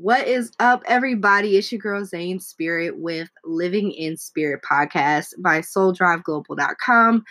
What 0.00 0.28
is 0.28 0.52
up, 0.60 0.84
everybody? 0.86 1.56
It's 1.56 1.72
your 1.72 1.80
girl 1.80 2.04
Zane 2.04 2.38
Spirit 2.38 3.00
with 3.00 3.30
Living 3.44 3.90
in 3.90 4.16
Spirit 4.16 4.60
podcast 4.62 5.30
by 5.40 5.58
SoulDriveGlobal.com. 5.58 7.24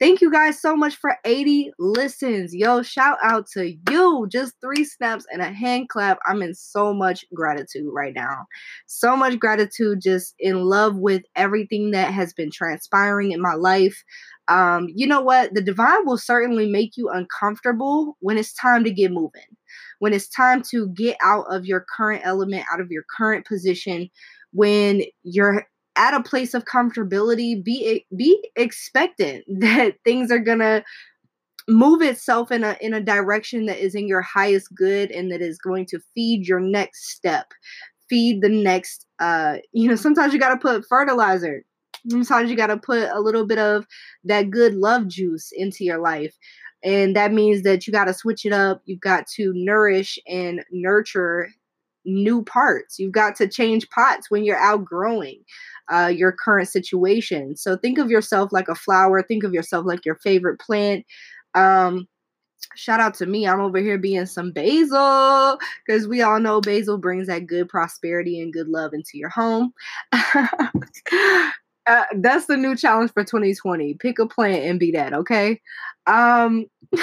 Thank 0.00 0.22
you 0.22 0.32
guys 0.32 0.58
so 0.58 0.74
much 0.74 0.96
for 0.96 1.18
80 1.26 1.72
listens. 1.78 2.54
Yo, 2.54 2.80
shout 2.80 3.18
out 3.22 3.46
to 3.48 3.76
you. 3.90 4.26
Just 4.32 4.54
three 4.62 4.84
snaps 4.86 5.26
and 5.30 5.42
a 5.42 5.52
hand 5.52 5.90
clap. 5.90 6.18
I'm 6.26 6.40
in 6.40 6.54
so 6.54 6.94
much 6.94 7.26
gratitude 7.34 7.90
right 7.92 8.14
now. 8.14 8.46
So 8.86 9.18
much 9.18 9.38
gratitude, 9.38 10.00
just 10.00 10.34
in 10.38 10.64
love 10.64 10.96
with 10.96 11.24
everything 11.36 11.90
that 11.90 12.10
has 12.14 12.32
been 12.32 12.50
transpiring 12.50 13.32
in 13.32 13.42
my 13.42 13.52
life. 13.52 14.02
Um, 14.48 14.86
you 14.94 15.06
know 15.06 15.20
what? 15.20 15.52
The 15.52 15.62
divine 15.62 16.06
will 16.06 16.16
certainly 16.16 16.70
make 16.70 16.96
you 16.96 17.10
uncomfortable 17.10 18.16
when 18.20 18.38
it's 18.38 18.54
time 18.54 18.82
to 18.84 18.90
get 18.90 19.12
moving 19.12 19.42
when 19.98 20.12
it's 20.12 20.28
time 20.28 20.62
to 20.70 20.88
get 20.88 21.16
out 21.22 21.44
of 21.50 21.66
your 21.66 21.84
current 21.96 22.22
element, 22.24 22.64
out 22.72 22.80
of 22.80 22.90
your 22.90 23.04
current 23.16 23.46
position, 23.46 24.10
when 24.52 25.02
you're 25.22 25.66
at 25.96 26.14
a 26.14 26.22
place 26.22 26.54
of 26.54 26.64
comfortability, 26.64 27.62
be 27.62 28.04
be 28.16 28.50
expectant 28.56 29.44
that 29.60 29.94
things 30.04 30.30
are 30.30 30.38
gonna 30.38 30.84
move 31.68 32.02
itself 32.02 32.50
in 32.50 32.62
a 32.62 32.76
in 32.80 32.92
a 32.92 33.00
direction 33.00 33.66
that 33.66 33.78
is 33.78 33.94
in 33.94 34.06
your 34.06 34.22
highest 34.22 34.74
good 34.74 35.10
and 35.10 35.30
that 35.30 35.40
is 35.40 35.58
going 35.58 35.86
to 35.86 35.98
feed 36.14 36.46
your 36.46 36.60
next 36.60 37.10
step 37.10 37.46
feed 38.08 38.42
the 38.42 38.48
next 38.48 39.06
uh 39.20 39.56
you 39.72 39.88
know 39.88 39.96
sometimes 39.96 40.32
you 40.32 40.38
got 40.38 40.50
to 40.50 40.58
put 40.58 40.84
fertilizer 40.86 41.64
sometimes 42.10 42.50
you 42.50 42.56
got 42.56 42.66
to 42.66 42.76
put 42.76 43.08
a 43.10 43.20
little 43.20 43.46
bit 43.46 43.58
of 43.58 43.86
that 44.24 44.50
good 44.50 44.74
love 44.74 45.08
juice 45.08 45.50
into 45.56 45.84
your 45.84 45.98
life 45.98 46.36
and 46.84 47.16
that 47.16 47.32
means 47.32 47.62
that 47.62 47.86
you 47.86 47.92
got 47.92 48.04
to 48.04 48.14
switch 48.14 48.44
it 48.44 48.52
up. 48.52 48.82
You've 48.84 49.00
got 49.00 49.26
to 49.28 49.52
nourish 49.54 50.18
and 50.28 50.62
nurture 50.70 51.48
new 52.04 52.44
parts. 52.44 52.98
You've 52.98 53.12
got 53.12 53.34
to 53.36 53.48
change 53.48 53.88
pots 53.88 54.30
when 54.30 54.44
you're 54.44 54.58
outgrowing 54.58 55.42
uh, 55.90 56.12
your 56.14 56.32
current 56.32 56.68
situation. 56.68 57.56
So 57.56 57.76
think 57.76 57.96
of 57.98 58.10
yourself 58.10 58.52
like 58.52 58.68
a 58.68 58.74
flower. 58.74 59.22
Think 59.22 59.44
of 59.44 59.54
yourself 59.54 59.86
like 59.86 60.04
your 60.04 60.16
favorite 60.16 60.60
plant. 60.60 61.06
Um, 61.54 62.06
shout 62.76 63.00
out 63.00 63.14
to 63.14 63.26
me. 63.26 63.46
I'm 63.46 63.60
over 63.60 63.78
here 63.78 63.98
being 63.98 64.26
some 64.26 64.52
basil 64.52 65.58
because 65.86 66.06
we 66.06 66.20
all 66.20 66.38
know 66.38 66.60
basil 66.60 66.98
brings 66.98 67.28
that 67.28 67.46
good 67.46 67.70
prosperity 67.70 68.40
and 68.40 68.52
good 68.52 68.68
love 68.68 68.92
into 68.92 69.16
your 69.16 69.30
home. 69.30 69.72
Uh, 71.86 72.04
that's 72.16 72.46
the 72.46 72.56
new 72.56 72.74
challenge 72.76 73.12
for 73.12 73.24
2020. 73.24 73.94
Pick 73.94 74.18
a 74.18 74.26
plant 74.26 74.64
and 74.64 74.80
be 74.80 74.90
that, 74.92 75.12
okay? 75.12 75.60
Um 76.06 76.66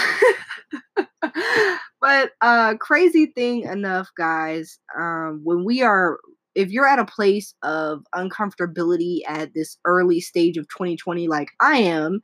but 2.01 2.31
uh 2.41 2.75
crazy 2.79 3.27
thing 3.27 3.63
enough, 3.63 4.09
guys, 4.17 4.79
um 4.99 5.41
when 5.43 5.63
we 5.65 5.81
are 5.81 6.19
if 6.55 6.69
you're 6.69 6.87
at 6.87 6.99
a 6.99 7.05
place 7.05 7.53
of 7.63 8.03
uncomfortability 8.15 9.19
at 9.27 9.53
this 9.53 9.77
early 9.85 10.19
stage 10.19 10.57
of 10.57 10.67
2020 10.69 11.27
like 11.27 11.49
I 11.61 11.77
am, 11.77 12.21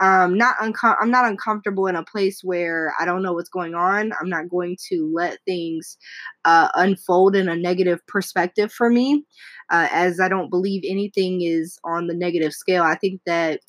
um 0.00 0.36
not 0.36 0.56
uncom- 0.58 0.96
I'm 1.00 1.10
not 1.10 1.24
uncomfortable 1.24 1.86
in 1.86 1.96
a 1.96 2.04
place 2.04 2.42
where 2.44 2.92
I 3.00 3.04
don't 3.04 3.22
know 3.22 3.32
what's 3.32 3.48
going 3.48 3.74
on. 3.74 4.12
I'm 4.20 4.28
not 4.28 4.48
going 4.48 4.76
to 4.88 5.10
let 5.14 5.38
things 5.46 5.96
uh, 6.44 6.68
unfold 6.74 7.34
in 7.34 7.48
a 7.48 7.56
negative 7.56 8.06
perspective 8.06 8.72
for 8.72 8.90
me, 8.90 9.24
uh, 9.70 9.88
as 9.90 10.20
I 10.20 10.28
don't 10.28 10.50
believe 10.50 10.82
anything 10.86 11.42
is 11.42 11.78
on 11.84 12.06
the 12.06 12.14
negative 12.14 12.52
scale. 12.52 12.82
I 12.82 12.96
think 12.96 13.20
that 13.26 13.60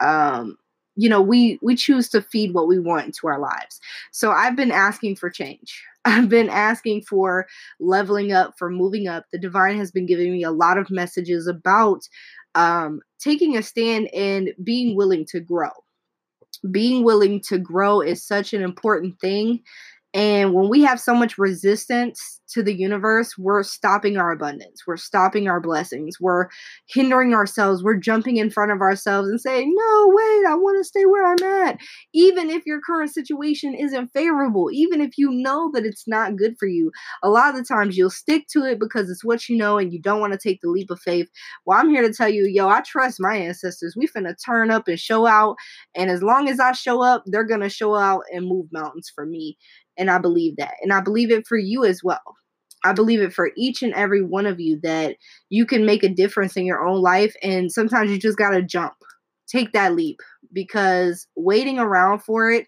um 0.00 0.56
you 0.96 1.08
know 1.08 1.20
we 1.20 1.58
we 1.62 1.74
choose 1.76 2.08
to 2.08 2.22
feed 2.22 2.52
what 2.52 2.68
we 2.68 2.78
want 2.78 3.06
into 3.06 3.26
our 3.26 3.38
lives 3.38 3.80
so 4.12 4.30
i've 4.32 4.56
been 4.56 4.72
asking 4.72 5.16
for 5.16 5.30
change 5.30 5.82
i've 6.04 6.28
been 6.28 6.48
asking 6.48 7.02
for 7.02 7.46
leveling 7.78 8.32
up 8.32 8.54
for 8.58 8.70
moving 8.70 9.06
up 9.06 9.24
the 9.32 9.38
divine 9.38 9.76
has 9.76 9.90
been 9.90 10.06
giving 10.06 10.32
me 10.32 10.42
a 10.42 10.50
lot 10.50 10.78
of 10.78 10.90
messages 10.90 11.46
about 11.46 12.02
um, 12.54 13.00
taking 13.18 13.56
a 13.56 13.62
stand 13.62 14.08
and 14.14 14.52
being 14.62 14.96
willing 14.96 15.24
to 15.26 15.40
grow. 15.40 15.70
Being 16.70 17.04
willing 17.04 17.40
to 17.48 17.58
grow 17.58 18.00
is 18.00 18.26
such 18.26 18.52
an 18.52 18.62
important 18.62 19.18
thing. 19.20 19.60
And 20.12 20.54
when 20.54 20.68
we 20.68 20.82
have 20.82 20.98
so 20.98 21.14
much 21.14 21.38
resistance 21.38 22.40
to 22.48 22.64
the 22.64 22.76
universe, 22.76 23.38
we're 23.38 23.62
stopping 23.62 24.16
our 24.16 24.32
abundance. 24.32 24.82
We're 24.84 24.96
stopping 24.96 25.46
our 25.46 25.60
blessings. 25.60 26.16
We're 26.20 26.48
hindering 26.88 27.32
ourselves. 27.32 27.84
We're 27.84 27.96
jumping 27.96 28.36
in 28.36 28.50
front 28.50 28.72
of 28.72 28.80
ourselves 28.80 29.28
and 29.28 29.40
saying, 29.40 29.72
No, 29.72 30.12
wait, 30.12 30.46
I 30.48 30.54
want 30.56 30.78
to 30.80 30.84
stay 30.84 31.04
where 31.06 31.30
I'm 31.30 31.68
at. 31.68 31.78
Even 32.12 32.50
if 32.50 32.66
your 32.66 32.80
current 32.80 33.14
situation 33.14 33.72
isn't 33.72 34.10
favorable, 34.12 34.68
even 34.72 35.00
if 35.00 35.16
you 35.16 35.30
know 35.30 35.70
that 35.74 35.86
it's 35.86 36.08
not 36.08 36.34
good 36.34 36.56
for 36.58 36.66
you, 36.66 36.90
a 37.22 37.28
lot 37.30 37.50
of 37.50 37.56
the 37.56 37.64
times 37.64 37.96
you'll 37.96 38.10
stick 38.10 38.46
to 38.48 38.64
it 38.64 38.80
because 38.80 39.08
it's 39.08 39.24
what 39.24 39.48
you 39.48 39.56
know 39.56 39.78
and 39.78 39.92
you 39.92 40.00
don't 40.00 40.20
want 40.20 40.32
to 40.32 40.38
take 40.38 40.60
the 40.60 40.70
leap 40.70 40.90
of 40.90 41.00
faith. 41.00 41.28
Well, 41.66 41.78
I'm 41.78 41.88
here 41.88 42.02
to 42.02 42.12
tell 42.12 42.28
you, 42.28 42.48
yo, 42.48 42.68
I 42.68 42.80
trust 42.80 43.20
my 43.20 43.36
ancestors. 43.36 43.94
We 43.96 44.08
finna 44.08 44.34
turn 44.44 44.72
up 44.72 44.88
and 44.88 44.98
show 44.98 45.26
out. 45.26 45.54
And 45.94 46.10
as 46.10 46.20
long 46.20 46.48
as 46.48 46.58
I 46.58 46.72
show 46.72 47.00
up, 47.00 47.22
they're 47.26 47.44
going 47.44 47.60
to 47.60 47.68
show 47.68 47.94
out 47.94 48.22
and 48.32 48.48
move 48.48 48.66
mountains 48.72 49.08
for 49.14 49.24
me. 49.24 49.56
And 50.00 50.10
I 50.10 50.18
believe 50.18 50.56
that. 50.56 50.74
And 50.82 50.92
I 50.92 51.00
believe 51.00 51.30
it 51.30 51.46
for 51.46 51.58
you 51.58 51.84
as 51.84 52.02
well. 52.02 52.36
I 52.82 52.92
believe 52.92 53.20
it 53.20 53.32
for 53.32 53.50
each 53.56 53.82
and 53.82 53.92
every 53.92 54.22
one 54.22 54.46
of 54.46 54.58
you 54.58 54.80
that 54.82 55.16
you 55.50 55.66
can 55.66 55.84
make 55.84 56.02
a 56.02 56.08
difference 56.08 56.56
in 56.56 56.64
your 56.64 56.84
own 56.84 57.02
life. 57.02 57.34
And 57.42 57.70
sometimes 57.70 58.10
you 58.10 58.18
just 58.18 58.38
got 58.38 58.50
to 58.50 58.62
jump, 58.62 58.94
take 59.46 59.72
that 59.72 59.94
leap 59.94 60.18
because 60.52 61.26
waiting 61.36 61.78
around 61.78 62.20
for 62.20 62.50
it, 62.50 62.66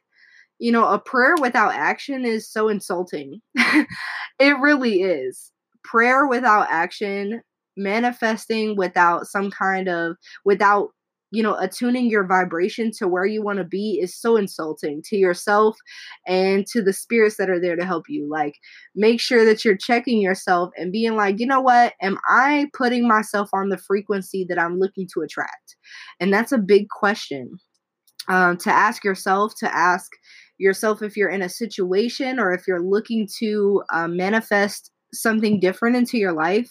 you 0.58 0.70
know, 0.70 0.86
a 0.86 0.98
prayer 0.98 1.34
without 1.40 1.74
action 1.74 2.24
is 2.24 2.48
so 2.48 2.68
insulting. 2.68 3.40
it 3.56 4.58
really 4.60 5.02
is. 5.02 5.50
Prayer 5.82 6.26
without 6.26 6.68
action, 6.70 7.40
manifesting 7.76 8.76
without 8.76 9.26
some 9.26 9.50
kind 9.50 9.88
of, 9.88 10.16
without 10.44 10.90
you 11.32 11.42
know, 11.42 11.56
attuning 11.56 12.10
your 12.10 12.26
vibration 12.26 12.90
to 12.98 13.08
where 13.08 13.24
you 13.24 13.42
want 13.42 13.58
to 13.58 13.64
be 13.64 13.98
is 14.00 14.14
so 14.14 14.36
insulting 14.36 15.00
to 15.06 15.16
yourself 15.16 15.78
and 16.26 16.66
to 16.66 16.82
the 16.82 16.92
spirits 16.92 17.38
that 17.38 17.48
are 17.48 17.58
there 17.58 17.74
to 17.74 17.86
help 17.86 18.04
you. 18.06 18.28
Like, 18.30 18.54
make 18.94 19.18
sure 19.18 19.44
that 19.46 19.64
you're 19.64 19.76
checking 19.76 20.20
yourself 20.20 20.70
and 20.76 20.92
being 20.92 21.16
like, 21.16 21.40
you 21.40 21.46
know 21.46 21.62
what? 21.62 21.94
Am 22.02 22.18
I 22.28 22.66
putting 22.74 23.08
myself 23.08 23.48
on 23.54 23.70
the 23.70 23.78
frequency 23.78 24.44
that 24.50 24.58
I'm 24.58 24.78
looking 24.78 25.08
to 25.14 25.22
attract? 25.22 25.74
And 26.20 26.32
that's 26.32 26.52
a 26.52 26.58
big 26.58 26.88
question 26.90 27.58
um, 28.28 28.58
to 28.58 28.70
ask 28.70 29.02
yourself, 29.02 29.54
to 29.60 29.74
ask 29.74 30.10
yourself 30.58 31.00
if 31.02 31.16
you're 31.16 31.30
in 31.30 31.42
a 31.42 31.48
situation 31.48 32.38
or 32.38 32.52
if 32.52 32.68
you're 32.68 32.82
looking 32.82 33.26
to 33.38 33.82
uh, 33.90 34.06
manifest 34.06 34.90
something 35.14 35.60
different 35.60 35.96
into 35.96 36.18
your 36.18 36.32
life 36.32 36.70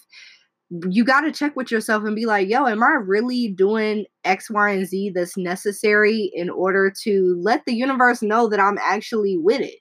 you 0.90 1.04
got 1.04 1.22
to 1.22 1.32
check 1.32 1.56
with 1.56 1.70
yourself 1.70 2.04
and 2.06 2.16
be 2.16 2.26
like, 2.26 2.48
yo, 2.48 2.66
am 2.66 2.82
I 2.82 2.94
really 3.06 3.50
doing 3.50 4.06
X, 4.24 4.50
Y, 4.50 4.70
and 4.70 4.88
Z 4.88 5.12
that's 5.14 5.38
necessary 5.38 6.32
in 6.34 6.50
order 6.50 6.94
to 7.04 7.40
let 7.42 7.64
the 7.66 7.74
universe 7.74 8.22
know 8.22 8.48
that 8.48 8.60
I'm 8.60 8.78
actually 8.82 9.38
with 9.38 9.62
it? 9.62 9.80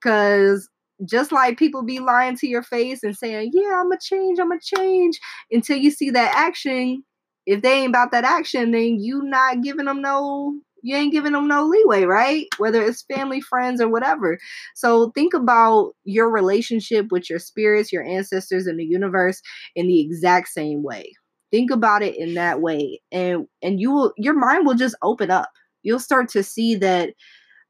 Because 0.00 0.68
just 1.04 1.32
like 1.32 1.58
people 1.58 1.82
be 1.82 1.98
lying 1.98 2.36
to 2.38 2.46
your 2.46 2.62
face 2.62 3.02
and 3.02 3.16
saying, 3.16 3.50
yeah, 3.52 3.80
I'm 3.80 3.90
to 3.90 3.98
change, 4.00 4.38
I'm 4.38 4.50
to 4.50 4.58
change 4.76 5.18
until 5.50 5.76
you 5.76 5.90
see 5.90 6.10
that 6.10 6.34
action. 6.34 7.04
If 7.46 7.60
they 7.60 7.80
ain't 7.80 7.90
about 7.90 8.10
that 8.12 8.24
action, 8.24 8.70
then 8.70 9.00
you 9.00 9.22
not 9.22 9.62
giving 9.62 9.84
them 9.84 10.00
no 10.00 10.58
you 10.84 10.94
ain't 10.94 11.12
giving 11.12 11.32
them 11.32 11.48
no 11.48 11.64
leeway, 11.64 12.04
right? 12.04 12.46
Whether 12.58 12.82
it's 12.82 13.04
family, 13.12 13.40
friends, 13.40 13.80
or 13.80 13.88
whatever. 13.88 14.38
So 14.74 15.10
think 15.12 15.32
about 15.32 15.92
your 16.04 16.30
relationship 16.30 17.06
with 17.10 17.30
your 17.30 17.38
spirits, 17.38 17.90
your 17.90 18.04
ancestors, 18.04 18.66
and 18.66 18.78
the 18.78 18.84
universe 18.84 19.40
in 19.74 19.86
the 19.86 20.00
exact 20.00 20.48
same 20.48 20.82
way. 20.82 21.14
Think 21.50 21.70
about 21.70 22.02
it 22.02 22.16
in 22.16 22.34
that 22.34 22.60
way, 22.60 23.00
and 23.10 23.46
and 23.62 23.80
you 23.80 23.92
will 23.92 24.12
your 24.18 24.34
mind 24.34 24.66
will 24.66 24.74
just 24.74 24.96
open 25.02 25.30
up. 25.30 25.50
You'll 25.82 26.00
start 26.00 26.28
to 26.30 26.42
see 26.42 26.74
that, 26.76 27.10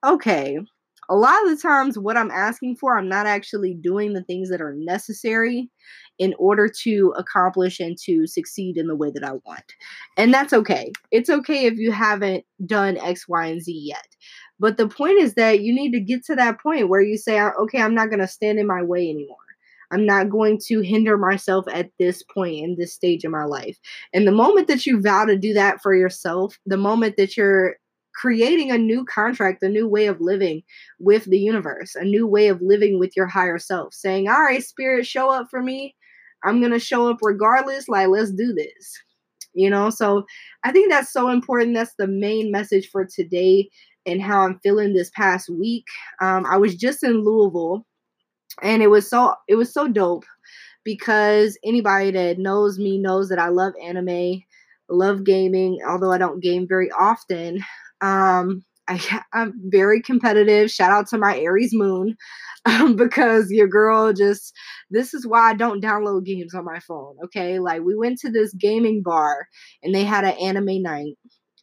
okay, 0.05 0.59
a 1.09 1.15
lot 1.15 1.43
of 1.45 1.51
the 1.51 1.61
times 1.61 1.99
what 1.99 2.17
I'm 2.17 2.31
asking 2.31 2.77
for, 2.77 2.97
I'm 2.97 3.09
not 3.09 3.27
actually 3.27 3.75
doing 3.75 4.13
the 4.15 4.25
things 4.25 4.51
that 4.51 4.61
are 4.61 4.75
necessary 4.77 5.71
in 6.19 6.35
order 6.39 6.69
to 6.83 7.13
accomplish 7.17 7.81
and 7.81 7.99
to 8.05 8.27
succeed 8.27 8.77
in 8.77 8.87
the 8.87 8.97
way 8.97 9.11
that 9.11 9.25
I 9.25 9.33
want. 9.33 9.75
And 10.17 10.33
that's 10.33 10.53
okay. 10.53 10.93
It's 11.11 11.31
okay 11.31 11.67
if 11.67 11.75
you 11.75 11.93
haven't 11.93 12.45
done 12.65 12.97
X, 12.99 13.29
Y, 13.29 13.47
and 13.47 13.63
Z 13.63 13.73
yet. 13.73 14.07
But 14.61 14.77
the 14.77 14.89
point 14.89 15.19
is 15.19 15.35
that 15.35 15.61
you 15.61 15.75
need 15.75 15.93
to 15.93 16.01
get 16.01 16.25
to 16.27 16.37
that 16.37 16.61
point 16.61 16.89
where 16.89 17.01
you 17.01 17.17
say, 17.17 17.41
okay, 17.41 17.81
I'm 17.81 17.95
not 17.95 18.09
going 18.09 18.21
to 18.21 18.29
stand 18.29 18.59
in 18.59 18.67
my 18.67 18.83
way 18.83 19.11
anymore. 19.11 19.37
I'm 19.91 20.07
not 20.07 20.31
going 20.31 20.61
to 20.67 20.81
hinder 20.81 21.17
myself 21.17 21.67
at 21.73 21.91
this 21.99 22.23
point 22.23 22.57
in 22.57 22.77
this 22.79 22.93
stage 22.93 23.25
of 23.25 23.31
my 23.31 23.45
life. 23.45 23.79
And 24.13 24.27
the 24.27 24.33
moment 24.33 24.69
that 24.69 24.87
you 24.87 25.01
vow 25.01 25.25
to 25.25 25.37
do 25.37 25.53
that 25.55 25.83
for 25.83 25.95
yourself, 25.95 26.59
the 26.67 26.77
moment 26.77 27.17
that 27.17 27.37
you're 27.37 27.77
creating 28.15 28.71
a 28.71 28.79
new 28.79 29.05
contract, 29.05 29.63
a 29.63 29.69
new 29.69 29.89
way 29.89 30.07
of 30.07 30.21
living 30.21 30.63
with 30.99 31.25
the 31.25 31.39
universe, 31.39 31.95
a 31.95 32.05
new 32.05 32.27
way 32.27 32.49
of 32.49 32.63
living 32.63 32.99
with 32.99 33.17
your 33.17 33.27
higher 33.27 33.59
self, 33.59 33.93
saying, 33.93 34.29
All 34.29 34.43
right, 34.43 34.63
spirit, 34.63 35.07
show 35.07 35.31
up 35.31 35.49
for 35.51 35.63
me. 35.63 35.95
I'm 36.45 36.61
going 36.61 36.73
to 36.73 36.79
show 36.79 37.09
up 37.09 37.19
regardless. 37.23 37.89
Like, 37.89 38.09
let's 38.09 38.33
do 38.33 38.53
this. 38.53 39.01
You 39.55 39.71
know, 39.71 39.89
so 39.89 40.25
I 40.65 40.73
think 40.73 40.91
that's 40.91 41.13
so 41.13 41.29
important. 41.29 41.75
That's 41.75 41.95
the 41.97 42.09
main 42.09 42.51
message 42.51 42.89
for 42.91 43.07
today 43.07 43.71
and 44.05 44.21
how 44.21 44.43
I'm 44.43 44.59
feeling 44.65 44.93
this 44.93 45.11
past 45.11 45.49
week. 45.49 45.85
Um, 46.21 46.45
I 46.47 46.57
was 46.57 46.75
just 46.75 47.05
in 47.05 47.25
Louisville 47.25 47.87
and 48.63 48.83
it 48.83 48.89
was 48.89 49.09
so 49.09 49.35
it 49.49 49.57
was 49.57 49.73
so 49.73 49.89
dope 49.89 50.25
because 50.85 51.59
anybody 51.65 52.11
that 52.11 52.39
knows 52.39 52.79
me 52.79 52.99
knows 52.99 53.29
that 53.29 53.39
I 53.39 53.49
love 53.49 53.73
anime, 53.83 54.43
love 54.89 55.25
gaming, 55.25 55.79
although 55.89 56.13
I 56.13 56.19
don't 56.19 56.43
game 56.43 56.67
very 56.69 56.91
often. 56.91 57.65
Um, 58.01 58.65
I, 58.89 59.23
am 59.33 59.55
very 59.67 60.01
competitive. 60.01 60.71
Shout 60.71 60.91
out 60.91 61.09
to 61.09 61.19
my 61.19 61.39
Aries 61.39 61.73
moon 61.73 62.17
um, 62.67 62.97
because 62.97 63.51
your 63.51 63.69
girl 63.69 64.13
just, 64.13 64.53
this 64.91 65.15
is 65.15 65.27
why 65.27 65.51
I 65.51 65.55
don't 65.55 65.83
download 65.83 66.25
games 66.25 66.55
on 66.55 66.65
my 66.65 66.81
phone. 66.81 67.17
Okay. 67.25 67.59
Like 67.59 67.83
we 67.83 67.97
went 67.97 68.19
to 68.21 68.31
this 68.31 68.53
gaming 68.55 69.03
bar 69.03 69.49
and 69.83 69.95
they 69.95 70.05
had 70.05 70.25
an 70.25 70.37
anime 70.41 70.83
night, 70.83 71.17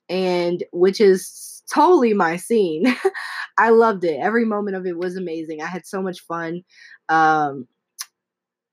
and 0.09 0.63
which 0.73 1.00
is 1.00 1.63
totally 1.73 2.13
my 2.13 2.35
scene. 2.35 2.83
I 3.57 3.69
loved 3.69 4.03
it. 4.03 4.19
Every 4.19 4.45
moment 4.45 4.75
of 4.75 4.85
it 4.85 4.97
was 4.97 5.15
amazing. 5.15 5.62
I 5.62 5.68
had 5.68 5.85
so 5.85 6.01
much 6.01 6.19
fun. 6.21 6.63
Um, 7.09 7.68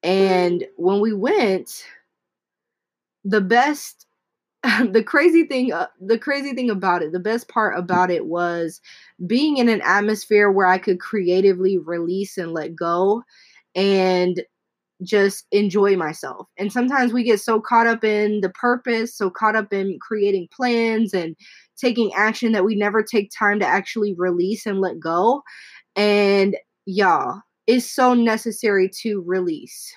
and 0.03 0.65
when 0.77 1.01
we 1.01 1.13
went, 1.13 1.85
the 3.25 3.41
best 3.41 4.07
the 4.91 5.03
crazy 5.05 5.45
thing 5.45 5.73
uh, 5.73 5.87
the 6.01 6.19
crazy 6.19 6.53
thing 6.53 6.71
about 6.71 7.03
it 7.03 7.13
the 7.13 7.21
best 7.21 7.49
part 7.49 7.79
about 7.79 8.11
it 8.11 8.27
was 8.27 8.81
being 9.27 9.57
in 9.59 9.69
an 9.69 9.81
atmosphere 9.83 10.51
where 10.51 10.67
i 10.67 10.79
could 10.79 11.01
creatively 11.01 11.79
release 11.79 12.37
and 12.37 12.53
let 12.53 12.75
go 12.75 13.23
and 13.75 14.43
just 15.03 15.47
enjoy 15.53 15.97
myself. 15.97 16.49
And 16.57 16.73
sometimes 16.73 17.13
we 17.13 17.23
get 17.23 17.41
so 17.41 17.61
caught 17.61 17.87
up 17.87 18.03
in 18.03 18.41
the 18.41 18.51
purpose 18.51 19.15
so 19.15 19.31
caught 19.31 19.57
up 19.57 19.73
in 19.73 19.99
creating 20.01 20.49
plans 20.55 21.15
and 21.15 21.37
taking 21.77 22.13
action 22.15 22.53
that 22.53 22.65
we 22.65 22.75
never 22.75 23.03
take 23.03 23.31
time 23.31 23.61
to 23.61 23.67
actually 23.67 24.15
release 24.15 24.67
and 24.67 24.81
let 24.81 24.99
go. 24.99 25.43
And 25.97 26.57
y'all 26.87 27.41
it's 27.67 27.91
so 27.91 28.15
necessary 28.15 28.91
to 29.03 29.23
release 29.27 29.95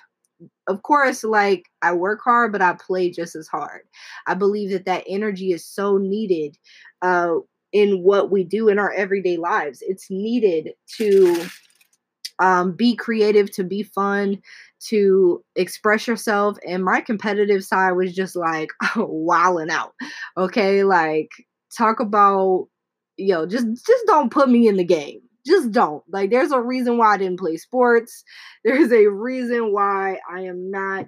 of 0.68 0.82
course, 0.82 1.24
like 1.24 1.66
I 1.82 1.92
work 1.92 2.20
hard, 2.22 2.52
but 2.52 2.62
I 2.62 2.74
play 2.74 3.10
just 3.10 3.34
as 3.34 3.48
hard. 3.48 3.82
I 4.26 4.34
believe 4.34 4.70
that 4.70 4.86
that 4.86 5.04
energy 5.06 5.52
is 5.52 5.64
so 5.64 5.98
needed 5.98 6.56
uh, 7.02 7.34
in 7.72 8.02
what 8.02 8.30
we 8.30 8.44
do 8.44 8.68
in 8.68 8.78
our 8.78 8.92
everyday 8.92 9.36
lives. 9.36 9.82
It's 9.82 10.10
needed 10.10 10.74
to 10.98 11.46
um, 12.38 12.72
be 12.72 12.96
creative, 12.96 13.50
to 13.52 13.64
be 13.64 13.82
fun, 13.82 14.40
to 14.88 15.44
express 15.56 16.06
yourself. 16.06 16.58
And 16.66 16.84
my 16.84 17.00
competitive 17.00 17.64
side 17.64 17.92
was 17.92 18.14
just 18.14 18.36
like 18.36 18.70
wilding 18.96 19.70
out. 19.70 19.94
Okay, 20.36 20.84
like 20.84 21.30
talk 21.76 22.00
about 22.00 22.68
yo, 23.16 23.46
just 23.46 23.66
just 23.86 24.06
don't 24.06 24.30
put 24.30 24.48
me 24.48 24.68
in 24.68 24.76
the 24.76 24.84
game 24.84 25.20
just 25.46 25.70
don't. 25.72 26.02
Like, 26.08 26.30
there's 26.30 26.52
a 26.52 26.60
reason 26.60 26.98
why 26.98 27.14
I 27.14 27.18
didn't 27.18 27.38
play 27.38 27.56
sports. 27.56 28.24
There's 28.64 28.92
a 28.92 29.06
reason 29.06 29.72
why 29.72 30.18
I 30.30 30.42
am 30.42 30.70
not 30.70 31.06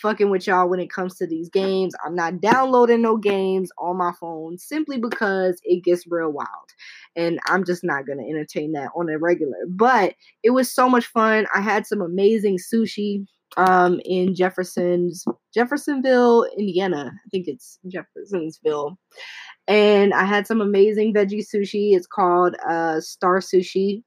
fucking 0.00 0.30
with 0.30 0.46
y'all 0.46 0.68
when 0.68 0.80
it 0.80 0.90
comes 0.90 1.16
to 1.16 1.26
these 1.26 1.48
games. 1.48 1.94
I'm 2.04 2.14
not 2.14 2.40
downloading 2.40 3.02
no 3.02 3.16
games 3.16 3.70
on 3.78 3.96
my 3.96 4.12
phone 4.18 4.58
simply 4.58 4.98
because 4.98 5.60
it 5.62 5.84
gets 5.84 6.06
real 6.08 6.30
wild. 6.30 6.48
And 7.16 7.38
I'm 7.46 7.64
just 7.64 7.84
not 7.84 8.06
going 8.06 8.18
to 8.18 8.28
entertain 8.28 8.72
that 8.72 8.90
on 8.96 9.08
a 9.08 9.18
regular. 9.18 9.58
But 9.68 10.14
it 10.42 10.50
was 10.50 10.72
so 10.72 10.88
much 10.88 11.06
fun. 11.06 11.46
I 11.54 11.60
had 11.60 11.86
some 11.86 12.00
amazing 12.00 12.58
sushi 12.58 13.26
um 13.56 14.00
in 14.04 14.34
Jefferson's 14.34 15.24
Jeffersonville, 15.54 16.46
Indiana. 16.56 17.12
I 17.14 17.28
think 17.30 17.48
it's 17.48 17.78
Jeffersonville 17.88 18.98
and 19.70 20.12
I 20.12 20.24
had 20.24 20.48
some 20.48 20.60
amazing 20.60 21.14
veggie 21.14 21.44
sushi. 21.46 21.94
It's 21.94 22.06
called 22.06 22.56
uh, 22.68 23.00
Star 23.00 23.38
Sushi. 23.38 24.02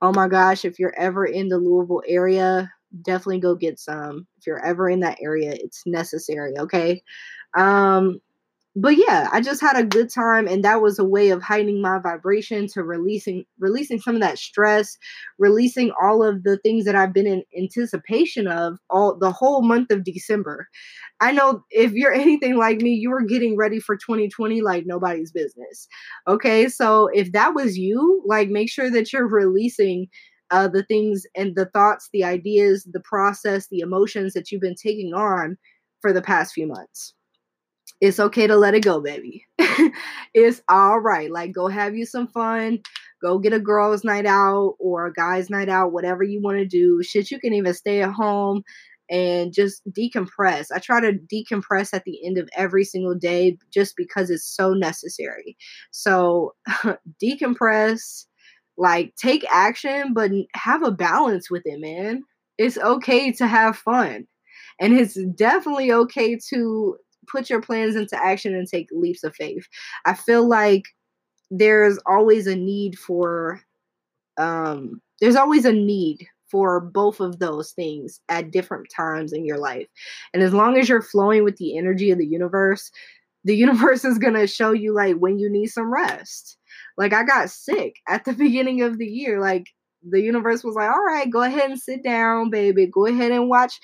Oh 0.00 0.12
my 0.12 0.26
gosh, 0.26 0.64
if 0.64 0.78
you're 0.78 0.94
ever 0.96 1.26
in 1.26 1.48
the 1.48 1.58
Louisville 1.58 2.02
area, 2.08 2.70
definitely 3.02 3.40
go 3.40 3.54
get 3.54 3.78
some. 3.78 4.26
If 4.38 4.46
you're 4.46 4.64
ever 4.64 4.88
in 4.88 5.00
that 5.00 5.18
area, 5.22 5.52
it's 5.52 5.82
necessary, 5.86 6.54
okay? 6.58 7.02
Um, 7.56 8.20
but 8.78 8.98
yeah, 8.98 9.30
I 9.32 9.40
just 9.40 9.62
had 9.62 9.78
a 9.78 9.86
good 9.86 10.12
time 10.12 10.46
and 10.46 10.62
that 10.62 10.82
was 10.82 10.98
a 10.98 11.04
way 11.04 11.30
of 11.30 11.42
heightening 11.42 11.80
my 11.80 11.98
vibration 11.98 12.66
to 12.74 12.82
releasing 12.82 13.46
releasing 13.58 13.98
some 13.98 14.14
of 14.14 14.20
that 14.20 14.38
stress, 14.38 14.98
releasing 15.38 15.92
all 16.00 16.22
of 16.22 16.42
the 16.42 16.58
things 16.58 16.84
that 16.84 16.94
I've 16.94 17.14
been 17.14 17.26
in 17.26 17.42
anticipation 17.56 18.46
of 18.46 18.78
all 18.90 19.16
the 19.16 19.32
whole 19.32 19.62
month 19.62 19.90
of 19.90 20.04
December. 20.04 20.68
I 21.20 21.32
know 21.32 21.64
if 21.70 21.92
you're 21.92 22.12
anything 22.26 22.58
like 22.58 22.82
me, 22.82 22.90
you 22.90 23.08
were 23.08 23.22
getting 23.22 23.56
ready 23.56 23.80
for 23.80 23.96
2020 23.96 24.60
like 24.60 24.84
nobody's 24.84 25.32
business. 25.32 25.88
Okay? 26.28 26.68
So 26.68 27.08
if 27.14 27.32
that 27.32 27.54
was 27.54 27.78
you, 27.78 28.22
like 28.26 28.50
make 28.50 28.70
sure 28.70 28.90
that 28.90 29.10
you're 29.10 29.26
releasing 29.26 30.08
uh, 30.50 30.68
the 30.68 30.82
things 30.82 31.24
and 31.34 31.56
the 31.56 31.66
thoughts, 31.66 32.10
the 32.12 32.24
ideas, 32.24 32.86
the 32.92 33.00
process, 33.00 33.68
the 33.68 33.80
emotions 33.80 34.34
that 34.34 34.52
you've 34.52 34.60
been 34.60 34.76
taking 34.76 35.14
on 35.14 35.56
for 36.02 36.12
the 36.12 36.22
past 36.22 36.52
few 36.52 36.66
months 36.66 37.14
it's 38.00 38.20
okay 38.20 38.46
to 38.46 38.56
let 38.56 38.74
it 38.74 38.84
go, 38.84 39.00
baby. 39.00 39.46
it's 40.34 40.62
all 40.68 40.98
right. 40.98 41.30
Like, 41.30 41.52
go 41.52 41.68
have 41.68 41.94
you 41.94 42.04
some 42.04 42.28
fun. 42.28 42.80
Go 43.22 43.38
get 43.38 43.54
a 43.54 43.60
girls' 43.60 44.04
night 44.04 44.26
out 44.26 44.76
or 44.78 45.06
a 45.06 45.12
guys' 45.12 45.48
night 45.50 45.68
out, 45.68 45.92
whatever 45.92 46.22
you 46.22 46.40
want 46.42 46.58
to 46.58 46.66
do. 46.66 47.02
Shit, 47.02 47.30
you 47.30 47.40
can 47.40 47.54
even 47.54 47.72
stay 47.72 48.02
at 48.02 48.12
home 48.12 48.62
and 49.08 49.52
just 49.52 49.82
decompress. 49.90 50.66
I 50.74 50.78
try 50.78 51.00
to 51.00 51.12
decompress 51.12 51.94
at 51.94 52.04
the 52.04 52.24
end 52.26 52.38
of 52.38 52.48
every 52.54 52.84
single 52.84 53.14
day 53.14 53.56
just 53.72 53.94
because 53.96 54.30
it's 54.30 54.44
so 54.46 54.74
necessary. 54.74 55.56
So, 55.90 56.54
decompress, 57.22 58.26
like, 58.76 59.14
take 59.16 59.46
action, 59.50 60.12
but 60.12 60.30
have 60.54 60.82
a 60.82 60.90
balance 60.90 61.50
with 61.50 61.62
it, 61.64 61.80
man. 61.80 62.22
It's 62.58 62.78
okay 62.78 63.32
to 63.32 63.46
have 63.46 63.76
fun. 63.76 64.26
And 64.78 64.92
it's 64.98 65.14
definitely 65.36 65.92
okay 65.92 66.38
to 66.50 66.96
put 67.26 67.50
your 67.50 67.60
plans 67.60 67.96
into 67.96 68.16
action 68.22 68.54
and 68.54 68.66
take 68.66 68.88
leaps 68.92 69.24
of 69.24 69.34
faith. 69.34 69.66
I 70.04 70.14
feel 70.14 70.46
like 70.46 70.84
there's 71.50 71.98
always 72.06 72.46
a 72.46 72.56
need 72.56 72.98
for 72.98 73.60
um 74.36 75.00
there's 75.20 75.36
always 75.36 75.64
a 75.64 75.72
need 75.72 76.26
for 76.50 76.80
both 76.80 77.20
of 77.20 77.38
those 77.38 77.72
things 77.72 78.20
at 78.28 78.50
different 78.50 78.88
times 78.94 79.32
in 79.32 79.44
your 79.44 79.58
life. 79.58 79.88
And 80.32 80.42
as 80.42 80.52
long 80.52 80.78
as 80.78 80.88
you're 80.88 81.02
flowing 81.02 81.42
with 81.42 81.56
the 81.56 81.76
energy 81.76 82.10
of 82.10 82.18
the 82.18 82.26
universe, 82.26 82.90
the 83.44 83.56
universe 83.56 84.04
is 84.04 84.18
going 84.18 84.34
to 84.34 84.46
show 84.46 84.72
you 84.72 84.92
like 84.92 85.16
when 85.16 85.38
you 85.38 85.50
need 85.50 85.66
some 85.66 85.92
rest. 85.92 86.56
Like 86.96 87.12
I 87.12 87.24
got 87.24 87.50
sick 87.50 87.96
at 88.08 88.24
the 88.24 88.32
beginning 88.44 88.82
of 88.82 88.98
the 88.98 89.06
year 89.06 89.40
like 89.40 89.68
the 90.08 90.20
universe 90.20 90.62
was 90.64 90.74
like, 90.74 90.90
all 90.90 91.02
right, 91.04 91.30
go 91.30 91.42
ahead 91.42 91.70
and 91.70 91.80
sit 91.80 92.02
down, 92.04 92.50
baby. 92.50 92.86
Go 92.86 93.06
ahead 93.06 93.32
and 93.32 93.48
watch, 93.48 93.74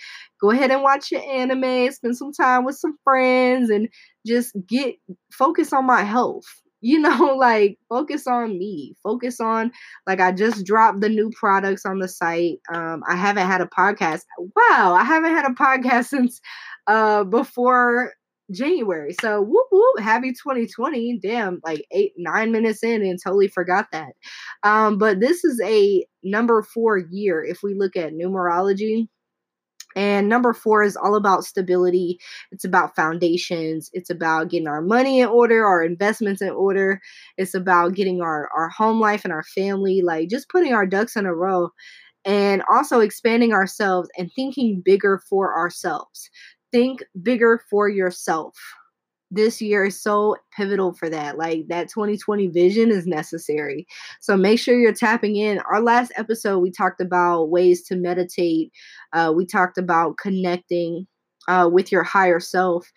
go 0.40 0.50
ahead 0.50 0.70
and 0.70 0.82
watch 0.82 1.10
your 1.10 1.22
anime, 1.22 1.90
spend 1.92 2.16
some 2.16 2.32
time 2.32 2.64
with 2.64 2.76
some 2.76 2.96
friends, 3.04 3.70
and 3.70 3.88
just 4.26 4.54
get 4.66 4.96
focus 5.32 5.72
on 5.72 5.86
my 5.86 6.02
health. 6.02 6.44
You 6.84 6.98
know, 6.98 7.36
like 7.38 7.78
focus 7.88 8.26
on 8.26 8.58
me. 8.58 8.96
Focus 9.04 9.38
on 9.38 9.70
like 10.04 10.18
I 10.18 10.32
just 10.32 10.66
dropped 10.66 11.00
the 11.00 11.08
new 11.08 11.30
products 11.38 11.86
on 11.86 12.00
the 12.00 12.08
site. 12.08 12.58
Um, 12.74 13.04
I 13.08 13.14
haven't 13.14 13.46
had 13.46 13.60
a 13.60 13.66
podcast. 13.66 14.22
Wow, 14.36 14.92
I 14.98 15.04
haven't 15.04 15.30
had 15.30 15.46
a 15.48 15.54
podcast 15.54 16.06
since 16.06 16.40
uh 16.88 17.22
before 17.22 18.14
January. 18.50 19.14
So 19.20 19.40
whoop 19.40 19.66
whoop, 19.70 20.00
happy 20.00 20.32
2020. 20.32 21.20
Damn, 21.22 21.60
like 21.64 21.84
eight, 21.92 22.12
nine 22.16 22.52
minutes 22.52 22.82
in 22.82 23.02
and 23.02 23.18
totally 23.22 23.48
forgot 23.48 23.86
that. 23.92 24.12
Um, 24.62 24.98
but 24.98 25.20
this 25.20 25.44
is 25.44 25.60
a 25.64 26.04
number 26.22 26.62
four 26.62 26.98
year 26.98 27.44
if 27.44 27.62
we 27.62 27.74
look 27.74 27.96
at 27.96 28.12
numerology. 28.12 29.08
And 29.94 30.28
number 30.28 30.54
four 30.54 30.82
is 30.82 30.96
all 30.96 31.16
about 31.16 31.44
stability. 31.44 32.18
It's 32.50 32.64
about 32.64 32.96
foundations. 32.96 33.90
It's 33.92 34.08
about 34.08 34.48
getting 34.48 34.66
our 34.66 34.80
money 34.80 35.20
in 35.20 35.28
order, 35.28 35.66
our 35.66 35.84
investments 35.84 36.40
in 36.40 36.48
order. 36.48 36.98
It's 37.36 37.54
about 37.54 37.94
getting 37.94 38.22
our, 38.22 38.48
our 38.56 38.70
home 38.70 39.00
life 39.00 39.24
and 39.24 39.32
our 39.34 39.42
family, 39.42 40.00
like 40.02 40.30
just 40.30 40.48
putting 40.48 40.72
our 40.72 40.86
ducks 40.86 41.14
in 41.14 41.26
a 41.26 41.34
row 41.34 41.70
and 42.24 42.62
also 42.72 43.00
expanding 43.00 43.52
ourselves 43.52 44.08
and 44.16 44.30
thinking 44.34 44.80
bigger 44.84 45.20
for 45.28 45.54
ourselves 45.56 46.30
think 46.72 47.04
bigger 47.22 47.62
for 47.70 47.88
yourself. 47.88 48.56
This 49.30 49.62
year 49.62 49.86
is 49.86 50.00
so 50.00 50.36
pivotal 50.54 50.92
for 50.92 51.08
that. 51.08 51.38
Like 51.38 51.68
that 51.68 51.88
2020 51.88 52.48
vision 52.48 52.90
is 52.90 53.06
necessary. 53.06 53.86
So 54.20 54.36
make 54.36 54.58
sure 54.58 54.78
you're 54.78 54.92
tapping 54.92 55.36
in. 55.36 55.58
Our 55.70 55.80
last 55.80 56.12
episode, 56.16 56.58
we 56.58 56.70
talked 56.70 57.00
about 57.00 57.50
ways 57.50 57.82
to 57.84 57.96
meditate. 57.96 58.72
Uh, 59.12 59.32
we 59.34 59.46
talked 59.46 59.78
about 59.78 60.18
connecting 60.18 61.06
uh, 61.48 61.68
with 61.72 61.90
your 61.90 62.02
higher 62.02 62.40
self. 62.40 62.90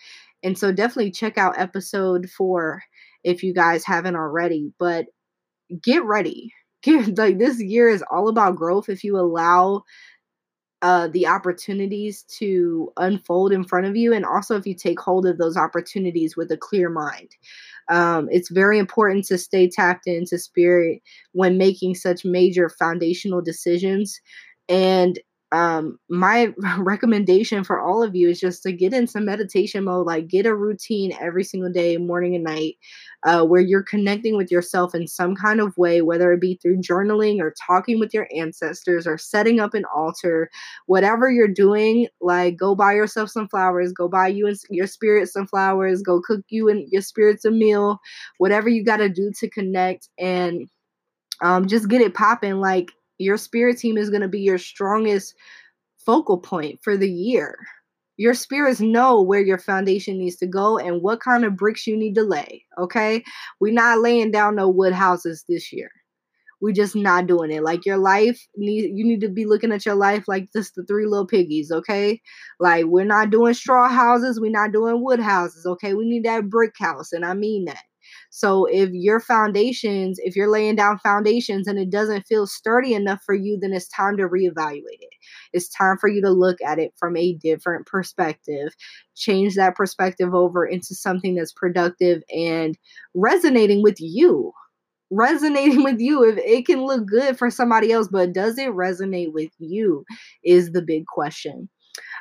And 0.44 0.58
so 0.58 0.72
definitely 0.72 1.12
check 1.12 1.38
out 1.38 1.58
episode 1.58 2.30
four 2.30 2.84
if 3.24 3.42
you 3.42 3.54
guys 3.54 3.86
haven't 3.86 4.16
already. 4.16 4.72
But 4.78 5.08
get 5.82 6.04
ready. 6.04 6.54
Get, 6.84 7.18
like 7.18 7.40
this 7.40 7.60
year 7.60 7.90
is 7.90 8.04
all 8.12 8.28
about 8.28 8.58
growth 8.58 8.90
if 8.90 9.04
you 9.04 9.18
allow 9.18 9.84
uh, 10.82 11.08
the 11.08 11.26
opportunities 11.28 12.24
to 12.24 12.92
unfold 12.98 13.52
in 13.52 13.64
front 13.64 13.88
of 13.88 13.96
you, 13.96 14.14
and 14.14 14.26
also 14.26 14.56
if 14.56 14.68
you 14.68 14.76
take 14.76 15.00
hold 15.00 15.26
of 15.26 15.38
those 15.38 15.58
opportunities 15.58 16.36
with 16.38 16.52
a 16.52 16.58
clear 16.58 16.90
mind. 16.90 17.30
Um, 17.90 18.28
it's 18.32 18.50
very 18.50 18.80
important 18.80 19.26
to 19.26 19.38
stay 19.38 19.70
tapped 19.70 20.08
into 20.08 20.38
spirit 20.40 21.02
when 21.34 21.58
making 21.58 21.96
such 21.96 22.26
major 22.26 22.70
foundational 22.70 23.42
decisions 23.42 24.20
And 24.68 25.20
um 25.56 25.98
my 26.10 26.54
recommendation 26.80 27.64
for 27.64 27.80
all 27.80 28.04
of 28.04 28.14
you 28.14 28.30
is 28.30 28.40
just 28.40 28.62
to 28.62 28.74
get 28.74 28.94
in 28.94 29.08
some 29.08 29.24
meditation 29.24 29.86
mode 29.86 30.06
like 30.06 30.28
get 30.28 30.46
a 30.46 30.54
routine 30.54 31.14
every 31.20 31.44
single 31.44 31.72
day 31.72 31.96
morning 31.96 32.36
and 32.36 32.44
night 32.44 32.76
uh, 33.24 33.44
where 33.44 33.62
you're 33.62 33.82
connecting 33.82 34.36
with 34.36 34.52
yourself 34.52 34.94
in 34.94 35.08
some 35.08 35.34
kind 35.34 35.62
of 35.62 35.76
way 35.78 36.02
whether 36.02 36.34
it 36.34 36.42
be 36.42 36.60
through 36.62 36.78
journaling 36.78 37.40
or 37.40 37.56
talking 37.66 38.00
with 38.00 38.14
your 38.14 38.28
ancestors 38.36 39.08
or 39.08 39.18
setting 39.18 39.60
up 39.60 39.74
an 39.74 39.86
altar. 39.96 40.50
Whatever 40.88 41.32
you're 41.32 41.48
doing 41.48 42.08
like 42.20 42.58
go 42.58 42.76
buy 42.76 42.94
yourself 42.94 43.30
some 43.30 43.48
flowers 43.48 43.94
go 43.94 44.10
buy 44.10 44.28
you 44.28 44.48
and 44.48 44.58
your 44.70 44.88
spirit 44.88 45.30
some 45.30 45.48
flowers 45.48 46.02
go 46.02 46.22
cook 46.22 46.42
you 46.50 46.68
and 46.68 46.88
your 46.92 47.02
spirits 47.02 47.46
a 47.46 47.52
meal 47.52 48.00
whatever 48.40 48.68
you 48.68 48.84
got 48.84 48.98
to 48.98 49.10
do 49.10 49.32
to 49.40 49.50
connect 49.50 50.10
and 50.20 50.70
um, 51.42 51.68
just 51.68 51.90
get 51.90 52.02
it 52.02 52.14
popping 52.14 52.60
like 52.60 52.92
your 53.18 53.38
spirit 53.38 53.78
team 53.78 53.98
is 53.98 54.10
going 54.10 54.22
to 54.22 54.28
be 54.28 54.42
your 54.42 54.58
strongest 54.58 55.36
focal 56.06 56.38
point 56.38 56.80
for 56.84 56.98
the 56.98 57.10
year. 57.10 57.58
Your 58.18 58.34
spirits 58.34 58.80
know 58.80 59.22
where 59.22 59.42
your 59.42 59.58
foundation 59.58 60.18
needs 60.18 60.38
to 60.38 60.48
go 60.48 60.78
and 60.78 61.02
what 61.02 61.20
kind 61.20 61.44
of 61.44 61.58
bricks 61.58 61.86
you 61.86 61.98
need 61.98 62.16
to 62.16 62.24
lay. 62.24 62.66
Okay. 62.78 63.24
We're 63.60 63.74
not 63.74 64.00
laying 64.00 64.32
down 64.32 64.56
no 64.56 64.70
wood 64.70 64.94
houses 64.94 65.44
this 65.50 65.74
year. 65.74 65.90
We're 66.62 66.74
just 66.74 66.96
not 66.96 67.28
doing 67.28 67.52
it. 67.52 67.64
Like 67.64 67.86
your 67.86 67.98
life 67.98 68.48
need 68.56 68.92
you 68.96 69.06
need 69.06 69.20
to 69.22 69.30
be 69.30 69.46
looking 69.46 69.74
at 69.74 69.86
your 69.86 69.96
life 69.96 70.24
like 70.28 70.48
just 70.54 70.76
the 70.76 70.86
three 70.86 71.06
little 71.06 71.28
piggies, 71.28 71.72
okay? 71.72 72.22
Like 72.60 72.86
we're 72.86 73.04
not 73.04 73.30
doing 73.30 73.54
straw 73.54 73.90
houses, 73.90 74.40
we're 74.40 74.52
not 74.52 74.72
doing 74.72 75.04
wood 75.04 75.20
houses, 75.20 75.66
okay? 75.66 75.94
We 75.94 76.06
need 76.06 76.24
that 76.24 76.50
brick 76.50 76.74
house, 76.80 77.12
and 77.12 77.26
I 77.26 77.34
mean 77.34 77.66
that. 77.66 77.84
So 78.36 78.66
if 78.66 78.90
your 78.92 79.22
foundations, 79.22 80.20
if 80.22 80.36
you're 80.36 80.52
laying 80.52 80.76
down 80.76 81.00
foundations 81.00 81.68
and 81.68 81.80
it 81.80 81.90
doesn't 81.90 82.28
feel 82.28 82.46
sturdy 82.46 82.94
enough 82.94 83.22
for 83.26 83.34
you, 83.34 83.58
then 83.62 83.72
it's 83.72 83.88
time 83.88 84.18
to 84.18 84.28
reevaluate 84.28 85.00
it. 85.00 85.14
It's 85.54 85.70
time 85.70 85.98
for 85.98 86.10
you 86.10 86.22
to 86.22 86.32
look 86.32 86.62
at 86.62 86.78
it 86.78 86.94
from 86.98 87.16
a 87.16 87.34
different 87.34 87.86
perspective, 87.86 88.76
change 89.16 89.56
that 89.56 89.76
perspective 89.76 90.34
over 90.34 90.66
into 90.66 90.94
something 90.94 91.36
that's 91.36 91.54
productive 91.54 92.24
and 92.30 92.78
resonating 93.14 93.82
with 93.82 94.02
you. 94.02 94.52
Resonating 95.12 95.84
with 95.86 96.02
you. 96.02 96.24
If 96.24 96.38
it 96.38 96.66
can 96.66 96.86
look 96.86 97.06
good 97.06 97.38
for 97.38 97.50
somebody 97.50 97.94
else, 97.94 98.10
but 98.10 98.34
does 98.34 98.58
it 98.58 98.70
resonate 98.72 99.32
with 99.32 99.52
you? 99.60 100.04
Is 100.44 100.74
the 100.74 100.82
big 100.82 101.06
question. 101.06 101.70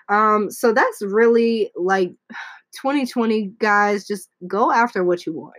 Um, 0.09 0.49
so 0.51 0.73
that's 0.73 1.03
really 1.03 1.73
like 1.75 2.13
2020, 2.81 3.53
guys. 3.59 4.07
Just 4.07 4.29
go 4.47 4.71
after 4.71 5.03
what 5.03 5.27
you 5.27 5.33
want 5.33 5.55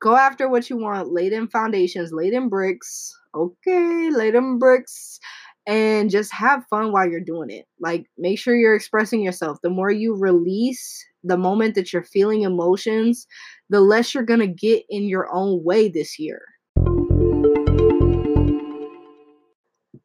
go 0.00 0.16
after 0.16 0.48
what 0.48 0.70
you 0.70 0.76
want. 0.76 1.12
Lay 1.12 1.28
them 1.28 1.48
foundations, 1.48 2.12
lay 2.12 2.30
them 2.30 2.48
bricks. 2.48 3.14
Okay, 3.34 4.10
lay 4.10 4.30
them 4.30 4.58
bricks 4.58 5.20
and 5.66 6.10
just 6.10 6.32
have 6.32 6.64
fun 6.70 6.92
while 6.92 7.08
you're 7.08 7.20
doing 7.20 7.50
it. 7.50 7.66
Like, 7.80 8.06
make 8.16 8.38
sure 8.38 8.54
you're 8.54 8.76
expressing 8.76 9.20
yourself. 9.20 9.58
The 9.62 9.70
more 9.70 9.90
you 9.90 10.14
release 10.14 11.04
the 11.24 11.36
moment 11.36 11.74
that 11.74 11.92
you're 11.92 12.04
feeling 12.04 12.42
emotions, 12.42 13.26
the 13.68 13.80
less 13.80 14.14
you're 14.14 14.22
going 14.22 14.40
to 14.40 14.46
get 14.46 14.84
in 14.88 15.08
your 15.08 15.28
own 15.32 15.62
way 15.64 15.88
this 15.88 16.18
year. 16.18 16.40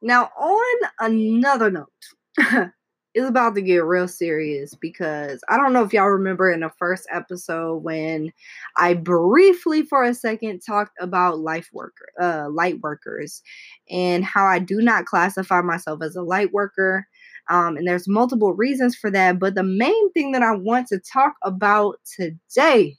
Now, 0.01 0.31
on 0.35 0.89
another 0.99 1.69
note, 1.69 2.71
it's 3.13 3.27
about 3.27 3.55
to 3.55 3.61
get 3.61 3.83
real 3.83 4.07
serious 4.07 4.73
because 4.73 5.43
I 5.49 5.57
don't 5.57 5.73
know 5.73 5.83
if 5.83 5.91
y'all 5.91 6.07
remember 6.07 6.49
in 6.51 6.61
the 6.61 6.71
first 6.79 7.07
episode 7.11 7.77
when 7.83 8.31
I 8.77 8.93
briefly 8.93 9.83
for 9.83 10.03
a 10.03 10.13
second 10.13 10.61
talked 10.61 10.95
about 11.01 11.39
life 11.39 11.69
worker 11.73 12.09
uh 12.21 12.47
light 12.49 12.79
workers 12.81 13.41
and 13.89 14.23
how 14.23 14.45
I 14.45 14.59
do 14.59 14.81
not 14.81 15.05
classify 15.05 15.61
myself 15.61 16.01
as 16.01 16.15
a 16.15 16.21
light 16.21 16.53
worker. 16.53 17.05
Um, 17.49 17.75
and 17.75 17.87
there's 17.87 18.07
multiple 18.07 18.53
reasons 18.53 18.95
for 18.95 19.11
that, 19.11 19.39
but 19.39 19.55
the 19.55 19.63
main 19.63 20.11
thing 20.13 20.31
that 20.31 20.43
I 20.43 20.55
want 20.55 20.87
to 20.87 20.99
talk 20.99 21.33
about 21.43 21.97
today 22.15 22.95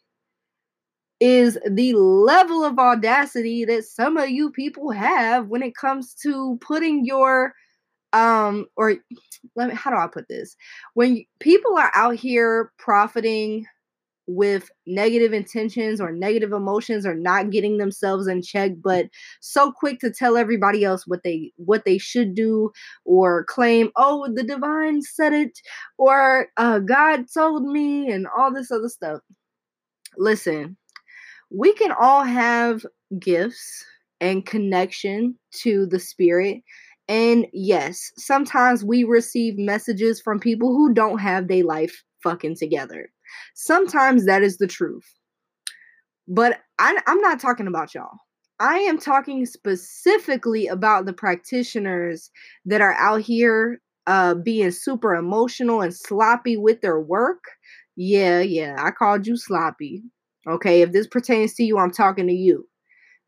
is 1.21 1.57
the 1.71 1.95
level 1.95 2.65
of 2.65 2.79
audacity 2.79 3.65
that 3.65 3.85
some 3.85 4.17
of 4.17 4.29
you 4.29 4.51
people 4.51 4.91
have 4.91 5.47
when 5.47 5.63
it 5.63 5.77
comes 5.77 6.15
to 6.15 6.59
putting 6.61 7.07
your 7.07 7.55
um 8.13 8.67
or 8.77 8.97
let 9.57 9.69
me 9.69 9.75
how 9.75 9.91
do 9.91 9.97
i 9.97 10.07
put 10.07 10.29
this? 10.29 10.57
When 10.95 11.25
people 11.41 11.77
are 11.79 11.93
out 11.95 12.17
here 12.17 12.73
profiting 12.79 13.67
with 14.29 14.71
negative 14.87 15.33
intentions 15.33 16.01
or 16.01 16.13
negative 16.13 16.53
emotions 16.53 17.05
or 17.05 17.15
not 17.15 17.51
getting 17.51 17.79
themselves 17.79 18.29
in 18.29 18.41
check 18.41 18.71
but 18.81 19.07
so 19.41 19.73
quick 19.73 19.99
to 19.99 20.13
tell 20.13 20.37
everybody 20.37 20.85
else 20.85 21.07
what 21.09 21.25
they 21.25 21.51
what 21.57 21.85
they 21.85 21.99
should 21.99 22.33
do 22.35 22.71
or 23.05 23.45
claim 23.45 23.91
oh 23.97 24.33
the 24.33 24.45
divine 24.45 25.03
said 25.03 25.33
it 25.33 25.59
or 25.99 26.47
uh, 26.57 26.79
god 26.79 27.25
told 27.35 27.65
me 27.65 28.11
and 28.11 28.27
all 28.39 28.53
this 28.53 28.71
other 28.71 28.89
stuff. 28.89 29.21
Listen 30.17 30.77
we 31.53 31.75
can 31.75 31.93
all 31.93 32.25
have 32.25 32.85
gifts 33.19 33.85
and 34.21 34.47
connection 34.47 35.37
to 35.53 35.87
the 35.87 35.99
spirit 35.99 36.63
and 37.09 37.47
yes, 37.53 38.13
sometimes 38.17 38.85
we 38.85 39.05
receive 39.05 39.59
messages 39.59 40.21
from 40.21 40.39
people 40.39 40.69
who 40.69 40.95
don't 40.95 41.19
have 41.19 41.49
their 41.49 41.65
life 41.65 42.03
fucking 42.23 42.57
together. 42.57 43.11
Sometimes 43.55 44.27
that 44.27 44.43
is 44.43 44.59
the 44.59 44.67
truth. 44.67 45.05
But 46.29 46.61
I, 46.79 46.97
am 47.07 47.21
not 47.21 47.41
talking 47.41 47.67
about 47.67 47.95
y'all. 47.95 48.19
I 48.61 48.79
am 48.79 48.99
talking 48.99 49.45
specifically 49.45 50.69
about 50.69 51.05
the 51.05 51.13
practitioners 51.13 52.31
that 52.65 52.81
are 52.81 52.95
out 52.95 53.23
here 53.23 53.81
uh, 54.07 54.35
being 54.35 54.71
super 54.71 55.15
emotional 55.15 55.81
and 55.81 55.95
sloppy 55.95 56.57
with 56.57 56.81
their 56.81 57.01
work. 57.01 57.43
Yeah, 57.97 58.41
yeah, 58.41 58.77
I 58.79 58.93
called 58.93 59.27
you 59.27 59.37
sloppy. 59.37 60.03
Okay, 60.49 60.83
if 60.83 60.93
this 60.93 61.07
pertains 61.07 61.55
to 61.55 61.65
you, 61.65 61.79
I'm 61.79 61.93
talking 61.93 62.27
to 62.27 62.33
you. 62.33 62.69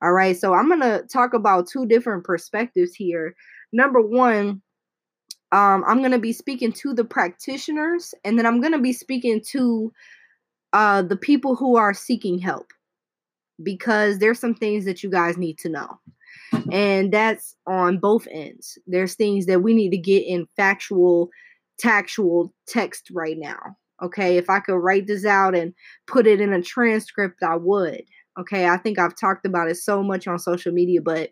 All 0.03 0.13
right, 0.13 0.37
so 0.37 0.55
I'm 0.55 0.69
going 0.69 0.81
to 0.81 1.05
talk 1.13 1.35
about 1.35 1.69
two 1.69 1.87
different 1.87 2.25
perspectives 2.25 2.95
here 2.95 3.35
number 3.75 4.01
one, 4.01 4.63
um, 5.53 5.85
I'm 5.87 5.99
going 5.99 6.13
to 6.13 6.19
be 6.19 6.33
speaking 6.33 6.73
to 6.73 6.95
the 6.95 7.05
practitioners, 7.05 8.15
and 8.25 8.39
then 8.39 8.47
I'm 8.47 8.61
going 8.61 8.73
to 8.73 8.79
be 8.79 8.93
speaking 8.93 9.43
to 9.51 9.93
uh, 10.73 11.03
the 11.03 11.17
people 11.17 11.55
who 11.55 11.77
are 11.77 11.93
seeking 11.95 12.39
help 12.39 12.73
because 13.63 14.19
there's 14.19 14.41
some 14.41 14.55
things 14.55 14.85
that 14.85 15.03
you 15.03 15.11
guys 15.11 15.37
need 15.37 15.59
to 15.59 15.69
know. 15.69 16.01
And 16.73 17.13
that's 17.13 17.55
on 17.67 17.99
both 17.99 18.27
ends. 18.31 18.79
There's 18.87 19.15
things 19.15 19.47
that 19.47 19.63
we 19.63 19.75
need 19.75 19.91
to 19.91 19.99
get 19.99 20.25
in 20.27 20.47
factual, 20.57 21.31
tactual 21.79 22.53
text 22.67 23.11
right 23.13 23.37
now. 23.39 23.77
Okay, 24.03 24.37
if 24.37 24.51
I 24.51 24.59
could 24.59 24.77
write 24.77 25.07
this 25.07 25.25
out 25.25 25.55
and 25.55 25.73
put 26.09 26.27
it 26.27 26.41
in 26.41 26.53
a 26.53 26.63
transcript, 26.63 27.43
I 27.43 27.57
would. 27.57 28.03
Okay, 28.39 28.67
I 28.67 28.77
think 28.77 28.99
I've 28.99 29.17
talked 29.17 29.47
about 29.47 29.71
it 29.71 29.77
so 29.77 30.03
much 30.03 30.27
on 30.27 30.41
social 30.41 30.73
media, 30.73 31.01
but 31.01 31.31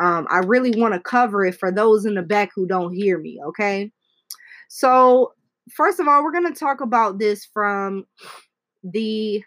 um, 0.00 0.26
I 0.30 0.38
really 0.38 0.72
want 0.80 0.94
to 0.94 1.00
cover 1.00 1.44
it 1.44 1.56
for 1.56 1.70
those 1.70 2.06
in 2.06 2.14
the 2.14 2.22
back 2.22 2.50
who 2.54 2.66
don't 2.66 2.94
hear 2.94 3.18
me, 3.18 3.38
okay? 3.48 3.92
So, 4.68 5.34
first 5.70 6.00
of 6.00 6.08
all, 6.08 6.24
we're 6.24 6.32
going 6.32 6.50
to 6.50 6.58
talk 6.58 6.80
about 6.80 7.18
this 7.18 7.44
from 7.44 8.06
the 8.82 9.44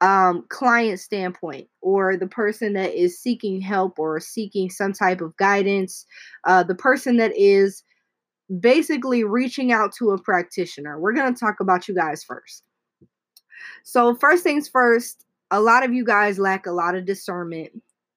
um, 0.00 0.44
client 0.48 0.98
standpoint 0.98 1.68
or 1.80 2.16
the 2.16 2.26
person 2.26 2.72
that 2.72 2.92
is 2.92 3.20
seeking 3.20 3.60
help 3.60 4.00
or 4.00 4.18
seeking 4.18 4.68
some 4.68 4.92
type 4.92 5.20
of 5.20 5.36
guidance, 5.36 6.06
uh, 6.44 6.64
the 6.64 6.74
person 6.74 7.18
that 7.18 7.32
is 7.36 7.84
basically 8.58 9.22
reaching 9.22 9.70
out 9.70 9.92
to 9.98 10.10
a 10.10 10.20
practitioner. 10.20 10.98
We're 10.98 11.12
going 11.12 11.32
to 11.32 11.38
talk 11.38 11.60
about 11.60 11.86
you 11.86 11.94
guys 11.94 12.24
first. 12.24 12.64
So, 13.84 14.16
first 14.16 14.42
things 14.42 14.68
first, 14.68 15.24
a 15.52 15.60
lot 15.60 15.84
of 15.84 15.92
you 15.94 16.04
guys 16.04 16.40
lack 16.40 16.66
a 16.66 16.72
lot 16.72 16.96
of 16.96 17.04
discernment 17.04 17.70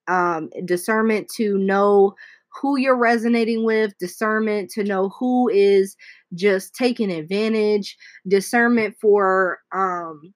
um, 0.08 0.50
discernment 0.66 1.30
to 1.36 1.58
know 1.58 2.16
who 2.62 2.78
you're 2.78 2.98
resonating 2.98 3.66
with, 3.66 3.98
discernment 3.98 4.70
to 4.72 4.84
know 4.84 5.10
who 5.10 5.50
is 5.50 5.96
just 6.34 6.74
taking 6.74 7.12
advantage, 7.12 7.98
discernment 8.28 8.96
for 9.00 9.60
um 9.74 10.34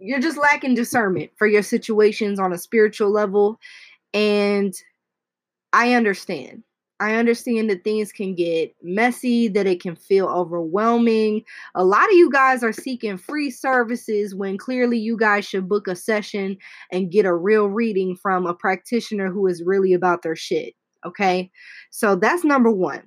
you're 0.00 0.20
just 0.20 0.38
lacking 0.38 0.74
discernment 0.74 1.30
for 1.36 1.46
your 1.46 1.62
situations 1.62 2.38
on 2.38 2.52
a 2.52 2.58
spiritual 2.58 3.10
level 3.10 3.58
and 4.12 4.74
I 5.72 5.94
understand. 5.94 6.62
I 7.04 7.16
understand 7.16 7.68
that 7.68 7.84
things 7.84 8.12
can 8.12 8.34
get 8.34 8.74
messy, 8.82 9.46
that 9.48 9.66
it 9.66 9.82
can 9.82 9.94
feel 9.94 10.26
overwhelming. 10.26 11.42
A 11.74 11.84
lot 11.84 12.08
of 12.08 12.14
you 12.14 12.30
guys 12.30 12.64
are 12.64 12.72
seeking 12.72 13.18
free 13.18 13.50
services 13.50 14.34
when 14.34 14.56
clearly 14.56 14.96
you 14.98 15.18
guys 15.18 15.44
should 15.44 15.68
book 15.68 15.86
a 15.86 15.96
session 15.96 16.56
and 16.90 17.10
get 17.10 17.26
a 17.26 17.34
real 17.34 17.66
reading 17.66 18.16
from 18.16 18.46
a 18.46 18.54
practitioner 18.54 19.30
who 19.30 19.46
is 19.46 19.62
really 19.62 19.92
about 19.92 20.22
their 20.22 20.34
shit. 20.34 20.72
Okay. 21.04 21.50
So 21.90 22.16
that's 22.16 22.42
number 22.42 22.70
one. 22.70 23.02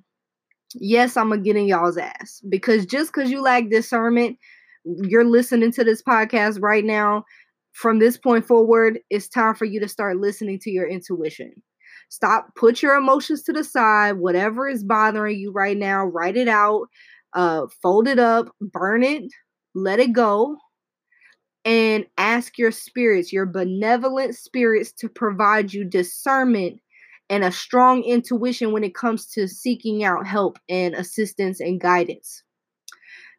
Yes, 0.76 1.18
I'm 1.18 1.30
going 1.30 1.40
to 1.40 1.44
get 1.44 1.58
in 1.58 1.66
y'all's 1.66 1.98
ass 1.98 2.40
because 2.48 2.86
just 2.86 3.12
because 3.12 3.32
you 3.32 3.42
lack 3.42 3.72
discernment, 3.72 4.38
you're 4.86 5.26
listening 5.26 5.72
to 5.72 5.84
this 5.84 6.04
podcast 6.04 6.62
right 6.62 6.86
now. 6.86 7.26
From 7.74 7.98
this 7.98 8.16
point 8.16 8.46
forward, 8.46 9.00
it's 9.10 9.28
time 9.28 9.56
for 9.56 9.66
you 9.66 9.80
to 9.80 9.88
start 9.88 10.18
listening 10.18 10.60
to 10.60 10.70
your 10.70 10.88
intuition 10.88 11.64
Stop, 12.10 12.56
put 12.56 12.82
your 12.82 12.96
emotions 12.96 13.44
to 13.44 13.54
the 13.54 13.64
side. 13.64 14.14
Whatever 14.14 14.68
is 14.68 14.84
bothering 14.84 15.38
you 15.38 15.52
right 15.52 15.78
now, 15.78 16.06
write 16.06 16.38
it 16.38 16.48
out, 16.48 16.88
uh, 17.34 17.68
fold 17.82 18.08
it 18.08 18.20
up, 18.20 18.50
burn 18.62 19.04
it, 19.04 19.24
let 19.76 20.00
it 20.00 20.14
go, 20.14 20.58
and 21.66 22.06
ask 22.18 22.58
your 22.58 22.72
spirits, 22.72 23.34
your 23.34 23.46
benevolent 23.46 24.36
spirits, 24.36 24.92
to 24.94 25.10
provide 25.10 25.74
you 25.74 25.84
discernment 25.84 26.80
and 27.30 27.44
a 27.44 27.52
strong 27.52 28.04
intuition 28.04 28.72
when 28.72 28.86
it 28.86 28.96
comes 28.96 29.28
to 29.28 29.48
seeking 29.48 30.04
out 30.04 30.26
help 30.26 30.58
and 30.70 30.96
assistance 30.96 31.60
and 31.60 31.82
guidance. 31.82 32.44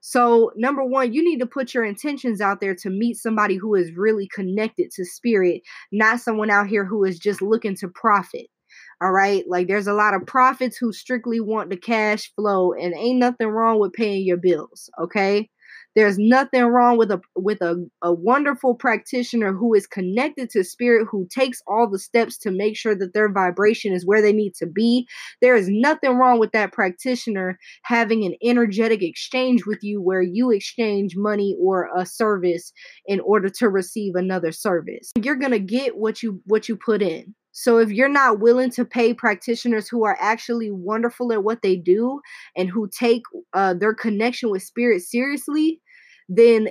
So, 0.01 0.53
number 0.57 0.85
one, 0.85 1.13
you 1.13 1.25
need 1.25 1.41
to 1.41 1.47
put 1.47 1.75
your 1.75 1.85
intentions 1.85 2.41
out 2.41 2.61
there 2.61 2.75
to 2.77 2.91
meet 2.91 3.17
somebody 3.17 3.57
who 3.57 3.75
is 3.75 3.97
really 3.97 4.29
connected 4.29 4.91
to 4.93 5.05
spirit, 5.05 5.63
not 5.91 6.21
someone 6.21 6.51
out 6.51 6.69
here 6.69 6.85
who 6.85 7.05
is 7.05 7.19
just 7.19 7.43
looking 7.43 7.75
to 7.77 7.89
profit. 7.89 8.47
All 9.01 9.13
right. 9.13 9.45
Like 9.47 9.69
there's 9.69 9.87
a 9.87 9.93
lot 9.93 10.15
of 10.15 10.27
prophets 10.27 10.77
who 10.77 10.93
strictly 10.93 11.41
want 11.41 11.71
the 11.71 11.77
cash 11.77 12.33
flow, 12.35 12.73
and 12.73 12.95
ain't 12.95 13.19
nothing 13.19 13.49
wrong 13.49 13.79
with 13.79 13.93
paying 13.93 14.27
your 14.27 14.39
bills. 14.39 14.91
Okay. 15.01 15.49
There's 15.95 16.19
nothing 16.19 16.65
wrong 16.65 16.97
with 16.97 17.11
a 17.11 17.21
with 17.35 17.61
a, 17.61 17.85
a 18.03 18.13
wonderful 18.13 18.75
practitioner 18.75 19.53
who 19.53 19.75
is 19.75 19.87
connected 19.87 20.51
to 20.51 20.63
spirit, 20.63 21.09
who 21.11 21.27
takes 21.29 21.61
all 21.67 21.89
the 21.91 21.99
steps 21.99 22.39
to 22.39 22.51
make 22.51 22.77
sure 22.77 22.95
that 22.95 23.15
their 23.15 23.33
vibration 23.33 23.93
is 23.93 24.07
where 24.07 24.23
they 24.23 24.33
need 24.33 24.55
to 24.57 24.67
be. 24.67 25.07
There 25.41 25.57
is 25.57 25.69
nothing 25.69 26.13
wrong 26.17 26.39
with 26.39 26.53
that 26.53 26.73
practitioner 26.73 27.59
having 27.83 28.25
an 28.25 28.35
energetic 28.45 29.03
exchange 29.03 29.67
with 29.67 29.83
you 29.83 30.01
where 30.01 30.23
you 30.23 30.51
exchange 30.51 31.17
money 31.17 31.57
or 31.61 31.89
a 31.97 32.05
service 32.07 32.73
in 33.07 33.19
order 33.21 33.49
to 33.59 33.69
receive 33.69 34.15
another 34.15 34.53
service. 34.53 35.11
You're 35.21 35.37
gonna 35.37 35.59
get 35.59 35.97
what 35.97 36.23
you 36.23 36.41
what 36.47 36.69
you 36.69 36.77
put 36.77 37.03
in. 37.03 37.35
So 37.61 37.79
if 37.79 37.91
you're 37.91 38.09
not 38.09 38.39
willing 38.39 38.71
to 38.71 38.85
pay 38.85 39.13
practitioners 39.13 39.89
who 39.89 40.05
are 40.05 40.17
actually 40.21 40.71
wonderful 40.71 41.33
at 41.33 41.43
what 41.43 41.61
they 41.61 41.75
do 41.75 42.21
and 42.57 42.71
who 42.71 42.89
take 42.89 43.23
uh, 43.53 43.75
their 43.75 43.93
connection 43.93 44.49
with 44.49 44.63
spirit 44.63 45.03
seriously, 45.03 45.81
then 46.29 46.69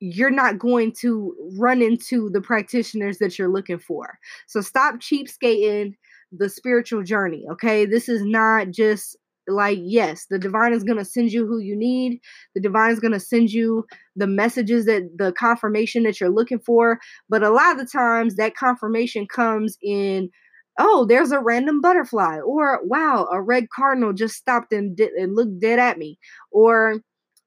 you're 0.00 0.32
not 0.32 0.58
going 0.58 0.92
to 1.02 1.32
run 1.56 1.80
into 1.80 2.28
the 2.30 2.40
practitioners 2.40 3.18
that 3.18 3.38
you're 3.38 3.52
looking 3.52 3.78
for. 3.78 4.18
So 4.48 4.60
stop 4.60 4.96
cheapskating 4.96 5.94
the 6.32 6.48
spiritual 6.48 7.04
journey. 7.04 7.44
Okay. 7.52 7.86
This 7.86 8.08
is 8.08 8.24
not 8.24 8.70
just 8.72 9.16
like, 9.48 9.78
yes, 9.80 10.26
the 10.30 10.38
divine 10.38 10.72
is 10.72 10.84
going 10.84 10.98
to 10.98 11.04
send 11.04 11.32
you 11.32 11.46
who 11.46 11.58
you 11.58 11.76
need. 11.76 12.20
The 12.54 12.60
divine 12.60 12.92
is 12.92 13.00
going 13.00 13.12
to 13.12 13.20
send 13.20 13.50
you 13.50 13.84
the 14.16 14.26
messages 14.26 14.86
that 14.86 15.08
the 15.16 15.32
confirmation 15.32 16.02
that 16.04 16.20
you're 16.20 16.30
looking 16.30 16.60
for. 16.60 16.98
But 17.28 17.42
a 17.42 17.50
lot 17.50 17.72
of 17.72 17.78
the 17.78 17.86
times 17.86 18.36
that 18.36 18.56
confirmation 18.56 19.26
comes 19.26 19.76
in 19.82 20.30
oh, 20.78 21.06
there's 21.06 21.32
a 21.32 21.40
random 21.40 21.80
butterfly, 21.80 22.38
or 22.40 22.80
wow, 22.84 23.26
a 23.32 23.40
red 23.40 23.66
cardinal 23.74 24.12
just 24.12 24.34
stopped 24.34 24.72
and, 24.72 24.96
did, 24.96 25.10
and 25.12 25.34
looked 25.34 25.58
dead 25.58 25.78
at 25.78 25.98
me, 25.98 26.18
or 26.50 27.00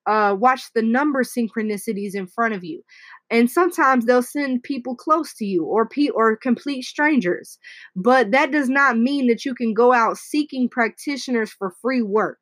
uh, 0.07 0.35
watch 0.37 0.63
the 0.73 0.81
number 0.81 1.23
synchronicities 1.23 2.15
in 2.15 2.27
front 2.27 2.53
of 2.55 2.63
you. 2.63 2.81
And 3.31 3.49
sometimes 3.49 4.05
they'll 4.05 4.23
send 4.23 4.63
people 4.63 4.95
close 4.95 5.33
to 5.35 5.45
you 5.45 5.63
or 5.63 5.87
pe- 5.87 6.09
or 6.09 6.35
complete 6.35 6.83
strangers. 6.83 7.57
But 7.95 8.31
that 8.31 8.51
does 8.51 8.69
not 8.69 8.97
mean 8.97 9.27
that 9.27 9.45
you 9.45 9.53
can 9.53 9.73
go 9.73 9.93
out 9.93 10.17
seeking 10.17 10.69
practitioners 10.69 11.51
for 11.51 11.75
free 11.81 12.01
work. 12.01 12.39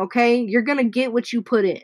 Okay? 0.00 0.36
You're 0.40 0.62
going 0.62 0.78
to 0.78 0.84
get 0.84 1.12
what 1.12 1.32
you 1.32 1.40
put 1.40 1.64
in. 1.64 1.82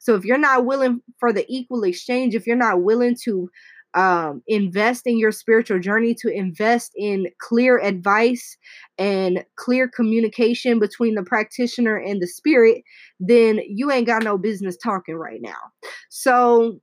So 0.00 0.14
if 0.16 0.24
you're 0.24 0.38
not 0.38 0.66
willing 0.66 1.00
for 1.20 1.32
the 1.32 1.46
equal 1.48 1.84
exchange, 1.84 2.34
if 2.34 2.46
you're 2.46 2.56
not 2.56 2.82
willing 2.82 3.16
to 3.24 3.48
um, 3.94 4.42
invest 4.46 5.06
in 5.06 5.18
your 5.18 5.32
spiritual 5.32 5.78
journey, 5.78 6.14
to 6.14 6.28
invest 6.28 6.92
in 6.96 7.26
clear 7.40 7.78
advice 7.78 8.56
and 8.98 9.44
clear 9.56 9.88
communication 9.88 10.78
between 10.78 11.14
the 11.14 11.22
practitioner 11.22 11.96
and 11.96 12.20
the 12.20 12.26
spirit, 12.26 12.82
then 13.20 13.60
you 13.68 13.90
ain't 13.90 14.06
got 14.06 14.22
no 14.22 14.38
business 14.38 14.76
talking 14.76 15.16
right 15.16 15.40
now. 15.42 15.70
So, 16.08 16.80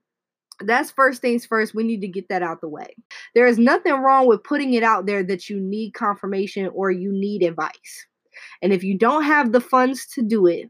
that's 0.62 0.92
first 0.92 1.22
things 1.22 1.46
first. 1.46 1.76
We 1.76 1.84
need 1.84 2.02
to 2.02 2.08
get 2.08 2.30
that 2.30 2.44
out 2.44 2.62
the 2.62 2.68
way. 2.68 2.96
There 3.36 3.48
is 3.48 3.58
nothing 3.58 3.94
wrong 3.94 4.28
with 4.28 4.44
putting 4.44 4.74
it 4.74 4.84
out 4.84 5.06
there 5.06 5.24
that 5.24 5.50
you 5.50 5.60
need 5.60 5.94
confirmation 5.94 6.68
or 6.74 6.92
you 6.92 7.12
need 7.12 7.44
advice. 7.44 8.08
And 8.62 8.74
if 8.74 8.84
you 8.84 8.98
don't 8.98 9.24
have 9.24 9.52
the 9.52 9.62
funds 9.62 10.06
to 10.14 10.22
do 10.22 10.48
it, 10.48 10.70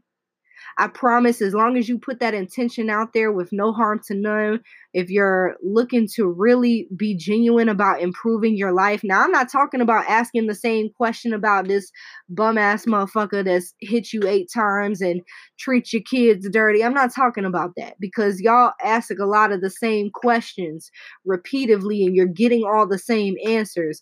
I 0.80 0.88
promise, 0.88 1.42
as 1.42 1.52
long 1.52 1.76
as 1.76 1.90
you 1.90 1.98
put 1.98 2.20
that 2.20 2.32
intention 2.32 2.88
out 2.88 3.12
there 3.12 3.30
with 3.30 3.50
no 3.52 3.70
harm 3.70 4.00
to 4.06 4.14
none, 4.14 4.60
if 4.94 5.10
you're 5.10 5.56
looking 5.62 6.08
to 6.14 6.26
really 6.26 6.88
be 6.96 7.14
genuine 7.14 7.68
about 7.68 8.00
improving 8.00 8.56
your 8.56 8.72
life. 8.72 9.02
Now, 9.04 9.22
I'm 9.22 9.30
not 9.30 9.52
talking 9.52 9.82
about 9.82 10.06
asking 10.08 10.46
the 10.46 10.54
same 10.54 10.88
question 10.88 11.34
about 11.34 11.68
this 11.68 11.92
bum 12.30 12.56
ass 12.56 12.86
motherfucker 12.86 13.44
that's 13.44 13.74
hit 13.80 14.14
you 14.14 14.26
eight 14.26 14.48
times 14.52 15.02
and 15.02 15.20
treat 15.58 15.92
your 15.92 16.00
kids 16.00 16.48
dirty. 16.50 16.82
I'm 16.82 16.94
not 16.94 17.14
talking 17.14 17.44
about 17.44 17.72
that 17.76 17.96
because 18.00 18.40
y'all 18.40 18.72
ask 18.82 19.10
a 19.10 19.26
lot 19.26 19.52
of 19.52 19.60
the 19.60 19.68
same 19.68 20.08
questions 20.14 20.90
repeatedly 21.26 22.06
and 22.06 22.16
you're 22.16 22.24
getting 22.24 22.64
all 22.64 22.88
the 22.88 22.98
same 22.98 23.34
answers. 23.46 24.00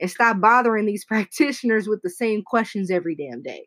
And 0.00 0.08
stop 0.08 0.40
bothering 0.40 0.86
these 0.86 1.04
practitioners 1.08 1.88
with 1.88 2.02
the 2.02 2.10
same 2.10 2.42
questions 2.46 2.88
every 2.88 3.16
damn 3.16 3.42
day. 3.42 3.66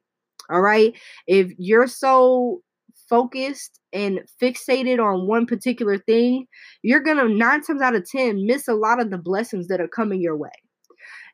All 0.50 0.62
right. 0.62 0.94
If 1.28 1.52
you're 1.58 1.88
so 1.88 2.62
focused 3.10 3.80
and 3.92 4.22
fixated 4.42 5.00
on 5.00 5.28
one 5.28 5.46
particular 5.46 5.98
thing, 5.98 6.48
you're 6.82 7.02
going 7.02 7.18
to 7.18 7.30
nine 7.30 7.62
times 7.62 7.82
out 7.82 7.96
of 7.96 8.10
10 8.10 8.46
miss 8.46 8.68
a 8.68 8.74
lot 8.74 9.02
of 9.02 9.10
the 9.12 9.18
blessings 9.18 9.68
that 9.68 9.82
are 9.82 9.88
coming 9.88 10.22
your 10.22 10.38
way. 10.38 10.52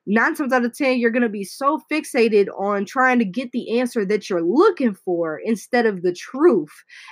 Nine 0.08 0.34
times 0.34 0.54
out 0.54 0.66
of 0.66 0.76
10, 0.76 0.98
you're 0.98 1.12
going 1.12 1.22
to 1.24 1.30
be 1.30 1.44
so 1.44 1.80
fixated 1.92 2.48
on 2.58 2.86
trying 2.86 3.20
to 3.20 3.26
get 3.26 3.52
the 3.52 3.80
answer 3.80 4.06
that 4.06 4.30
you're 4.30 4.42
looking 4.42 4.96
for 4.96 5.40
instead 5.44 5.86
of 5.86 6.02
the 6.02 6.14
truth. 6.14 6.72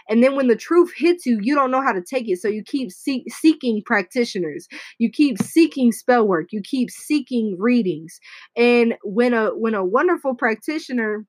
And 0.10 0.24
then 0.24 0.36
when 0.36 0.48
the 0.48 0.56
truth 0.56 0.92
hits 0.98 1.26
you, 1.26 1.38
you 1.42 1.54
don't 1.54 1.70
know 1.70 1.82
how 1.82 1.92
to 1.92 2.02
take 2.02 2.28
it. 2.28 2.40
So 2.40 2.48
you 2.48 2.64
keep 2.64 2.92
see- 2.92 3.26
seeking 3.30 3.84
practitioners. 3.86 4.68
You 4.98 5.12
keep 5.12 5.38
seeking 5.40 5.92
spell 5.92 6.28
work. 6.28 6.48
You 6.52 6.62
keep 6.64 6.90
seeking 6.90 7.56
readings. 7.60 8.20
And 8.56 8.96
when 9.04 9.34
a 9.34 9.50
when 9.50 9.76
a 9.76 9.86
wonderful 9.86 10.34
practitioner 10.34 11.26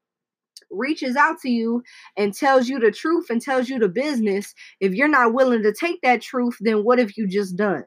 reaches 0.71 1.17
out 1.17 1.39
to 1.41 1.51
you 1.51 1.83
and 2.17 2.35
tells 2.35 2.69
you 2.69 2.79
the 2.79 2.91
truth 2.91 3.31
and 3.31 3.41
tells 3.41 3.69
you 3.69 3.79
the 3.79 3.89
business, 3.89 4.55
if 4.81 4.95
you're 4.95 5.09
not 5.09 5.35
willing 5.35 5.63
to 5.63 5.73
take 5.73 6.01
that 6.03 6.23
truth, 6.23 6.57
then 6.61 6.85
what 6.85 6.99
have 6.99 7.13
you 7.17 7.27
just 7.27 7.57
done? 7.57 7.85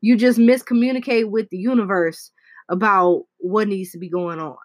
You 0.00 0.16
just 0.16 0.38
miscommunicate 0.38 1.30
with 1.30 1.48
the 1.50 1.58
universe 1.58 2.30
about 2.68 3.24
what 3.38 3.68
needs 3.68 3.92
to 3.92 3.98
be 3.98 4.08
going 4.08 4.40
on. 4.40 4.56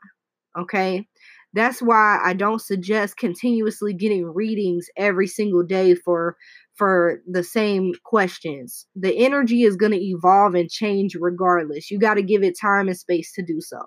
Okay? 0.60 1.08
That's 1.54 1.82
why 1.82 2.20
I 2.24 2.34
don't 2.34 2.62
suggest 2.62 3.18
continuously 3.18 3.94
getting 3.94 4.26
readings 4.26 4.88
every 4.98 5.28
single 5.28 5.64
day 5.64 5.96
for 5.96 6.36
for 6.76 7.22
the 7.28 7.44
same 7.44 7.94
questions. 8.04 8.86
The 8.96 9.26
energy 9.26 9.64
is 9.64 9.76
going 9.76 9.94
to 9.94 10.04
evolve 10.04 10.54
and 10.54 10.70
change 10.70 11.16
regardless. 11.20 11.90
You 11.90 11.98
got 11.98 12.14
to 12.16 12.22
give 12.22 12.44
it 12.44 12.56
time 12.60 12.88
and 12.88 12.98
space 12.98 13.34
to 13.34 13.42
do 13.44 13.60
so. 13.60 13.80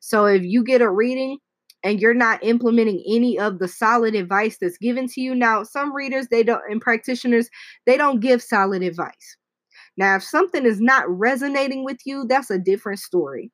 So 0.00 0.24
if 0.24 0.42
you 0.42 0.64
get 0.64 0.80
a 0.80 0.90
reading 0.90 1.36
and 1.82 2.00
you're 2.00 2.14
not 2.14 2.42
implementing 2.44 3.02
any 3.08 3.38
of 3.38 3.58
the 3.58 3.68
solid 3.68 4.14
advice 4.14 4.58
that's 4.60 4.78
given 4.78 5.08
to 5.08 5.20
you. 5.20 5.34
Now, 5.34 5.62
some 5.62 5.94
readers, 5.94 6.28
they 6.28 6.42
don't, 6.42 6.62
and 6.70 6.80
practitioners, 6.80 7.48
they 7.86 7.96
don't 7.96 8.20
give 8.20 8.42
solid 8.42 8.82
advice. 8.82 9.36
Now, 9.96 10.16
if 10.16 10.22
something 10.22 10.64
is 10.64 10.80
not 10.80 11.08
resonating 11.08 11.84
with 11.84 11.98
you, 12.04 12.26
that's 12.28 12.50
a 12.50 12.58
different 12.58 13.00
story. 13.00 13.50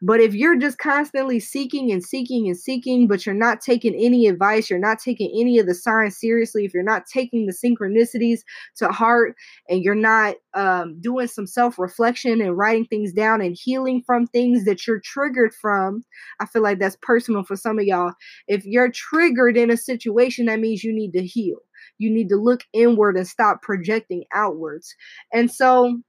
But 0.00 0.20
if 0.20 0.34
you're 0.34 0.56
just 0.56 0.78
constantly 0.78 1.40
seeking 1.40 1.90
and 1.92 2.02
seeking 2.02 2.46
and 2.46 2.56
seeking, 2.56 3.06
but 3.06 3.24
you're 3.24 3.34
not 3.34 3.60
taking 3.60 3.94
any 3.94 4.26
advice, 4.26 4.70
you're 4.70 4.78
not 4.78 4.98
taking 4.98 5.32
any 5.38 5.58
of 5.58 5.66
the 5.66 5.74
signs 5.74 6.18
seriously, 6.18 6.64
if 6.64 6.74
you're 6.74 6.82
not 6.82 7.06
taking 7.06 7.46
the 7.46 7.52
synchronicities 7.52 8.40
to 8.76 8.88
heart 8.88 9.34
and 9.68 9.82
you're 9.82 9.94
not 9.94 10.36
um, 10.54 11.00
doing 11.00 11.26
some 11.26 11.46
self 11.46 11.78
reflection 11.78 12.40
and 12.40 12.56
writing 12.56 12.86
things 12.86 13.12
down 13.12 13.40
and 13.40 13.56
healing 13.58 14.02
from 14.04 14.26
things 14.26 14.64
that 14.64 14.86
you're 14.86 15.00
triggered 15.00 15.54
from, 15.54 16.04
I 16.40 16.46
feel 16.46 16.62
like 16.62 16.78
that's 16.78 16.96
personal 17.02 17.44
for 17.44 17.56
some 17.56 17.78
of 17.78 17.84
y'all. 17.84 18.12
If 18.48 18.64
you're 18.64 18.90
triggered 18.90 19.56
in 19.56 19.70
a 19.70 19.76
situation, 19.76 20.46
that 20.46 20.60
means 20.60 20.84
you 20.84 20.92
need 20.92 21.12
to 21.12 21.24
heal. 21.26 21.58
You 21.98 22.10
need 22.10 22.28
to 22.28 22.36
look 22.36 22.62
inward 22.72 23.16
and 23.16 23.26
stop 23.26 23.62
projecting 23.62 24.24
outwards. 24.34 24.94
And 25.32 25.50
so, 25.50 26.00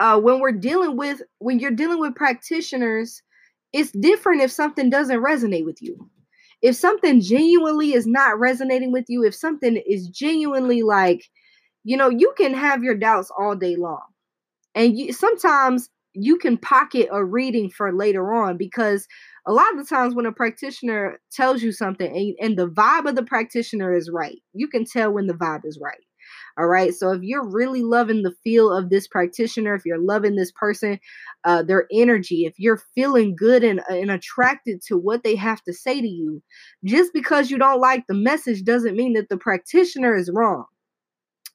uh, 0.00 0.18
when 0.20 0.40
we're 0.40 0.52
dealing 0.52 0.96
with 0.96 1.22
when 1.38 1.58
you're 1.58 1.70
dealing 1.70 2.00
with 2.00 2.14
practitioners 2.14 3.22
it's 3.72 3.90
different 3.92 4.40
if 4.42 4.50
something 4.50 4.88
doesn't 4.88 5.20
resonate 5.20 5.64
with 5.64 5.82
you. 5.82 6.08
If 6.62 6.76
something 6.76 7.20
genuinely 7.20 7.92
is 7.92 8.06
not 8.06 8.38
resonating 8.38 8.92
with 8.92 9.04
you 9.08 9.24
if 9.24 9.34
something 9.34 9.76
is 9.86 10.08
genuinely 10.08 10.82
like 10.82 11.24
you 11.84 11.96
know 11.96 12.08
you 12.08 12.32
can 12.36 12.54
have 12.54 12.82
your 12.82 12.94
doubts 12.94 13.30
all 13.38 13.54
day 13.54 13.76
long. 13.76 14.02
And 14.74 14.98
you, 14.98 15.12
sometimes 15.12 15.88
you 16.16 16.38
can 16.38 16.56
pocket 16.56 17.08
a 17.12 17.24
reading 17.24 17.70
for 17.70 17.92
later 17.92 18.32
on 18.32 18.56
because 18.56 19.06
a 19.46 19.52
lot 19.52 19.70
of 19.72 19.78
the 19.78 19.84
times 19.84 20.14
when 20.14 20.26
a 20.26 20.32
practitioner 20.32 21.20
tells 21.30 21.62
you 21.62 21.72
something 21.72 22.10
and, 22.16 22.34
and 22.40 22.58
the 22.58 22.68
vibe 22.68 23.06
of 23.06 23.14
the 23.14 23.22
practitioner 23.22 23.94
is 23.94 24.10
right 24.10 24.38
you 24.54 24.66
can 24.66 24.84
tell 24.84 25.12
when 25.12 25.26
the 25.26 25.34
vibe 25.34 25.64
is 25.64 25.78
right 25.80 26.04
All 26.58 26.66
right. 26.66 26.94
So 26.94 27.10
if 27.12 27.22
you're 27.22 27.46
really 27.46 27.82
loving 27.82 28.22
the 28.22 28.34
feel 28.42 28.72
of 28.72 28.90
this 28.90 29.06
practitioner, 29.06 29.74
if 29.74 29.84
you're 29.84 29.98
loving 29.98 30.36
this 30.36 30.52
person, 30.52 30.98
uh, 31.44 31.62
their 31.62 31.86
energy, 31.92 32.44
if 32.46 32.54
you're 32.58 32.82
feeling 32.94 33.36
good 33.36 33.62
and, 33.62 33.80
and 33.88 34.10
attracted 34.10 34.82
to 34.82 34.96
what 34.96 35.22
they 35.22 35.36
have 35.36 35.62
to 35.64 35.72
say 35.72 36.00
to 36.00 36.08
you, 36.08 36.42
just 36.84 37.12
because 37.12 37.50
you 37.50 37.58
don't 37.58 37.80
like 37.80 38.06
the 38.06 38.14
message 38.14 38.64
doesn't 38.64 38.96
mean 38.96 39.12
that 39.14 39.28
the 39.28 39.36
practitioner 39.36 40.14
is 40.14 40.30
wrong. 40.32 40.64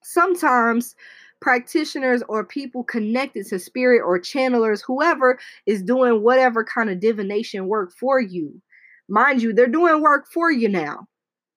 Sometimes 0.03 0.95
practitioners 1.41 2.23
or 2.29 2.45
people 2.45 2.83
connected 2.83 3.45
to 3.47 3.59
spirit 3.59 4.01
or 4.05 4.19
channelers, 4.19 4.81
whoever 4.85 5.39
is 5.65 5.81
doing 5.81 6.23
whatever 6.23 6.63
kind 6.63 6.89
of 6.89 6.99
divination 6.99 7.67
work 7.67 7.91
for 7.99 8.19
you. 8.19 8.61
Mind 9.09 9.41
you, 9.41 9.51
they're 9.51 9.67
doing 9.67 10.01
work 10.01 10.27
for 10.31 10.51
you 10.51 10.69
now. 10.69 11.07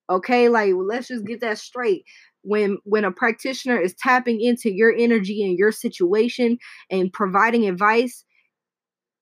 Okay, 0.09 0.49
like 0.49 0.73
let's 0.75 1.07
just 1.07 1.25
get 1.25 1.41
that 1.41 1.57
straight. 1.57 2.03
When 2.45 2.77
when 2.83 3.03
a 3.03 3.11
practitioner 3.11 3.79
is 3.79 3.95
tapping 3.95 4.39
into 4.41 4.71
your 4.71 4.93
energy 4.95 5.43
and 5.43 5.57
your 5.57 5.71
situation 5.71 6.57
and 6.89 7.11
providing 7.11 7.67
advice, 7.67 8.23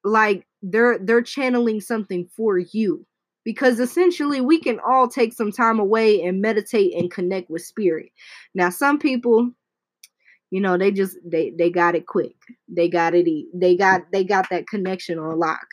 like 0.03 0.45
they're 0.62 0.99
they're 0.99 1.21
channeling 1.21 1.81
something 1.81 2.27
for 2.36 2.57
you. 2.57 3.05
Because 3.45 3.79
essentially 3.79 4.39
we 4.39 4.59
can 4.59 4.79
all 4.88 5.07
take 5.07 5.33
some 5.33 5.51
time 5.51 5.77
away 5.79 6.21
and 6.21 6.41
meditate 6.41 6.93
and 6.95 7.12
connect 7.12 7.49
with 7.49 7.62
spirit. 7.62 8.09
Now 8.55 8.69
some 8.69 8.99
people 8.99 9.51
you 10.51 10.62
know 10.62 10.77
they 10.77 10.91
just 10.91 11.17
they 11.25 11.51
they 11.57 11.69
got 11.69 11.95
it 11.95 12.05
quick. 12.05 12.36
They 12.67 12.88
got 12.88 13.15
it 13.15 13.27
they 13.53 13.75
got 13.75 14.03
they 14.12 14.23
got 14.23 14.49
that 14.49 14.67
connection 14.67 15.17
on 15.17 15.39
lock. 15.39 15.65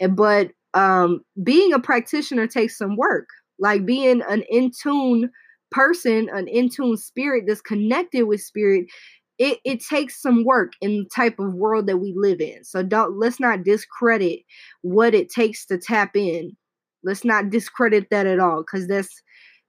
And 0.00 0.16
but 0.16 0.52
um 0.74 1.20
being 1.42 1.72
a 1.72 1.78
practitioner 1.78 2.46
takes 2.46 2.78
some 2.78 2.96
work. 2.96 3.28
Like 3.58 3.84
being 3.84 4.22
an 4.28 4.42
in 4.48 4.70
tune 4.70 5.30
person 5.72 6.28
an 6.32 6.48
in 6.48 6.68
tune 6.68 6.96
spirit 6.96 7.44
that's 7.46 7.60
connected 7.60 8.24
with 8.24 8.40
spirit 8.40 8.86
it, 9.38 9.58
it 9.64 9.80
takes 9.80 10.20
some 10.20 10.44
work 10.44 10.72
in 10.80 10.98
the 10.98 11.08
type 11.14 11.38
of 11.40 11.54
world 11.54 11.86
that 11.86 11.96
we 11.98 12.12
live 12.16 12.40
in 12.40 12.62
so 12.64 12.82
don't 12.82 13.18
let's 13.18 13.40
not 13.40 13.64
discredit 13.64 14.40
what 14.82 15.14
it 15.14 15.30
takes 15.30 15.66
to 15.66 15.78
tap 15.78 16.16
in 16.16 16.56
let's 17.02 17.24
not 17.24 17.50
discredit 17.50 18.08
that 18.10 18.26
at 18.26 18.38
all 18.38 18.62
because 18.62 18.86
that's 18.86 19.22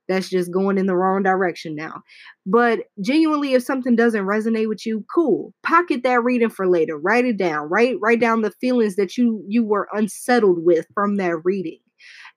that's 0.08 0.30
just 0.30 0.52
going 0.52 0.78
in 0.78 0.86
the 0.86 0.96
wrong 0.96 1.24
direction 1.24 1.76
now. 1.76 2.02
But 2.46 2.82
genuinely, 3.02 3.54
if 3.54 3.64
something 3.64 3.96
doesn't 3.96 4.26
resonate 4.26 4.68
with 4.68 4.86
you, 4.86 5.06
cool. 5.14 5.54
Pocket 5.64 6.04
that 6.04 6.24
reading 6.24 6.50
for 6.50 6.68
later. 6.68 6.98
Write 6.98 7.26
it 7.26 7.38
down. 7.38 7.70
Write 7.70 7.98
write 8.02 8.20
down 8.20 8.42
the 8.42 8.52
feelings 8.60 8.96
that 8.98 9.18
you 9.18 9.44
you 9.48 9.64
were 9.64 9.88
unsettled 9.94 10.64
with 10.64 10.86
from 10.94 11.16
that 11.16 11.38
reading, 11.44 11.80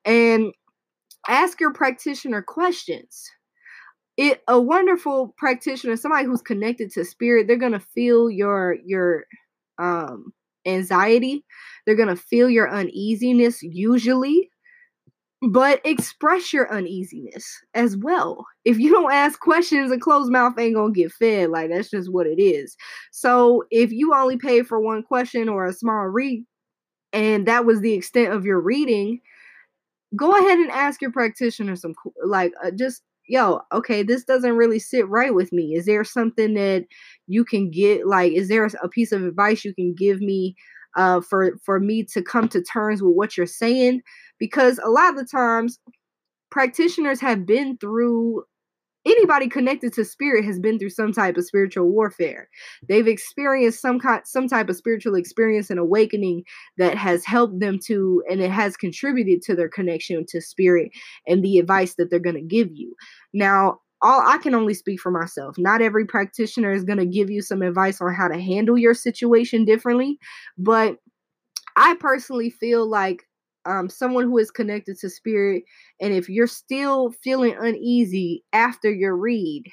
and 0.05 0.53
ask 1.29 1.61
your 1.61 1.73
practitioner 1.73 2.43
questions. 2.43 3.29
It 4.17 4.43
a 4.49 4.61
wonderful 4.61 5.35
practitioner, 5.37 5.97
somebody 5.97 6.27
who's 6.27 6.43
connected 6.43 6.91
to 6.93 7.05
spirit, 7.05 7.47
they're 7.47 7.57
gonna 7.57 7.81
feel 7.81 8.31
your 8.31 8.77
your 8.85 9.27
um 9.79 10.33
anxiety. 10.67 11.45
They're 11.85 11.97
gonna 11.97 12.17
feel 12.17 12.51
your 12.51 12.71
uneasiness 12.71 13.63
usually 13.63 14.51
but 15.51 15.81
express 15.85 16.53
your 16.53 16.73
uneasiness 16.73 17.61
as 17.75 17.97
well. 17.97 18.47
If 18.65 18.79
you 18.79 18.91
don't 18.91 19.13
ask 19.13 19.39
questions, 19.39 19.93
a 19.93 19.99
closed 19.99 20.33
mouth 20.33 20.59
ain't 20.59 20.75
gonna 20.75 20.93
get 20.93 21.13
fed. 21.13 21.51
Like 21.51 21.71
that's 21.71 21.91
just 21.91 22.11
what 22.11 22.27
it 22.27 22.41
is. 22.41 22.77
So 23.13 23.65
if 23.71 23.93
you 23.93 24.15
only 24.15 24.39
pay 24.39 24.63
for 24.63 24.81
one 24.81 25.03
question 25.03 25.49
or 25.49 25.67
a 25.67 25.73
small 25.73 26.07
read, 26.07 26.45
and 27.13 27.47
that 27.49 27.67
was 27.67 27.81
the 27.81 27.95
extent 27.95 28.33
of 28.33 28.45
your 28.47 28.61
reading, 28.61 29.21
go 30.17 30.33
ahead 30.37 30.59
and 30.59 30.71
ask 30.71 31.01
your 31.03 31.13
practitioner 31.13 31.77
some 31.77 31.95
like 32.25 32.53
uh, 32.65 32.71
just 32.71 33.03
yo 33.29 33.61
okay 33.73 34.03
this 34.03 34.25
doesn't 34.25 34.57
really 34.57 34.79
sit 34.79 35.09
right 35.09 35.35
with 35.35 35.53
me. 35.53 35.75
Is 35.75 35.87
there 35.87 36.05
something 36.05 36.55
that 36.55 36.87
you 37.27 37.45
can 37.45 37.71
get 37.71 38.07
like 38.07 38.33
is 38.33 38.49
there 38.49 38.69
a 38.83 38.89
piece 38.89 39.13
of 39.13 39.25
advice 39.25 39.65
you 39.65 39.75
can 39.75 39.95
give 39.95 40.21
me 40.21 40.55
uh, 40.97 41.21
for 41.21 41.59
for 41.65 41.79
me 41.79 42.03
to 42.05 42.23
come 42.23 42.49
to 42.49 42.63
terms 42.63 43.03
with 43.03 43.15
what 43.15 43.37
you're 43.37 43.47
saying? 43.47 44.01
Because 44.39 44.79
a 44.83 44.91
lot 44.91 45.11
of 45.11 45.17
the 45.17 45.27
times 45.27 45.79
practitioners 46.51 47.21
have 47.21 47.47
been 47.47 47.77
through 47.79 48.45
anybody 49.07 49.49
connected 49.49 49.93
to 49.93 50.05
spirit 50.05 50.45
has 50.45 50.59
been 50.59 50.79
through 50.79 50.91
some 50.91 51.13
type 51.13 51.37
of 51.37 51.45
spiritual 51.45 51.89
warfare 51.91 52.49
they've 52.89 53.09
experienced 53.09 53.81
some 53.81 53.99
kind 53.99 54.23
some 54.25 54.49
type 54.49 54.69
of 54.69 54.77
spiritual 54.77 55.15
experience 55.15 55.71
and 55.71 55.79
awakening 55.79 56.43
that 56.77 56.97
has 56.97 57.25
helped 57.25 57.59
them 57.61 57.79
to 57.79 58.23
and 58.29 58.41
it 58.41 58.51
has 58.51 58.77
contributed 58.77 59.41
to 59.43 59.55
their 59.55 59.69
connection 59.69 60.25
to 60.29 60.41
spirit 60.41 60.91
and 61.27 61.45
the 61.45 61.59
advice 61.59 61.95
that 61.95 62.11
they're 62.11 62.19
going 62.19 62.37
to 62.37 62.43
give 62.43 62.69
you 62.73 62.95
now 63.33 63.79
all 64.03 64.23
I 64.27 64.39
can 64.39 64.55
only 64.55 64.75
speak 64.75 65.01
for 65.01 65.11
myself. 65.11 65.57
Not 65.59 65.81
every 65.81 66.05
practitioner 66.05 66.71
is 66.71 66.85
going 66.85 66.99
to 66.99 67.07
give 67.07 67.31
you 67.31 67.41
some 67.41 67.63
advice 67.63 68.01
on 68.01 68.15
how 68.15 68.29
to 68.29 68.39
handle 68.39 68.77
your 68.77 68.95
situation 68.95 69.65
differently, 69.65 70.19
but 70.59 70.99
I 71.77 71.95
personally 72.01 72.51
feel 72.51 72.89
like 72.89 73.25
um, 73.67 73.89
someone 73.89 74.25
who 74.25 74.39
is 74.39 74.51
connected 74.51 74.99
to 74.99 75.11
spirit, 75.11 75.65
and 76.01 76.15
if 76.15 76.29
you're 76.29 76.47
still 76.47 77.11
feeling 77.11 77.57
uneasy 77.59 78.45
after 78.53 78.91
your 78.91 79.17
read, 79.17 79.65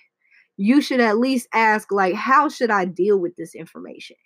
you 0.58 0.82
should 0.82 1.00
at 1.00 1.18
least 1.18 1.48
ask, 1.54 1.92
like, 1.92 2.16
how 2.16 2.50
should 2.50 2.72
I 2.72 2.86
deal 2.86 3.18
with 3.18 3.36
this 3.36 3.56
information? 3.56 4.18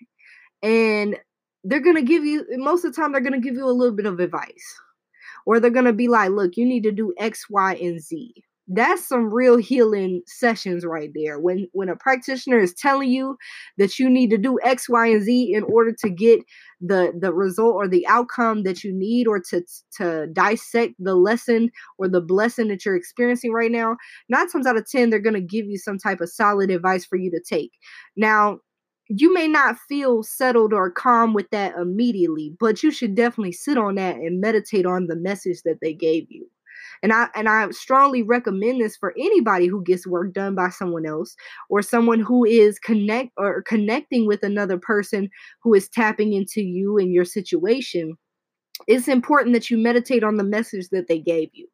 And 0.62 1.18
they're 1.64 1.80
going 1.80 1.96
to 1.96 2.02
give 2.02 2.26
you, 2.26 2.46
most 2.52 2.86
of 2.86 2.94
the 2.94 3.02
time, 3.02 3.12
they're 3.12 3.22
going 3.22 3.34
to 3.34 3.40
give 3.40 3.56
you 3.56 3.66
a 3.66 3.72
little 3.72 3.96
bit 3.96 4.06
of 4.06 4.20
advice. 4.20 4.80
Or 5.46 5.60
they're 5.60 5.72
going 5.72 5.86
to 5.86 5.94
be 5.94 6.10
like, 6.10 6.32
look, 6.32 6.58
you 6.58 6.66
need 6.66 6.84
to 6.84 6.92
do 6.92 7.14
X, 7.18 7.46
Y, 7.50 7.76
and 7.76 8.02
Z 8.02 8.34
that's 8.70 9.08
some 9.08 9.34
real 9.34 9.58
healing 9.58 10.22
sessions 10.28 10.86
right 10.86 11.10
there. 11.16 11.40
When 11.40 11.68
when 11.72 11.90
a 11.90 11.96
practitioner 11.96 12.60
is 12.60 12.74
telling 12.74 13.10
you 13.10 13.38
that 13.78 13.98
you 13.98 14.10
need 14.10 14.30
to 14.32 14.38
do 14.38 14.60
x 14.64 14.90
y 14.90 15.08
and 15.08 15.24
z 15.24 15.54
in 15.54 15.64
order 15.64 15.94
to 16.00 16.10
get 16.10 16.42
the 16.82 17.14
the 17.18 17.34
result 17.34 17.76
or 17.76 17.88
the 17.88 18.06
outcome 18.08 18.64
that 18.64 18.84
you 18.84 18.94
need 18.94 19.28
or 19.28 19.40
to 19.50 19.64
to 19.98 20.28
dissect 20.34 20.96
the 21.00 21.16
lesson 21.16 21.72
or 21.98 22.10
the 22.10 22.22
blessing 22.22 22.68
that 22.68 22.86
you're 22.86 22.96
experiencing 22.96 23.54
right 23.54 23.72
now 23.72 23.96
nine 24.30 24.50
times 24.50 24.68
out 24.68 24.78
of 24.78 24.90
ten 24.90 25.10
they're 25.10 25.20
going 25.20 25.34
to 25.34 25.42
give 25.42 25.66
you 25.66 25.78
some 25.78 25.98
type 25.98 26.20
of 26.20 26.30
solid 26.30 26.70
advice 26.70 27.06
for 27.06 27.16
you 27.18 27.32
to 27.32 27.42
take. 27.42 27.72
Now 28.18 28.60
you 29.10 29.34
may 29.34 29.48
not 29.48 29.78
feel 29.88 30.22
settled 30.24 30.74
or 30.74 30.92
calm 30.92 31.34
with 31.34 31.50
that 31.52 31.76
immediately 31.78 32.54
but 32.60 32.84
you 32.84 32.92
should 32.92 33.16
definitely 33.16 33.54
sit 33.54 33.78
on 33.78 33.96
that 33.96 34.18
and 34.18 34.42
meditate 34.42 34.86
on 34.86 35.08
the 35.08 35.16
message 35.16 35.62
that 35.64 35.78
they 35.82 35.94
gave 35.94 36.26
you 36.30 36.50
and 37.04 37.14
I 37.14 37.28
and 37.36 37.48
I 37.48 37.70
strongly 37.72 38.24
recommend 38.24 38.82
this 38.82 38.98
for 38.98 39.14
anybody 39.18 39.68
who 39.68 39.84
gets 39.84 40.08
work 40.08 40.34
done 40.34 40.56
by 40.56 40.70
someone 40.70 41.06
else 41.06 41.36
or 41.70 41.82
someone 41.82 42.20
who 42.20 42.46
is 42.46 42.80
connect 42.80 43.32
or 43.38 43.62
connecting 43.64 44.28
with 44.28 44.44
another 44.44 44.78
person 44.78 45.30
who 45.62 45.74
is 45.74 45.90
tapping 45.90 46.34
into 46.34 46.62
you 46.62 46.98
and 46.98 47.14
your 47.14 47.26
situation. 47.26 48.18
It's 48.88 49.08
important 49.08 49.54
that 49.54 49.70
you 49.70 49.78
meditate 49.78 50.24
on 50.24 50.38
the 50.38 50.44
message 50.44 50.90
that 50.90 51.08
they 51.08 51.20
gave 51.20 51.50
you 51.54 51.68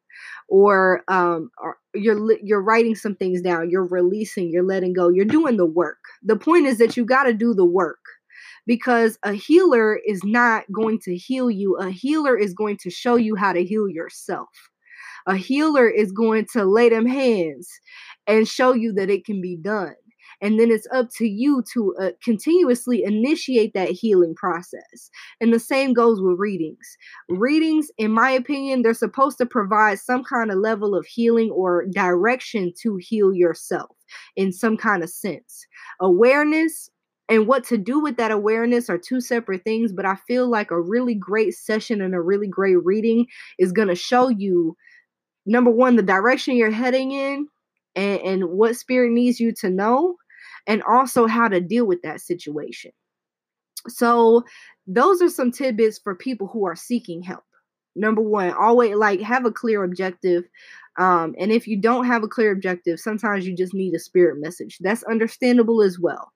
or 0.48 1.02
um 1.08 1.50
or 1.62 1.76
you're 1.94 2.38
you're 2.42 2.62
writing 2.62 2.94
some 2.94 3.16
things 3.16 3.42
down 3.42 3.68
you're 3.68 3.84
releasing 3.84 4.48
you're 4.48 4.62
letting 4.62 4.92
go 4.92 5.08
you're 5.08 5.24
doing 5.24 5.56
the 5.56 5.66
work. 5.66 5.98
The 6.22 6.36
point 6.36 6.66
is 6.66 6.78
that 6.78 6.96
you 6.96 7.04
got 7.04 7.24
to 7.24 7.34
do 7.34 7.52
the 7.54 7.64
work 7.64 7.98
because 8.66 9.18
a 9.22 9.32
healer 9.32 10.00
is 10.06 10.22
not 10.24 10.64
going 10.72 10.98
to 11.00 11.16
heal 11.16 11.50
you. 11.50 11.76
A 11.76 11.90
healer 11.90 12.36
is 12.36 12.54
going 12.54 12.78
to 12.78 12.90
show 12.90 13.16
you 13.16 13.36
how 13.36 13.52
to 13.52 13.64
heal 13.64 13.88
yourself 13.88 14.48
a 15.26 15.36
healer 15.36 15.88
is 15.88 16.12
going 16.12 16.46
to 16.52 16.64
lay 16.64 16.88
them 16.88 17.06
hands 17.06 17.68
and 18.26 18.48
show 18.48 18.72
you 18.72 18.92
that 18.94 19.10
it 19.10 19.24
can 19.24 19.40
be 19.40 19.56
done. 19.56 19.94
And 20.40 20.58
then 20.58 20.70
it's 20.70 20.86
up 20.92 21.08
to 21.16 21.26
you 21.26 21.62
to 21.72 21.94
uh, 22.00 22.10
continuously 22.22 23.02
initiate 23.04 23.72
that 23.74 23.90
healing 23.90 24.34
process. 24.34 25.10
And 25.40 25.54
the 25.54 25.60
same 25.60 25.94
goes 25.94 26.20
with 26.20 26.38
readings. 26.38 26.96
Readings, 27.28 27.90
in 27.98 28.10
my 28.10 28.30
opinion, 28.30 28.82
they're 28.82 28.94
supposed 28.94 29.38
to 29.38 29.46
provide 29.46 29.98
some 30.00 30.24
kind 30.24 30.50
of 30.50 30.58
level 30.58 30.94
of 30.94 31.06
healing 31.06 31.50
or 31.50 31.86
direction 31.86 32.72
to 32.82 32.98
heal 33.00 33.32
yourself 33.32 33.96
in 34.36 34.52
some 34.52 34.76
kind 34.76 35.02
of 35.02 35.10
sense. 35.10 35.66
Awareness 36.00 36.90
and 37.30 37.46
what 37.46 37.64
to 37.64 37.78
do 37.78 38.00
with 38.00 38.18
that 38.18 38.30
awareness 38.30 38.90
are 38.90 38.98
two 38.98 39.20
separate 39.20 39.64
things, 39.64 39.92
but 39.92 40.04
I 40.04 40.16
feel 40.28 40.50
like 40.50 40.70
a 40.70 40.80
really 40.80 41.14
great 41.14 41.54
session 41.54 42.02
and 42.02 42.14
a 42.14 42.20
really 42.20 42.48
great 42.48 42.84
reading 42.84 43.26
is 43.58 43.72
going 43.72 43.88
to 43.88 43.94
show 43.94 44.28
you 44.28 44.76
number 45.46 45.70
one, 45.70 45.96
the 45.96 46.02
direction 46.02 46.56
you're 46.56 46.70
heading 46.70 47.12
in 47.12 47.48
and, 47.94 48.20
and 48.20 48.44
what 48.50 48.76
spirit 48.76 49.12
needs 49.12 49.40
you 49.40 49.52
to 49.60 49.70
know, 49.70 50.16
and 50.66 50.82
also 50.82 51.26
how 51.26 51.48
to 51.48 51.60
deal 51.60 51.86
with 51.86 52.02
that 52.02 52.20
situation. 52.20 52.92
So, 53.88 54.44
those 54.86 55.22
are 55.22 55.30
some 55.30 55.50
tidbits 55.50 55.98
for 55.98 56.14
people 56.14 56.46
who 56.46 56.66
are 56.66 56.76
seeking 56.76 57.22
help. 57.22 57.44
Number 57.96 58.20
one, 58.20 58.52
always 58.52 58.96
like 58.96 59.20
have 59.20 59.46
a 59.46 59.52
clear 59.52 59.84
objective. 59.84 60.44
Um, 60.98 61.34
and 61.38 61.52
if 61.52 61.66
you 61.66 61.80
don't 61.80 62.06
have 62.06 62.22
a 62.22 62.28
clear 62.28 62.52
objective, 62.52 63.00
sometimes 63.00 63.46
you 63.46 63.56
just 63.56 63.74
need 63.74 63.94
a 63.94 63.98
spirit 63.98 64.40
message. 64.40 64.78
That's 64.80 65.02
understandable 65.04 65.82
as 65.82 65.98
well. 65.98 66.32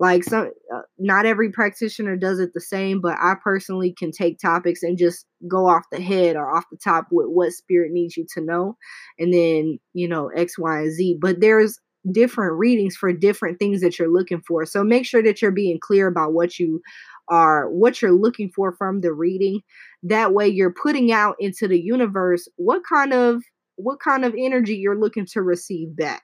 Like 0.00 0.24
some, 0.24 0.50
uh, 0.74 0.80
not 0.98 1.26
every 1.26 1.50
practitioner 1.50 2.16
does 2.16 2.38
it 2.40 2.52
the 2.54 2.60
same, 2.60 3.00
but 3.00 3.16
I 3.20 3.34
personally 3.42 3.94
can 3.96 4.10
take 4.10 4.38
topics 4.38 4.82
and 4.82 4.98
just 4.98 5.26
go 5.48 5.68
off 5.68 5.84
the 5.92 6.00
head 6.00 6.36
or 6.36 6.54
off 6.54 6.64
the 6.70 6.78
top 6.82 7.06
with 7.10 7.28
what 7.28 7.52
spirit 7.52 7.92
needs 7.92 8.16
you 8.16 8.26
to 8.34 8.40
know, 8.40 8.76
and 9.18 9.32
then 9.32 9.78
you 9.94 10.08
know 10.08 10.28
X, 10.28 10.58
Y, 10.58 10.78
and 10.80 10.92
Z. 10.92 11.18
But 11.20 11.40
there's 11.40 11.78
different 12.10 12.58
readings 12.58 12.96
for 12.96 13.12
different 13.12 13.58
things 13.58 13.80
that 13.80 13.98
you're 13.98 14.12
looking 14.12 14.42
for. 14.46 14.66
So 14.66 14.82
make 14.82 15.06
sure 15.06 15.22
that 15.22 15.40
you're 15.40 15.52
being 15.52 15.78
clear 15.80 16.08
about 16.08 16.32
what 16.32 16.58
you 16.58 16.82
are 17.28 17.70
what 17.70 18.02
you're 18.02 18.12
looking 18.12 18.50
for 18.54 18.72
from 18.76 19.00
the 19.00 19.12
reading. 19.12 19.60
That 20.02 20.32
way 20.32 20.48
you're 20.48 20.74
putting 20.74 21.12
out 21.12 21.36
into 21.38 21.68
the 21.68 21.80
universe 21.80 22.48
what 22.56 22.82
kind 22.88 23.12
of 23.12 23.42
what 23.76 24.00
kind 24.00 24.24
of 24.24 24.34
energy 24.36 24.74
you're 24.76 24.98
looking 24.98 25.26
to 25.32 25.42
receive 25.42 25.96
back. 25.96 26.22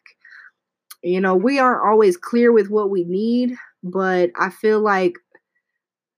You 1.02 1.20
know, 1.20 1.36
we 1.36 1.58
aren't 1.58 1.86
always 1.86 2.16
clear 2.16 2.52
with 2.52 2.70
what 2.70 2.90
we 2.90 3.04
need, 3.04 3.54
but 3.84 4.30
I 4.36 4.50
feel 4.50 4.80
like 4.80 5.14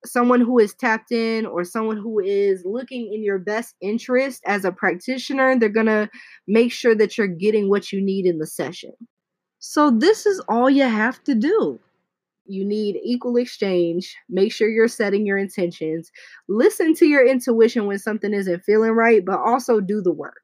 someone 0.04 0.40
who 0.40 0.58
is 0.58 0.74
tapped 0.74 1.12
in 1.12 1.44
or 1.46 1.64
someone 1.64 1.96
who 1.96 2.20
is 2.20 2.64
looking 2.64 3.12
in 3.12 3.22
your 3.22 3.38
best 3.38 3.74
interest 3.80 4.42
as 4.46 4.64
a 4.64 4.72
practitioner, 4.72 5.58
they're 5.58 5.68
going 5.68 5.86
to 5.86 6.08
make 6.46 6.72
sure 6.72 6.94
that 6.94 7.18
you're 7.18 7.26
getting 7.26 7.68
what 7.68 7.92
you 7.92 8.00
need 8.00 8.26
in 8.26 8.38
the 8.38 8.46
session. 8.46 8.92
So, 9.58 9.90
this 9.90 10.24
is 10.24 10.40
all 10.48 10.70
you 10.70 10.84
have 10.84 11.22
to 11.24 11.34
do. 11.34 11.78
You 12.46 12.64
need 12.64 12.98
equal 13.04 13.36
exchange. 13.36 14.16
Make 14.30 14.52
sure 14.52 14.68
you're 14.68 14.88
setting 14.88 15.26
your 15.26 15.36
intentions. 15.36 16.10
Listen 16.48 16.94
to 16.94 17.06
your 17.06 17.24
intuition 17.26 17.86
when 17.86 17.98
something 17.98 18.32
isn't 18.32 18.64
feeling 18.64 18.92
right, 18.92 19.24
but 19.24 19.38
also 19.38 19.80
do 19.80 20.00
the 20.00 20.12
work. 20.12 20.42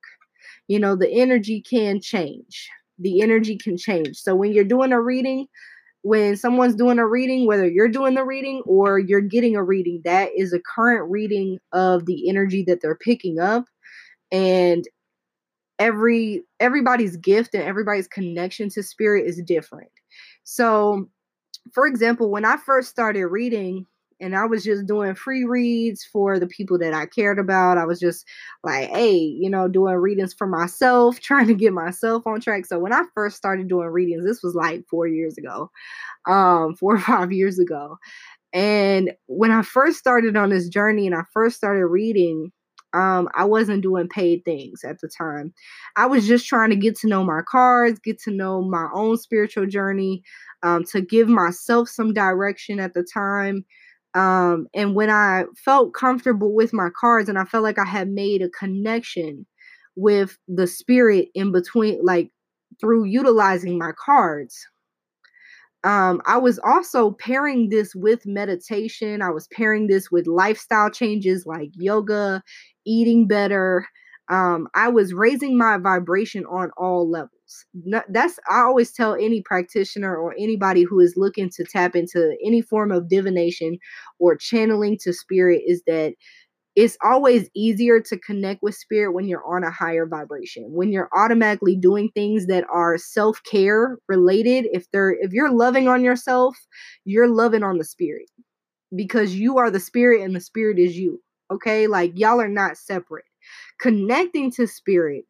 You 0.68 0.78
know, 0.78 0.94
the 0.94 1.10
energy 1.10 1.62
can 1.62 2.00
change. 2.00 2.68
The 2.98 3.20
energy 3.22 3.56
can 3.56 3.76
change. 3.76 4.16
So, 4.16 4.34
when 4.34 4.52
you're 4.52 4.64
doing 4.64 4.92
a 4.92 5.00
reading, 5.00 5.46
when 6.02 6.36
someone's 6.36 6.76
doing 6.76 6.98
a 6.98 7.06
reading, 7.06 7.46
whether 7.46 7.68
you're 7.68 7.88
doing 7.88 8.14
the 8.14 8.24
reading 8.24 8.62
or 8.64 8.98
you're 8.98 9.20
getting 9.20 9.56
a 9.56 9.62
reading, 9.62 10.02
that 10.04 10.30
is 10.36 10.52
a 10.52 10.60
current 10.60 11.10
reading 11.10 11.58
of 11.72 12.06
the 12.06 12.28
energy 12.28 12.62
that 12.68 12.80
they're 12.80 12.94
picking 12.96 13.40
up. 13.40 13.64
And 14.30 14.84
every 15.78 16.42
everybody's 16.60 17.16
gift 17.16 17.54
and 17.54 17.62
everybody's 17.62 18.08
connection 18.08 18.68
to 18.70 18.82
spirit 18.82 19.26
is 19.26 19.42
different. 19.44 19.90
So, 20.44 21.08
for 21.72 21.86
example, 21.86 22.30
when 22.30 22.44
I 22.44 22.56
first 22.56 22.88
started 22.88 23.26
reading, 23.26 23.86
and 24.20 24.34
I 24.36 24.46
was 24.46 24.64
just 24.64 24.86
doing 24.86 25.14
free 25.14 25.44
reads 25.44 26.04
for 26.04 26.38
the 26.38 26.46
people 26.46 26.78
that 26.78 26.94
I 26.94 27.06
cared 27.06 27.38
about. 27.38 27.78
I 27.78 27.84
was 27.84 28.00
just 28.00 28.26
like, 28.64 28.88
hey, 28.88 29.16
you 29.16 29.50
know, 29.50 29.68
doing 29.68 29.94
readings 29.96 30.34
for 30.34 30.46
myself, 30.46 31.20
trying 31.20 31.46
to 31.48 31.54
get 31.54 31.72
myself 31.72 32.26
on 32.26 32.40
track. 32.40 32.66
So 32.66 32.78
when 32.78 32.92
I 32.92 33.02
first 33.14 33.36
started 33.36 33.68
doing 33.68 33.88
readings, 33.88 34.24
this 34.24 34.42
was 34.42 34.54
like 34.54 34.84
four 34.88 35.06
years 35.06 35.36
ago, 35.38 35.70
um, 36.26 36.74
four 36.76 36.94
or 36.96 37.00
five 37.00 37.32
years 37.32 37.58
ago. 37.58 37.98
And 38.52 39.12
when 39.26 39.50
I 39.50 39.62
first 39.62 39.98
started 39.98 40.36
on 40.36 40.50
this 40.50 40.68
journey 40.68 41.06
and 41.06 41.14
I 41.14 41.22
first 41.32 41.56
started 41.56 41.86
reading, 41.86 42.52
um, 42.94 43.28
I 43.34 43.44
wasn't 43.44 43.82
doing 43.82 44.08
paid 44.08 44.44
things 44.46 44.82
at 44.82 45.00
the 45.00 45.08
time. 45.08 45.52
I 45.96 46.06
was 46.06 46.26
just 46.26 46.46
trying 46.46 46.70
to 46.70 46.76
get 46.76 46.96
to 47.00 47.08
know 47.08 47.22
my 47.24 47.42
cards, 47.46 48.00
get 48.00 48.18
to 48.22 48.30
know 48.30 48.62
my 48.62 48.88
own 48.94 49.18
spiritual 49.18 49.66
journey, 49.66 50.22
um, 50.62 50.84
to 50.84 51.02
give 51.02 51.28
myself 51.28 51.90
some 51.90 52.14
direction 52.14 52.80
at 52.80 52.94
the 52.94 53.02
time 53.02 53.66
um, 54.16 54.66
and 54.74 54.94
when 54.94 55.10
I 55.10 55.44
felt 55.62 55.92
comfortable 55.92 56.54
with 56.54 56.72
my 56.72 56.88
cards 56.98 57.28
and 57.28 57.38
I 57.38 57.44
felt 57.44 57.62
like 57.62 57.78
I 57.78 57.84
had 57.84 58.08
made 58.08 58.40
a 58.40 58.48
connection 58.48 59.46
with 59.94 60.38
the 60.48 60.66
spirit 60.66 61.28
in 61.34 61.52
between, 61.52 62.00
like 62.02 62.30
through 62.80 63.04
utilizing 63.04 63.78
my 63.78 63.92
cards, 64.02 64.66
um, 65.84 66.22
I 66.26 66.38
was 66.38 66.58
also 66.60 67.10
pairing 67.12 67.68
this 67.68 67.94
with 67.94 68.26
meditation. 68.26 69.20
I 69.20 69.30
was 69.30 69.48
pairing 69.48 69.86
this 69.86 70.10
with 70.10 70.26
lifestyle 70.26 70.90
changes 70.90 71.44
like 71.44 71.68
yoga, 71.74 72.42
eating 72.86 73.28
better. 73.28 73.86
Um, 74.30 74.66
I 74.74 74.88
was 74.88 75.12
raising 75.12 75.58
my 75.58 75.76
vibration 75.76 76.46
on 76.46 76.70
all 76.78 77.08
levels 77.08 77.35
that's 78.08 78.38
I 78.50 78.60
always 78.60 78.92
tell 78.92 79.14
any 79.14 79.42
practitioner 79.42 80.16
or 80.16 80.34
anybody 80.38 80.82
who 80.82 81.00
is 81.00 81.14
looking 81.16 81.50
to 81.50 81.64
tap 81.64 81.94
into 81.94 82.36
any 82.44 82.60
form 82.60 82.90
of 82.90 83.08
divination 83.08 83.78
or 84.18 84.36
channeling 84.36 84.98
to 85.02 85.12
spirit 85.12 85.62
is 85.66 85.82
that 85.86 86.14
it's 86.74 86.98
always 87.02 87.48
easier 87.54 88.00
to 88.00 88.18
connect 88.18 88.62
with 88.62 88.74
spirit 88.74 89.12
when 89.12 89.26
you're 89.26 89.46
on 89.46 89.64
a 89.64 89.70
higher 89.70 90.06
vibration 90.06 90.64
when 90.68 90.90
you're 90.92 91.08
automatically 91.16 91.76
doing 91.76 92.10
things 92.14 92.46
that 92.46 92.64
are 92.72 92.98
self-care 92.98 93.96
related. 94.08 94.66
If 94.72 94.90
they're 94.92 95.16
if 95.20 95.32
you're 95.32 95.52
loving 95.52 95.88
on 95.88 96.04
yourself 96.04 96.56
you're 97.04 97.28
loving 97.28 97.62
on 97.62 97.78
the 97.78 97.84
spirit 97.84 98.26
because 98.94 99.34
you 99.34 99.58
are 99.58 99.70
the 99.70 99.80
spirit 99.80 100.22
and 100.22 100.34
the 100.34 100.40
spirit 100.40 100.78
is 100.78 100.96
you 100.96 101.20
okay? 101.50 101.86
Like 101.86 102.12
y'all 102.18 102.40
are 102.40 102.48
not 102.48 102.76
separate. 102.76 103.24
Connecting 103.80 104.50
to 104.52 104.66
spirit 104.66 105.24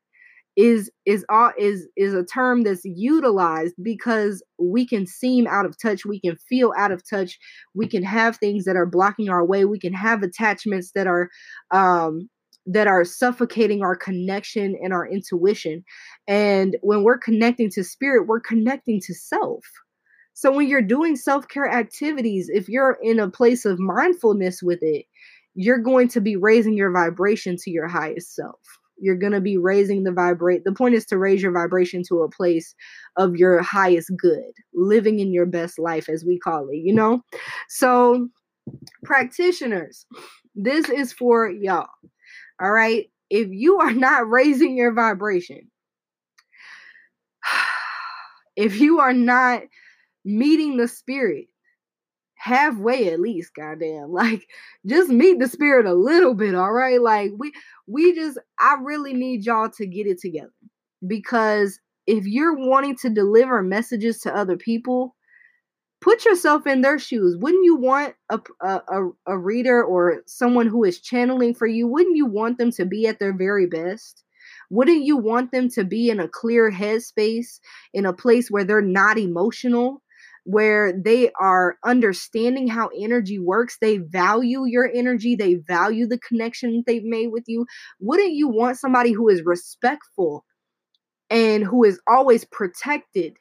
is 0.56 0.90
is 1.04 1.24
all 1.28 1.52
is 1.58 1.86
is 1.96 2.14
a 2.14 2.24
term 2.24 2.62
that's 2.62 2.84
utilized 2.84 3.74
because 3.82 4.42
we 4.58 4.86
can 4.86 5.06
seem 5.06 5.46
out 5.46 5.66
of 5.66 5.76
touch 5.80 6.06
we 6.06 6.18
can 6.18 6.34
feel 6.36 6.72
out 6.78 6.90
of 6.90 7.02
touch 7.08 7.38
we 7.74 7.86
can 7.86 8.02
have 8.02 8.36
things 8.36 8.64
that 8.64 8.76
are 8.76 8.86
blocking 8.86 9.28
our 9.28 9.44
way 9.44 9.66
we 9.66 9.78
can 9.78 9.92
have 9.92 10.22
attachments 10.22 10.92
that 10.92 11.06
are 11.06 11.28
um 11.72 12.28
that 12.68 12.88
are 12.88 13.04
suffocating 13.04 13.82
our 13.82 13.94
connection 13.94 14.76
and 14.82 14.92
our 14.92 15.06
intuition. 15.06 15.84
And 16.26 16.76
when 16.82 17.04
we're 17.04 17.18
connecting 17.18 17.70
to 17.72 17.84
spirit 17.84 18.26
we're 18.26 18.40
connecting 18.40 19.00
to 19.02 19.14
self. 19.14 19.64
So 20.32 20.50
when 20.50 20.66
you're 20.68 20.82
doing 20.82 21.16
self-care 21.16 21.70
activities 21.70 22.50
if 22.52 22.68
you're 22.68 22.98
in 23.02 23.20
a 23.20 23.30
place 23.30 23.66
of 23.66 23.78
mindfulness 23.78 24.62
with 24.62 24.78
it 24.82 25.04
you're 25.54 25.78
going 25.78 26.08
to 26.08 26.20
be 26.20 26.36
raising 26.36 26.76
your 26.76 26.92
vibration 26.92 27.56
to 27.56 27.70
your 27.70 27.88
highest 27.88 28.34
self 28.34 28.60
you're 28.98 29.16
going 29.16 29.32
to 29.32 29.40
be 29.40 29.56
raising 29.56 30.04
the 30.04 30.12
vibrate 30.12 30.64
the 30.64 30.72
point 30.72 30.94
is 30.94 31.04
to 31.06 31.18
raise 31.18 31.42
your 31.42 31.52
vibration 31.52 32.02
to 32.06 32.22
a 32.22 32.30
place 32.30 32.74
of 33.16 33.36
your 33.36 33.62
highest 33.62 34.10
good 34.16 34.52
living 34.74 35.18
in 35.18 35.32
your 35.32 35.46
best 35.46 35.78
life 35.78 36.08
as 36.08 36.24
we 36.24 36.38
call 36.38 36.68
it 36.68 36.76
you 36.76 36.92
know? 36.92 37.22
So 37.68 38.28
practitioners 39.04 40.06
this 40.54 40.88
is 40.88 41.12
for 41.12 41.48
y'all 41.48 41.88
all 42.60 42.72
right? 42.72 43.06
If 43.28 43.48
you 43.50 43.78
are 43.80 43.92
not 44.06 44.28
raising 44.28 44.76
your 44.76 44.92
vibration 44.92 45.70
if 48.56 48.80
you 48.80 49.00
are 49.00 49.12
not 49.12 49.62
meeting 50.24 50.76
the 50.76 50.88
spirit 50.88 51.46
halfway 52.46 53.12
at 53.12 53.20
least 53.20 53.54
goddamn 53.54 54.12
like 54.12 54.48
just 54.86 55.10
meet 55.10 55.40
the 55.40 55.48
spirit 55.48 55.84
a 55.84 55.94
little 55.94 56.34
bit 56.34 56.54
all 56.54 56.72
right? 56.72 57.00
Like 57.00 57.32
we 57.36 57.52
we 57.86 58.14
just 58.14 58.38
i 58.58 58.76
really 58.82 59.14
need 59.14 59.44
y'all 59.44 59.70
to 59.70 59.86
get 59.86 60.06
it 60.06 60.20
together 60.20 60.52
because 61.06 61.80
if 62.06 62.24
you're 62.24 62.56
wanting 62.56 62.96
to 62.96 63.10
deliver 63.10 63.62
messages 63.62 64.20
to 64.20 64.34
other 64.34 64.56
people 64.56 65.16
put 66.00 66.24
yourself 66.24 66.66
in 66.66 66.82
their 66.82 66.98
shoes. 66.98 67.36
Wouldn't 67.38 67.64
you 67.64 67.76
want 67.76 68.14
a, 68.30 68.40
a, 68.60 69.08
a 69.26 69.38
reader 69.38 69.82
or 69.82 70.22
someone 70.26 70.68
who 70.68 70.84
is 70.84 71.00
channeling 71.00 71.54
for 71.54 71.66
you? 71.66 71.88
Wouldn't 71.88 72.16
you 72.16 72.26
want 72.26 72.58
them 72.58 72.70
to 72.72 72.84
be 72.84 73.08
at 73.08 73.18
their 73.18 73.36
very 73.36 73.66
best? 73.66 74.22
Wouldn't 74.70 75.04
you 75.04 75.16
want 75.16 75.50
them 75.50 75.68
to 75.70 75.84
be 75.84 76.10
in 76.10 76.20
a 76.20 76.28
clear 76.28 76.70
headspace 76.70 77.58
in 77.92 78.06
a 78.06 78.12
place 78.12 78.50
where 78.50 78.62
they're 78.62 78.82
not 78.82 79.18
emotional 79.18 80.02
where 80.46 80.92
they 80.92 81.28
are 81.40 81.76
understanding 81.84 82.68
how 82.68 82.88
energy 82.96 83.36
works. 83.36 83.78
They 83.80 83.98
value 83.98 84.64
your 84.64 84.88
energy, 84.94 85.34
they 85.34 85.56
value 85.56 86.06
the 86.06 86.18
connection 86.18 86.84
they've 86.86 87.04
made 87.04 87.32
with 87.32 87.44
you. 87.48 87.66
Wouldn't 87.98 88.32
you 88.32 88.48
want 88.48 88.78
somebody 88.78 89.10
who 89.10 89.28
is 89.28 89.42
respectful 89.44 90.44
and 91.30 91.64
who 91.64 91.82
is 91.82 92.00
always 92.08 92.44
protected 92.44 93.36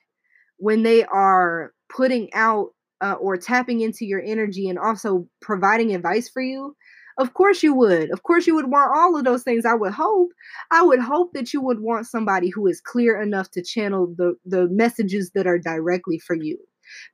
when 0.57 0.81
they 0.81 1.05
are 1.05 1.73
putting 1.95 2.33
out 2.33 2.69
uh, 3.01 3.13
or 3.13 3.37
tapping 3.37 3.81
into 3.81 4.03
your 4.03 4.21
energy 4.25 4.67
and 4.67 4.79
also 4.79 5.27
providing 5.41 5.93
advice 5.93 6.27
for 6.27 6.41
you? 6.41 6.75
Of 7.19 7.35
course 7.35 7.61
you 7.61 7.75
would. 7.75 8.09
Of 8.09 8.23
course 8.23 8.47
you 8.47 8.55
would 8.55 8.71
want 8.71 8.91
all 8.95 9.15
of 9.15 9.23
those 9.23 9.43
things. 9.43 9.63
I 9.63 9.75
would 9.75 9.93
hope. 9.93 10.31
I 10.71 10.81
would 10.81 10.99
hope 10.99 11.33
that 11.33 11.53
you 11.53 11.61
would 11.61 11.79
want 11.79 12.07
somebody 12.07 12.49
who 12.49 12.65
is 12.65 12.81
clear 12.81 13.21
enough 13.21 13.51
to 13.51 13.63
channel 13.63 14.11
the 14.17 14.33
the 14.43 14.67
messages 14.69 15.31
that 15.35 15.45
are 15.45 15.59
directly 15.59 16.17
for 16.17 16.35
you 16.35 16.57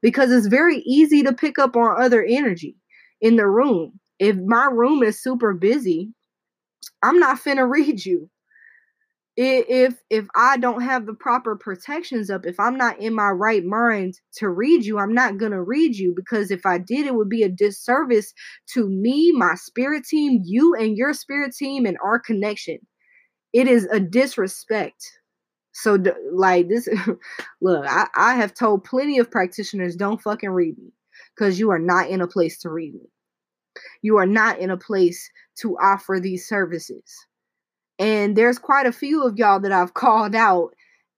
because 0.02 0.32
it's 0.32 0.48
very 0.48 0.80
easy 0.80 1.24
to 1.24 1.34
pick 1.34 1.60
up 1.60 1.76
on 1.76 2.02
other 2.02 2.24
energy 2.24 2.76
in 3.22 3.36
the 3.36 3.48
room. 3.48 4.00
If 4.20 4.36
my 4.38 4.66
room 4.66 5.04
is 5.04 5.22
super 5.22 5.54
busy, 5.54 6.12
I'm 7.04 7.20
not 7.20 7.40
finna 7.40 7.70
read 7.70 8.06
you. 8.06 8.30
If 9.38 9.96
if 10.10 10.28
I 10.36 10.58
don't 10.58 10.82
have 10.82 11.06
the 11.06 11.14
proper 11.14 11.56
protections 11.56 12.30
up, 12.30 12.46
if 12.46 12.60
I'm 12.60 12.78
not 12.78 13.00
in 13.00 13.16
my 13.16 13.30
right 13.30 13.64
mind 13.64 14.16
to 14.36 14.50
read 14.50 14.86
you, 14.86 15.00
I'm 15.00 15.14
not 15.14 15.38
gonna 15.38 15.64
read 15.64 15.96
you 15.96 16.14
because 16.14 16.52
if 16.52 16.66
I 16.66 16.78
did, 16.78 17.08
it 17.08 17.16
would 17.16 17.30
be 17.30 17.42
a 17.42 17.50
disservice 17.50 18.34
to 18.74 18.90
me, 18.90 19.32
my 19.32 19.56
spirit 19.56 20.04
team, 20.04 20.42
you 20.44 20.76
and 20.76 20.98
your 20.98 21.14
spirit 21.14 21.56
team, 21.56 21.86
and 21.86 21.98
our 22.04 22.20
connection. 22.20 22.80
It 23.54 23.68
is 23.68 23.86
a 23.86 24.00
disrespect 24.00 25.02
so, 25.74 25.98
like 26.32 26.68
this, 26.68 26.88
look, 27.62 27.86
I, 27.88 28.08
I 28.16 28.36
have 28.36 28.54
told 28.54 28.84
plenty 28.84 29.20
of 29.20 29.32
practitioners 29.32 29.96
don't 29.96 30.22
fucking 30.22 30.50
read 30.50 30.78
me 30.78 30.92
because 31.36 31.60
you 31.60 31.72
are 31.72 31.80
not 31.80 32.10
in 32.10 32.22
a 32.22 32.28
place 32.28 32.60
to 32.60 32.70
read 32.70 32.94
me. 32.94 33.10
You 34.02 34.18
are 34.18 34.26
not 34.26 34.60
in 34.60 34.70
a 34.70 34.78
place 34.78 35.30
to 35.62 35.78
offer 35.78 36.20
these 36.20 36.48
services. 36.48 37.04
And 38.00 38.36
there's 38.36 38.60
quite 38.60 38.86
a 38.86 38.92
few 38.92 39.24
of 39.24 39.38
y'all 39.38 39.60
that 39.62 39.72
I've 39.72 39.94
called 39.96 40.36
out 40.36 40.72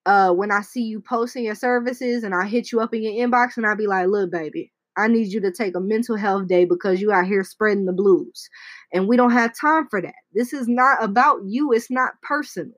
uh 0.06 0.34
when 0.34 0.52
I 0.52 0.62
see 0.62 0.82
you 0.82 1.00
posting 1.00 1.46
your 1.46 1.56
services 1.56 2.24
and 2.24 2.36
I 2.36 2.46
hit 2.46 2.74
you 2.74 2.82
up 2.82 2.94
in 2.94 3.04
your 3.04 3.28
inbox 3.28 3.58
and 3.58 3.66
I 3.66 3.74
be 3.74 3.88
like, 3.88 4.08
look, 4.08 4.32
baby, 4.32 4.72
I 4.98 5.08
need 5.08 5.28
you 5.32 5.42
to 5.42 5.52
take 5.52 5.76
a 5.76 5.80
mental 5.80 6.18
health 6.18 6.48
day 6.48 6.66
because 6.66 7.02
you 7.02 7.12
out 7.12 7.26
here 7.26 7.44
spreading 7.44 7.86
the 7.86 7.94
blues. 7.94 8.50
And 8.94 9.08
we 9.08 9.18
don't 9.18 9.32
have 9.32 9.58
time 9.60 9.88
for 9.89 10.02
that. 10.02 10.16
This 10.34 10.54
is 10.54 10.68
not 10.68 11.02
about 11.04 11.39
you. 11.48 11.72
It's 11.72 11.89
not 11.89 12.22
personal. 12.22 12.76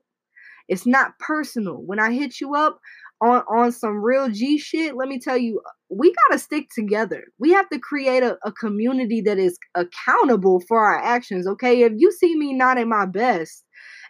It's 0.68 0.86
not 0.86 1.18
personal. 1.18 1.76
When 1.84 1.98
I 1.98 2.12
hit 2.12 2.40
you 2.40 2.54
up 2.54 2.78
on 3.20 3.42
on 3.48 3.72
some 3.72 4.02
real 4.02 4.28
G 4.28 4.58
shit, 4.58 4.96
let 4.96 5.08
me 5.08 5.18
tell 5.18 5.36
you, 5.36 5.60
uh, 5.66 5.70
we 5.88 6.12
got 6.12 6.34
to 6.34 6.38
stick 6.38 6.68
together. 6.74 7.24
We 7.38 7.52
have 7.52 7.68
to 7.70 7.78
create 7.78 8.22
a, 8.22 8.36
a 8.44 8.52
community 8.52 9.20
that 9.22 9.38
is 9.38 9.58
accountable 9.74 10.60
for 10.68 10.80
our 10.80 11.02
actions, 11.02 11.46
okay? 11.46 11.82
If 11.82 11.92
you 11.96 12.12
see 12.12 12.36
me 12.36 12.52
not 12.52 12.78
at 12.78 12.88
my 12.88 13.06
best, 13.06 13.64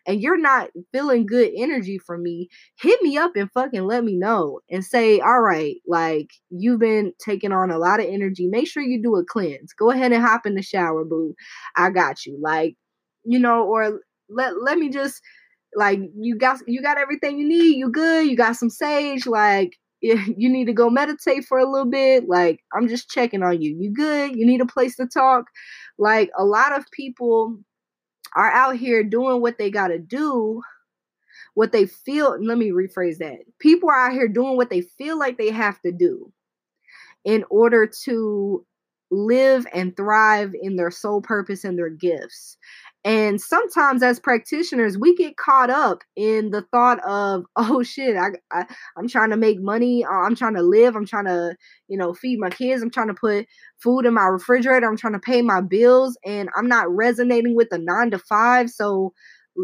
and 0.07 0.21
you're 0.21 0.41
not 0.41 0.71
feeling 0.93 1.27
good 1.27 1.51
energy 1.57 1.99
from 1.99 2.23
me, 2.23 2.49
hit 2.81 3.03
me 3.03 3.19
up 3.19 3.33
and 3.35 3.51
fucking 3.53 3.83
let 3.83 4.05
me 4.05 4.17
know 4.17 4.61
and 4.71 4.85
say, 4.85 5.21
all 5.21 5.41
right, 5.41 5.77
like 5.87 6.29
you've 6.51 6.81
been 6.81 7.13
taking 7.23 7.53
on 7.53 7.71
a 7.71 7.79
lot 7.79 8.01
of 8.01 8.07
energy. 8.07 8.47
Make 8.47 8.69
sure 8.69 8.83
you 8.83 9.03
do 9.03 9.17
a 9.17 9.25
cleanse. 9.25 9.73
Go 9.73 9.91
ahead 9.91 10.13
and 10.13 10.23
hop 10.23 10.47
in 10.47 10.55
the 10.55 10.63
shower, 10.63 11.05
boo. 11.05 11.35
I 11.77 11.91
got 11.91 12.25
you. 12.25 12.39
Like, 12.41 12.77
you 13.25 13.39
know, 13.39 13.65
or 13.65 14.01
let 14.29 14.63
let 14.63 14.79
me 14.79 14.89
just 14.91 15.21
like 15.77 16.01
you 16.17 16.37
got 16.37 16.61
you 16.67 16.83
got 16.83 16.99
everything 16.99 17.39
you 17.39 17.47
need. 17.47 17.77
You 17.77 17.91
good. 17.91 18.27
You 18.27 18.37
got 18.37 18.57
some 18.57 18.71
sage. 18.71 19.27
Like 19.27 19.79
you 20.01 20.49
need 20.49 20.65
to 20.65 20.73
go 20.73 20.91
meditate 20.91 21.45
for 21.45 21.59
a 21.59 21.71
little 21.71 21.89
bit. 21.89 22.29
Like 22.29 22.61
I'm 22.75 22.89
just 22.89 23.11
checking 23.11 23.43
on 23.43 23.61
you. 23.61 23.77
You 23.79 23.93
good? 23.93 24.35
You 24.35 24.47
need 24.47 24.63
a 24.63 24.67
place 24.67 24.97
to 24.97 25.07
talk. 25.07 25.45
Like 25.99 26.31
a 26.37 26.45
lot 26.45 26.77
of 26.77 26.91
people 26.91 27.59
are 28.35 28.51
out 28.51 28.77
here 28.77 29.05
doing 29.05 29.41
what 29.41 29.59
they 29.59 29.71
got 29.71 29.89
to 29.89 29.99
do, 29.99 30.63
what 31.55 31.73
they 31.73 31.87
feel. 31.87 32.37
Let 32.43 32.59
me 32.59 32.71
rephrase 32.71 33.19
that. 33.19 33.41
People 33.59 33.91
are 33.91 34.09
out 34.09 34.13
here 34.13 34.29
doing 34.29 34.57
what 34.57 34.71
they 34.71 34.81
feel 34.81 35.19
like 35.19 35.37
they 35.37 35.51
have 35.51 35.81
to 35.83 35.93
do 35.93 36.33
in 37.25 37.45
order 37.51 37.87
to 38.05 38.65
live 39.11 39.67
and 39.73 39.97
thrive 39.97 40.53
in 40.61 40.77
their 40.77 40.91
soul 40.91 41.21
purpose 41.21 41.65
and 41.65 41.79
their 41.79 41.91
gifts. 41.91 42.57
And 43.07 43.41
sometimes 43.41 44.03
as 44.03 44.19
practitioners, 44.19 44.99
we 44.99 45.15
get 45.15 45.37
caught 45.37 45.71
up 45.71 46.03
in 46.17 46.51
the 46.51 46.63
thought 46.73 46.99
of, 47.07 47.45
oh 47.57 47.85
shit, 47.85 48.17
I, 48.17 48.31
I 48.51 48.67
am 48.99 49.07
trying 49.07 49.31
to 49.31 49.37
make 49.37 49.61
money, 49.61 50.05
uh, 50.05 50.11
I'm 50.11 50.35
trying 50.35 50.57
to 50.57 50.63
live, 50.63 50.97
I'm 50.97 51.07
trying 51.07 51.27
to, 51.27 51.55
you 51.87 51.97
know, 51.97 52.15
feed 52.15 52.41
my 52.41 52.51
kids, 52.51 52.83
I'm 52.83 52.91
trying 52.91 53.07
to 53.07 53.15
put 53.15 53.47
food 53.81 54.07
in 54.07 54.15
my 54.15 54.25
refrigerator, 54.25 54.89
I'm 54.89 54.97
trying 54.97 55.13
to 55.13 55.21
pay 55.21 55.41
my 55.41 55.61
bills, 55.61 56.19
and 56.25 56.49
I'm 56.57 56.67
not 56.67 56.91
resonating 56.91 57.55
with 57.55 57.69
the 57.71 57.79
nine 57.79 58.11
to 58.11 58.19
five. 58.19 58.71
So, 58.71 59.13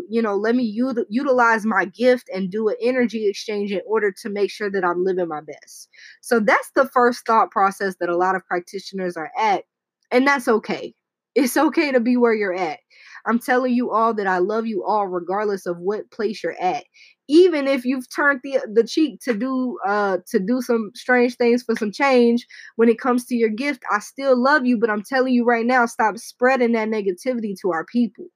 you 0.09 0.22
know, 0.22 0.37
let 0.37 0.55
me 0.55 0.62
u- 0.62 1.05
utilize 1.09 1.66
my 1.66 1.87
gift 1.87 2.31
and 2.33 2.48
do 2.48 2.68
an 2.68 2.76
energy 2.81 3.26
exchange 3.26 3.72
in 3.72 3.81
order 3.88 4.12
to 4.22 4.31
make 4.31 4.52
sure 4.52 4.70
that 4.70 4.85
I'm 4.85 5.05
living 5.05 5.26
my 5.26 5.40
best. 5.40 5.88
So 6.20 6.38
that's 6.38 6.70
the 6.76 6.87
first 6.87 7.26
thought 7.26 7.50
process 7.50 7.96
that 7.98 8.09
a 8.09 8.16
lot 8.16 8.37
of 8.37 8.46
practitioners 8.46 9.16
are 9.16 9.33
at, 9.37 9.64
and 10.12 10.28
that's 10.28 10.46
okay. 10.46 10.94
It's 11.35 11.57
okay 11.57 11.90
to 11.90 11.98
be 11.98 12.16
where 12.16 12.35
you're 12.35 12.55
at 12.55 12.78
I'm 13.27 13.39
telling 13.39 13.75
you 13.75 13.91
all 13.91 14.15
that 14.15 14.27
I 14.27 14.39
love 14.39 14.67
you 14.67 14.85
all, 14.85 15.07
regardless 15.07 15.67
of 15.67 15.79
what 15.79 16.11
place 16.11 16.43
you're 16.43 16.61
at. 16.61 16.85
Even 17.29 17.67
if 17.69 17.85
you've 17.85 18.13
turned 18.15 18.41
the 18.43 18.61
the 18.73 18.85
cheek 18.85 19.21
to 19.25 19.35
do 19.35 19.79
uh 19.87 20.19
to 20.29 20.39
do 20.39 20.61
some 20.61 20.91
strange 20.95 21.37
things 21.37 21.63
for 21.63 21.77
some 21.77 21.93
change 21.93 22.47
when 22.77 22.89
it 22.89 22.99
comes 22.99 23.25
to 23.27 23.35
your 23.37 23.49
gift, 23.49 23.83
I 23.91 24.01
still 24.01 24.41
love 24.41 24.67
you. 24.67 24.79
But 24.79 24.91
I'm 24.91 25.03
telling 25.03 25.33
you 25.35 25.45
right 25.45 25.67
now, 25.67 25.87
stop 25.87 26.19
spreading 26.19 26.73
that 26.73 26.89
negativity 26.89 27.55
to 27.63 27.71
our 27.73 27.85
people. 27.87 28.27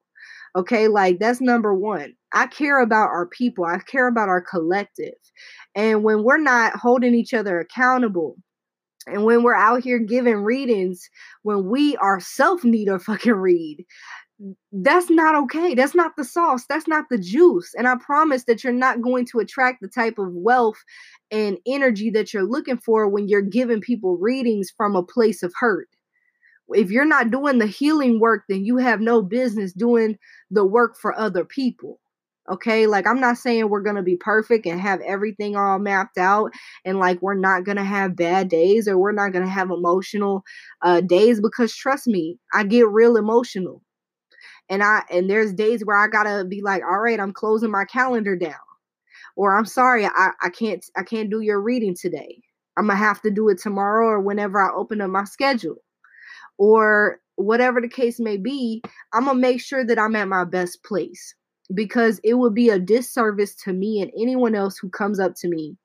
Okay, 0.57 0.89
like 0.89 1.19
that's 1.19 1.41
number 1.41 1.75
one. 1.75 2.15
I 2.33 2.47
care 2.47 2.81
about 2.81 3.09
our 3.09 3.27
people. 3.27 3.65
I 3.65 3.79
care 3.79 4.09
about 4.09 4.29
our 4.29 4.41
collective. 4.41 5.15
And 5.75 6.03
when 6.03 6.25
we're 6.25 6.39
not 6.39 6.75
holding 6.77 7.15
each 7.15 7.35
other 7.35 7.61
accountable, 7.61 8.37
and 9.07 9.25
when 9.25 9.43
we're 9.43 9.55
out 9.55 9.83
here 9.85 9.99
giving 9.99 10.39
readings, 10.39 11.09
when 11.43 11.69
we 11.69 11.97
ourselves 11.99 12.65
need 12.65 12.89
a 12.89 12.99
fucking 12.99 13.33
read, 13.35 13.85
that's 14.73 15.09
not 15.09 15.35
okay. 15.45 15.75
That's 15.75 15.95
not 15.95 16.17
the 16.17 16.25
sauce. 16.25 16.67
That's 16.69 16.87
not 16.87 17.07
the 17.11 17.19
juice. 17.19 17.73
And 17.77 17.89
I 17.89 17.97
promise 17.97 18.45
that 18.45 18.63
you're 18.63 18.73
not 18.73 19.01
going 19.01 19.27
to 19.33 19.39
attract 19.39 19.81
the 19.81 19.89
type 19.89 20.19
of 20.19 20.29
wealth 20.33 20.77
and 21.31 21.59
energy 21.67 22.11
that 22.11 22.35
you're 22.35 22.45
looking 22.45 22.77
for 22.79 23.09
when 23.09 23.29
you're 23.29 23.43
giving 23.43 23.81
people 23.81 24.19
readings 24.19 24.71
from 24.77 24.95
a 24.95 25.03
place 25.03 25.43
of 25.43 25.53
hurt. 25.59 25.89
If 26.69 26.91
you're 26.91 27.07
not 27.07 27.31
doing 27.31 27.59
the 27.59 27.67
healing 27.67 28.21
work, 28.21 28.45
then 28.49 28.65
you 28.65 28.77
have 28.79 29.01
no 29.01 29.23
business 29.23 29.73
doing 29.73 30.19
the 30.51 30.65
work 30.65 30.97
for 30.99 31.17
other 31.19 31.45
people. 31.45 32.01
Okay, 32.49 32.87
like 32.87 33.07
I'm 33.09 33.21
not 33.21 33.39
saying 33.39 33.69
we're 33.69 33.83
gonna 33.83 34.05
be 34.05 34.17
perfect 34.17 34.67
and 34.67 34.81
have 34.81 35.01
everything 35.01 35.57
all 35.57 35.81
mapped 35.81 36.17
out, 36.19 36.53
and 36.85 36.99
like 36.99 37.21
we're 37.21 37.35
not 37.35 37.65
gonna 37.65 37.85
have 37.85 38.15
bad 38.15 38.49
days 38.49 38.87
or 38.87 38.99
we're 38.99 39.13
not 39.13 39.33
gonna 39.33 39.49
have 39.49 39.71
emotional 39.71 40.45
uh, 40.83 41.01
days 41.01 41.41
because 41.41 41.75
trust 41.75 42.07
me, 42.07 42.39
I 42.55 42.63
get 42.65 42.89
real 42.89 43.17
emotional 43.17 43.83
and 44.69 44.83
I 44.83 45.03
and 45.11 45.31
there's 45.31 45.53
days 45.53 45.85
where 45.85 45.97
I 45.97 46.09
gotta 46.09 46.45
be 46.45 46.63
like, 46.63 46.83
all 46.83 47.01
right, 47.01 47.21
I'm 47.21 47.33
closing 47.33 47.71
my 47.71 47.85
calendar 47.85 48.37
down. 48.37 48.55
Or 49.37 49.57
I'm 49.57 49.67
sorry, 49.67 50.07
I, 50.07 50.31
I 50.43 50.49
can't 50.49 50.85
I 50.97 51.03
can't 51.03 51.31
do 51.31 51.41
your 51.41 51.61
reading 51.61 51.95
today. 51.95 52.41
I'm 52.77 52.87
gonna 52.89 52.99
have 52.99 53.23
to 53.23 53.31
do 53.31 53.49
it 53.49 53.59
tomorrow 53.59 54.07
or 54.09 54.21
whenever 54.21 54.61
I 54.61 54.75
open 54.75 55.01
up 55.01 55.11
my 55.11 55.25
schedule. 55.25 55.77
Or 56.59 57.21
whatever 57.37 57.81
the 57.81 57.89
case 57.89 58.19
may 58.19 58.37
be, 58.37 58.83
I'm 59.13 59.27
gonna 59.27 59.39
make 59.39 59.61
sure 59.61 59.85
that 59.85 59.99
I'm 59.99 60.17
at 60.17 60.29
my 60.29 60.45
best 60.45 60.83
place 60.85 61.35
because 61.75 62.21
it 62.25 62.35
would 62.35 62.55
be 62.55 62.71
a 62.71 62.79
disservice 62.79 63.55
to 63.57 63.73
me 63.73 64.01
and 64.01 64.11
anyone 64.19 64.55
else 64.55 64.79
who 64.79 64.89
comes 64.89 65.21
up 65.21 65.35
to 65.37 65.49
me. 65.49 65.77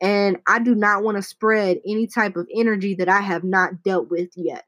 And 0.00 0.38
I 0.46 0.58
do 0.60 0.74
not 0.74 1.02
want 1.02 1.16
to 1.16 1.22
spread 1.22 1.78
any 1.86 2.06
type 2.06 2.36
of 2.36 2.48
energy 2.54 2.94
that 2.94 3.08
I 3.08 3.20
have 3.20 3.44
not 3.44 3.82
dealt 3.82 4.10
with 4.10 4.30
yet. 4.34 4.64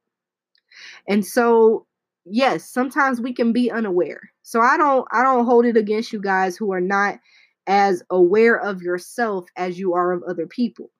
And 1.09 1.25
so 1.25 1.87
yes, 2.24 2.68
sometimes 2.70 3.20
we 3.20 3.32
can 3.32 3.52
be 3.52 3.70
unaware. 3.70 4.20
So 4.42 4.61
I 4.61 4.76
don't 4.76 5.06
I 5.12 5.22
don't 5.22 5.44
hold 5.44 5.66
it 5.66 5.76
against 5.76 6.12
you 6.12 6.20
guys 6.20 6.56
who 6.56 6.72
are 6.72 6.80
not 6.80 7.18
as 7.66 8.02
aware 8.11 8.58
of 8.58 8.82
yourself 8.82 9.48
as 9.56 9.78
you 9.78 9.94
are 9.94 10.12
of 10.12 10.22
other 10.28 10.46
people. 10.46 10.90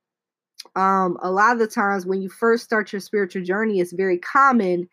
Um, 0.77 1.17
a 1.21 1.31
lot 1.31 1.53
of 1.53 1.59
the 1.59 1.67
times 1.67 2.07
when 2.07 2.23
you 2.23 2.29
first 2.29 2.65
start 2.65 2.93
your 2.93 3.01
spiritual 3.01 3.43
journey, 3.43 3.81
it's 3.81 3.93
very 3.93 4.19
common 4.19 4.89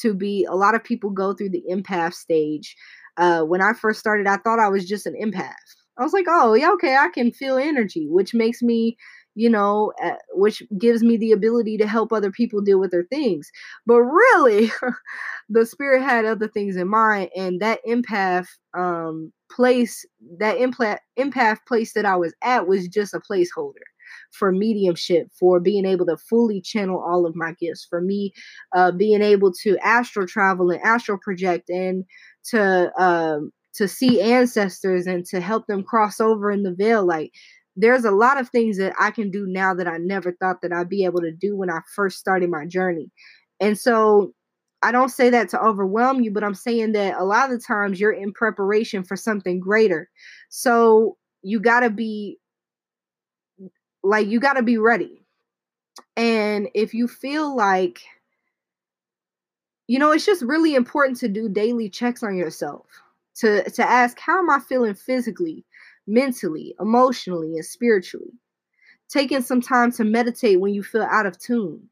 to 0.00 0.14
be 0.14 0.44
a 0.44 0.54
lot 0.56 0.74
of 0.74 0.82
people 0.82 1.10
go 1.10 1.32
through 1.32 1.50
the 1.50 1.62
empath 1.70 2.14
stage. 2.14 2.76
Uh, 3.16 3.42
when 3.42 3.62
I 3.62 3.72
first 3.72 4.00
started, 4.00 4.26
I 4.26 4.38
thought 4.38 4.58
I 4.58 4.68
was 4.68 4.88
just 4.88 5.06
an 5.06 5.14
empath. 5.22 5.52
I 5.98 6.02
was 6.02 6.12
like, 6.12 6.24
oh, 6.28 6.54
yeah, 6.54 6.70
okay, 6.72 6.96
I 6.96 7.08
can 7.08 7.30
feel 7.30 7.58
energy, 7.58 8.08
which 8.08 8.34
makes 8.34 8.62
me 8.62 8.96
you 9.34 9.48
know, 9.48 9.92
uh, 10.02 10.14
which 10.32 10.62
gives 10.78 11.02
me 11.02 11.16
the 11.16 11.32
ability 11.32 11.78
to 11.78 11.86
help 11.86 12.12
other 12.12 12.30
people 12.30 12.60
deal 12.60 12.78
with 12.78 12.90
their 12.90 13.04
things. 13.04 13.50
But 13.86 14.02
really, 14.02 14.70
the 15.48 15.66
spirit 15.66 16.02
had 16.02 16.24
other 16.24 16.48
things 16.48 16.76
in 16.76 16.88
mind, 16.88 17.30
and 17.36 17.60
that 17.60 17.80
empath 17.88 18.46
um, 18.74 19.32
place, 19.50 20.04
that 20.38 20.58
empath 20.58 21.58
place 21.66 21.92
that 21.94 22.06
I 22.06 22.16
was 22.16 22.34
at 22.42 22.66
was 22.66 22.88
just 22.88 23.14
a 23.14 23.20
placeholder 23.20 23.84
for 24.30 24.52
mediumship, 24.52 25.28
for 25.38 25.60
being 25.60 25.86
able 25.86 26.06
to 26.06 26.16
fully 26.16 26.60
channel 26.60 27.02
all 27.06 27.26
of 27.26 27.36
my 27.36 27.52
gifts, 27.52 27.86
for 27.88 28.00
me 28.00 28.32
uh, 28.74 28.90
being 28.92 29.22
able 29.22 29.52
to 29.62 29.78
astral 29.78 30.26
travel 30.26 30.70
and 30.70 30.82
astral 30.82 31.18
project 31.18 31.70
and 31.70 32.04
to 32.44 32.92
um, 33.02 33.52
to 33.74 33.88
see 33.88 34.20
ancestors 34.20 35.06
and 35.06 35.24
to 35.26 35.40
help 35.40 35.66
them 35.66 35.82
cross 35.82 36.20
over 36.20 36.50
in 36.50 36.62
the 36.62 36.74
veil. 36.74 37.06
Like 37.06 37.32
there's 37.76 38.04
a 38.04 38.10
lot 38.10 38.38
of 38.38 38.48
things 38.48 38.78
that 38.78 38.94
I 39.00 39.10
can 39.10 39.30
do 39.30 39.46
now 39.46 39.74
that 39.74 39.88
I 39.88 39.96
never 39.98 40.32
thought 40.32 40.60
that 40.62 40.72
I'd 40.72 40.88
be 40.88 41.04
able 41.04 41.20
to 41.20 41.32
do 41.32 41.56
when 41.56 41.70
I 41.70 41.80
first 41.94 42.18
started 42.18 42.50
my 42.50 42.66
journey. 42.66 43.10
And 43.60 43.78
so 43.78 44.32
I 44.82 44.92
don't 44.92 45.08
say 45.08 45.30
that 45.30 45.48
to 45.50 45.62
overwhelm 45.62 46.20
you, 46.20 46.30
but 46.30 46.44
I'm 46.44 46.54
saying 46.54 46.92
that 46.92 47.16
a 47.16 47.24
lot 47.24 47.50
of 47.50 47.58
the 47.58 47.64
times 47.64 48.00
you're 48.00 48.12
in 48.12 48.32
preparation 48.32 49.04
for 49.04 49.16
something 49.16 49.60
greater. 49.60 50.10
So 50.48 51.16
you 51.42 51.60
got 51.60 51.80
to 51.80 51.90
be 51.90 52.38
like, 54.02 54.26
you 54.26 54.40
got 54.40 54.54
to 54.54 54.62
be 54.62 54.78
ready. 54.78 55.24
And 56.16 56.68
if 56.74 56.92
you 56.92 57.06
feel 57.06 57.54
like, 57.56 58.00
you 59.86 59.98
know, 59.98 60.10
it's 60.10 60.26
just 60.26 60.42
really 60.42 60.74
important 60.74 61.18
to 61.18 61.28
do 61.28 61.48
daily 61.48 61.88
checks 61.88 62.22
on 62.22 62.36
yourself 62.36 62.86
to 63.36 63.68
to 63.70 63.82
ask 63.82 64.18
how 64.18 64.38
am 64.38 64.50
I 64.50 64.58
feeling 64.60 64.94
physically? 64.94 65.64
Mentally, 66.06 66.74
emotionally, 66.80 67.54
and 67.54 67.64
spiritually. 67.64 68.32
Taking 69.08 69.42
some 69.42 69.60
time 69.60 69.92
to 69.92 70.04
meditate 70.04 70.60
when 70.60 70.74
you 70.74 70.82
feel 70.82 71.02
out 71.02 71.26
of 71.26 71.38
tune. 71.38 71.88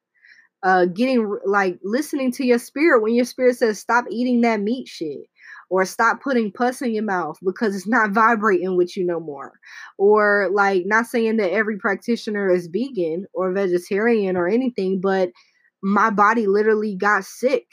Uh, 0.62 0.84
getting 0.84 1.38
like 1.46 1.78
listening 1.82 2.30
to 2.30 2.44
your 2.44 2.58
spirit 2.58 3.02
when 3.02 3.14
your 3.14 3.24
spirit 3.24 3.56
says 3.56 3.78
stop 3.78 4.04
eating 4.10 4.42
that 4.42 4.60
meat 4.60 4.86
shit 4.86 5.20
or 5.70 5.84
stop 5.84 6.20
putting 6.20 6.52
pus 6.52 6.82
in 6.82 6.92
your 6.92 7.04
mouth 7.04 7.38
because 7.42 7.74
it's 7.74 7.86
not 7.86 8.10
vibrating 8.10 8.76
with 8.76 8.96
you 8.96 9.06
no 9.06 9.20
more. 9.20 9.52
Or 9.96 10.50
like 10.52 10.82
not 10.84 11.06
saying 11.06 11.38
that 11.38 11.52
every 11.52 11.78
practitioner 11.78 12.50
is 12.50 12.66
vegan 12.66 13.26
or 13.32 13.52
vegetarian 13.52 14.36
or 14.36 14.48
anything, 14.48 15.00
but 15.00 15.30
my 15.82 16.10
body 16.10 16.46
literally 16.46 16.94
got 16.96 17.24
sick 17.24 17.66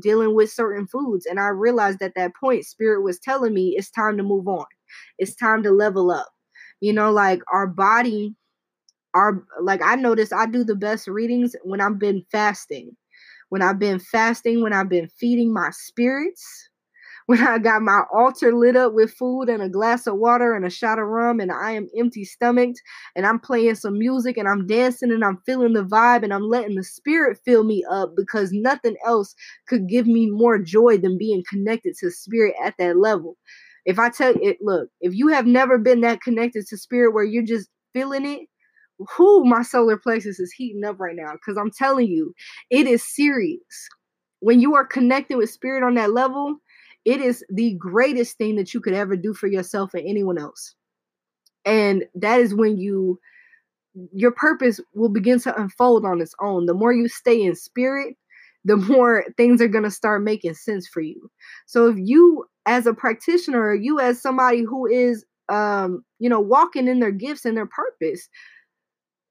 dealing 0.00 0.34
with 0.34 0.50
certain 0.50 0.86
foods 0.86 1.26
and 1.26 1.40
I 1.40 1.48
realized 1.48 2.00
at 2.00 2.14
that 2.14 2.34
point 2.36 2.64
spirit 2.64 3.02
was 3.02 3.18
telling 3.18 3.52
me 3.52 3.74
it's 3.76 3.90
time 3.90 4.16
to 4.16 4.22
move 4.22 4.46
on. 4.46 4.64
It's 5.18 5.34
time 5.34 5.62
to 5.64 5.70
level 5.70 6.10
up. 6.10 6.28
You 6.80 6.92
know, 6.92 7.10
like 7.10 7.42
our 7.52 7.66
body, 7.66 8.34
our 9.14 9.44
like 9.62 9.82
I 9.82 9.96
notice 9.96 10.32
I 10.32 10.46
do 10.46 10.64
the 10.64 10.76
best 10.76 11.08
readings 11.08 11.56
when 11.64 11.80
I've 11.80 11.98
been 11.98 12.24
fasting. 12.30 12.96
When 13.50 13.62
I've 13.62 13.78
been 13.80 13.98
fasting, 13.98 14.62
when 14.62 14.72
I've 14.72 14.88
been 14.88 15.08
feeding 15.08 15.52
my 15.52 15.70
spirits, 15.72 16.68
when 17.26 17.40
I 17.40 17.58
got 17.58 17.82
my 17.82 18.02
altar 18.12 18.54
lit 18.54 18.76
up 18.76 18.94
with 18.94 19.12
food 19.12 19.48
and 19.48 19.62
a 19.62 19.68
glass 19.68 20.06
of 20.06 20.16
water 20.16 20.54
and 20.54 20.64
a 20.66 20.70
shot 20.70 20.98
of 20.98 21.06
rum, 21.06 21.40
and 21.40 21.52
I 21.52 21.72
am 21.72 21.88
empty 21.98 22.24
stomached, 22.24 22.80
and 23.16 23.26
I'm 23.26 23.40
playing 23.40 23.76
some 23.76 23.98
music 23.98 24.36
and 24.36 24.48
I'm 24.48 24.66
dancing 24.66 25.12
and 25.12 25.24
I'm 25.24 25.38
feeling 25.46 25.74
the 25.74 25.84
vibe 25.84 26.24
and 26.24 26.34
I'm 26.34 26.48
letting 26.48 26.76
the 26.76 26.84
spirit 26.84 27.38
fill 27.44 27.64
me 27.64 27.84
up 27.90 28.12
because 28.16 28.50
nothing 28.52 28.96
else 29.06 29.34
could 29.68 29.88
give 29.88 30.06
me 30.06 30.30
more 30.30 30.58
joy 30.58 30.98
than 30.98 31.18
being 31.18 31.44
connected 31.48 31.94
to 32.00 32.10
spirit 32.10 32.54
at 32.64 32.74
that 32.78 32.98
level. 32.98 33.36
If 33.86 33.98
I 33.98 34.10
tell 34.10 34.34
it, 34.40 34.58
look, 34.60 34.88
if 35.00 35.14
you 35.14 35.28
have 35.28 35.46
never 35.46 35.78
been 35.78 36.00
that 36.02 36.20
connected 36.20 36.66
to 36.66 36.76
spirit 36.76 37.14
where 37.14 37.24
you're 37.24 37.42
just 37.42 37.68
feeling 37.92 38.26
it, 38.26 38.48
who 39.16 39.44
my 39.44 39.62
solar 39.62 39.96
plexus 39.96 40.38
is 40.38 40.52
heating 40.52 40.84
up 40.84 41.00
right 41.00 41.16
now 41.16 41.32
because 41.32 41.56
I'm 41.56 41.70
telling 41.70 42.06
you, 42.06 42.34
it 42.68 42.86
is 42.86 43.02
serious. 43.02 43.88
When 44.40 44.60
you 44.60 44.74
are 44.74 44.86
connected 44.86 45.36
with 45.36 45.50
spirit 45.50 45.82
on 45.82 45.94
that 45.94 46.12
level, 46.12 46.56
it 47.04 47.20
is 47.20 47.44
the 47.48 47.74
greatest 47.74 48.36
thing 48.36 48.56
that 48.56 48.74
you 48.74 48.80
could 48.80 48.92
ever 48.92 49.16
do 49.16 49.32
for 49.32 49.46
yourself 49.46 49.94
and 49.94 50.06
anyone 50.06 50.38
else. 50.38 50.74
And 51.64 52.04
that 52.14 52.40
is 52.40 52.54
when 52.54 52.78
you 52.78 53.18
your 54.12 54.30
purpose 54.30 54.80
will 54.94 55.08
begin 55.08 55.40
to 55.40 55.60
unfold 55.60 56.04
on 56.04 56.20
its 56.20 56.34
own. 56.40 56.66
The 56.66 56.74
more 56.74 56.92
you 56.92 57.08
stay 57.08 57.42
in 57.42 57.56
spirit, 57.56 58.16
the 58.64 58.76
more 58.76 59.24
things 59.36 59.60
are 59.60 59.68
going 59.68 59.84
to 59.84 59.90
start 59.90 60.22
making 60.22 60.54
sense 60.54 60.86
for 60.86 61.00
you. 61.00 61.30
So 61.66 61.88
if 61.88 61.96
you 61.98 62.46
as 62.66 62.86
a 62.86 62.94
practitioner, 62.94 63.74
you 63.74 63.98
as 64.00 64.20
somebody 64.20 64.62
who 64.62 64.86
is 64.86 65.24
um, 65.50 66.04
you 66.18 66.28
know, 66.28 66.40
walking 66.40 66.88
in 66.88 67.00
their 67.00 67.10
gifts 67.10 67.44
and 67.44 67.56
their 67.56 67.66
purpose, 67.66 68.28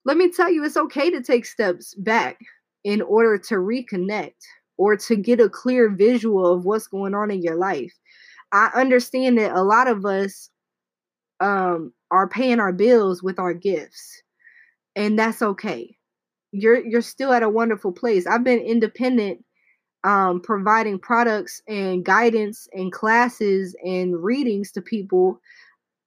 let 0.05 0.17
me 0.17 0.29
tell 0.29 0.51
you 0.51 0.63
it's 0.63 0.77
okay 0.77 1.09
to 1.09 1.21
take 1.21 1.45
steps 1.45 1.95
back 1.95 2.37
in 2.83 3.01
order 3.01 3.37
to 3.37 3.55
reconnect 3.55 4.35
or 4.77 4.95
to 4.95 5.15
get 5.15 5.39
a 5.39 5.49
clear 5.49 5.89
visual 5.89 6.53
of 6.53 6.65
what's 6.65 6.87
going 6.87 7.13
on 7.13 7.31
in 7.31 7.41
your 7.41 7.55
life. 7.55 7.93
I 8.51 8.69
understand 8.75 9.37
that 9.37 9.55
a 9.55 9.63
lot 9.63 9.87
of 9.87 10.05
us 10.05 10.49
um, 11.39 11.93
are 12.11 12.27
paying 12.27 12.59
our 12.59 12.73
bills 12.73 13.21
with 13.23 13.39
our 13.39 13.53
gifts, 13.53 14.21
and 14.95 15.17
that's 15.17 15.41
okay. 15.41 15.95
You're 16.51 16.83
you're 16.85 17.01
still 17.01 17.31
at 17.31 17.43
a 17.43 17.49
wonderful 17.49 17.91
place. 17.91 18.25
I've 18.25 18.43
been 18.43 18.59
independent, 18.59 19.43
um, 20.03 20.41
providing 20.41 20.99
products 20.99 21.61
and 21.67 22.05
guidance 22.05 22.67
and 22.73 22.91
classes 22.91 23.75
and 23.85 24.23
readings 24.23 24.71
to 24.71 24.81
people 24.81 25.39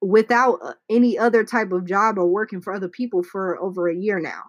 without 0.01 0.59
uh, 0.62 0.72
any 0.90 1.18
other 1.18 1.45
type 1.45 1.72
of 1.72 1.86
job 1.86 2.18
or 2.18 2.26
working 2.26 2.61
for 2.61 2.72
other 2.72 2.88
people 2.88 3.22
for 3.22 3.59
over 3.61 3.88
a 3.88 3.95
year 3.95 4.18
now. 4.18 4.43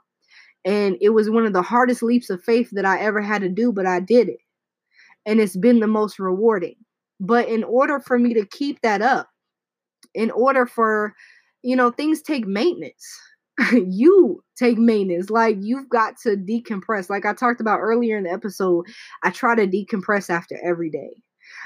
And 0.65 0.97
it 1.01 1.09
was 1.09 1.29
one 1.29 1.45
of 1.45 1.53
the 1.53 1.61
hardest 1.61 2.01
leaps 2.01 2.29
of 2.29 2.43
faith 2.43 2.69
that 2.71 2.85
I 2.85 2.99
ever 2.99 3.21
had 3.21 3.41
to 3.41 3.49
do, 3.49 3.71
but 3.71 3.85
I 3.85 3.99
did 3.99 4.29
it. 4.29 4.39
And 5.25 5.39
it's 5.39 5.57
been 5.57 5.79
the 5.79 5.87
most 5.87 6.19
rewarding. 6.19 6.75
But 7.19 7.47
in 7.47 7.63
order 7.63 7.99
for 7.99 8.17
me 8.17 8.33
to 8.33 8.45
keep 8.45 8.81
that 8.81 9.01
up, 9.01 9.29
in 10.13 10.31
order 10.31 10.65
for, 10.65 11.13
you 11.61 11.75
know, 11.75 11.91
things 11.91 12.21
take 12.21 12.47
maintenance. 12.47 13.05
you 13.71 14.42
take 14.55 14.77
maintenance. 14.77 15.29
Like 15.29 15.57
you've 15.59 15.89
got 15.89 16.17
to 16.21 16.35
decompress. 16.35 17.09
Like 17.09 17.25
I 17.25 17.33
talked 17.33 17.61
about 17.61 17.79
earlier 17.79 18.17
in 18.17 18.23
the 18.23 18.31
episode, 18.31 18.85
I 19.23 19.29
try 19.31 19.55
to 19.55 19.67
decompress 19.67 20.29
after 20.29 20.57
every 20.63 20.89
day. 20.89 21.11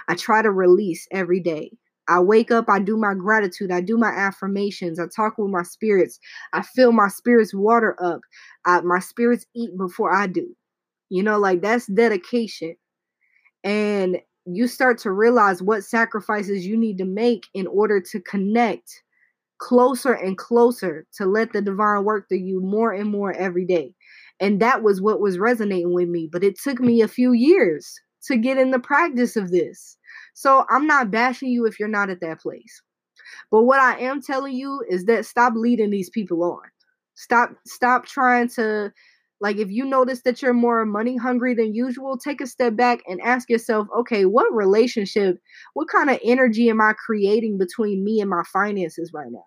I 0.07 0.15
try 0.15 0.41
to 0.41 0.51
release 0.51 1.07
every 1.11 1.39
day. 1.39 1.71
I 2.09 2.21
wake 2.21 2.51
up, 2.51 2.69
I 2.69 2.79
do 2.79 2.95
my 2.95 3.13
gratitude, 3.13 3.69
I 3.69 3.81
do 3.81 3.97
my 3.97 4.07
affirmations, 4.09 4.97
I 4.97 5.07
talk 5.13 5.37
with 5.37 5.51
my 5.51 5.63
spirits, 5.63 6.19
I 6.53 6.61
fill 6.61 6.93
my 6.93 7.09
spirits 7.09 7.53
water 7.53 8.01
up, 8.01 8.21
I, 8.65 8.79
my 8.79 8.99
spirits 8.99 9.45
eat 9.53 9.77
before 9.77 10.15
I 10.15 10.27
do. 10.27 10.55
You 11.09 11.23
know, 11.23 11.37
like 11.37 11.61
that's 11.61 11.87
dedication. 11.87 12.75
And 13.63 14.19
you 14.45 14.67
start 14.67 14.97
to 14.99 15.11
realize 15.11 15.61
what 15.61 15.83
sacrifices 15.83 16.65
you 16.65 16.77
need 16.77 16.97
to 16.99 17.05
make 17.05 17.47
in 17.53 17.67
order 17.67 17.99
to 17.99 18.21
connect 18.21 19.03
closer 19.59 20.13
and 20.13 20.37
closer 20.37 21.05
to 21.17 21.25
let 21.25 21.53
the 21.53 21.61
divine 21.61 22.03
work 22.03 22.27
through 22.27 22.37
you 22.39 22.61
more 22.61 22.91
and 22.91 23.09
more 23.09 23.33
every 23.33 23.65
day. 23.65 23.93
And 24.39 24.61
that 24.61 24.83
was 24.83 25.01
what 25.01 25.19
was 25.19 25.39
resonating 25.39 25.93
with 25.93 26.09
me. 26.09 26.29
But 26.31 26.43
it 26.43 26.59
took 26.59 26.79
me 26.79 27.01
a 27.01 27.07
few 27.07 27.33
years 27.33 27.99
to 28.23 28.37
get 28.37 28.57
in 28.57 28.71
the 28.71 28.79
practice 28.79 29.35
of 29.35 29.51
this. 29.51 29.97
So 30.33 30.65
I'm 30.69 30.85
not 30.85 31.11
bashing 31.11 31.49
you 31.49 31.65
if 31.65 31.79
you're 31.79 31.87
not 31.87 32.09
at 32.09 32.21
that 32.21 32.39
place. 32.39 32.81
But 33.51 33.63
what 33.63 33.79
I 33.79 33.99
am 33.99 34.21
telling 34.21 34.53
you 34.53 34.83
is 34.89 35.05
that 35.05 35.25
stop 35.25 35.53
leading 35.55 35.89
these 35.89 36.09
people 36.09 36.43
on. 36.43 36.61
Stop 37.15 37.51
stop 37.65 38.05
trying 38.05 38.47
to 38.49 38.91
like 39.39 39.57
if 39.57 39.69
you 39.69 39.85
notice 39.85 40.21
that 40.23 40.41
you're 40.41 40.53
more 40.53 40.85
money 40.85 41.17
hungry 41.17 41.53
than 41.53 41.75
usual, 41.75 42.17
take 42.17 42.41
a 42.41 42.47
step 42.47 42.75
back 42.75 42.99
and 43.07 43.21
ask 43.21 43.49
yourself, 43.49 43.87
okay, 43.99 44.25
what 44.25 44.51
relationship, 44.53 45.37
what 45.73 45.87
kind 45.89 46.09
of 46.09 46.19
energy 46.23 46.69
am 46.69 46.81
I 46.81 46.93
creating 46.93 47.57
between 47.57 48.03
me 48.03 48.19
and 48.19 48.29
my 48.29 48.43
finances 48.51 49.11
right 49.13 49.31
now? 49.31 49.43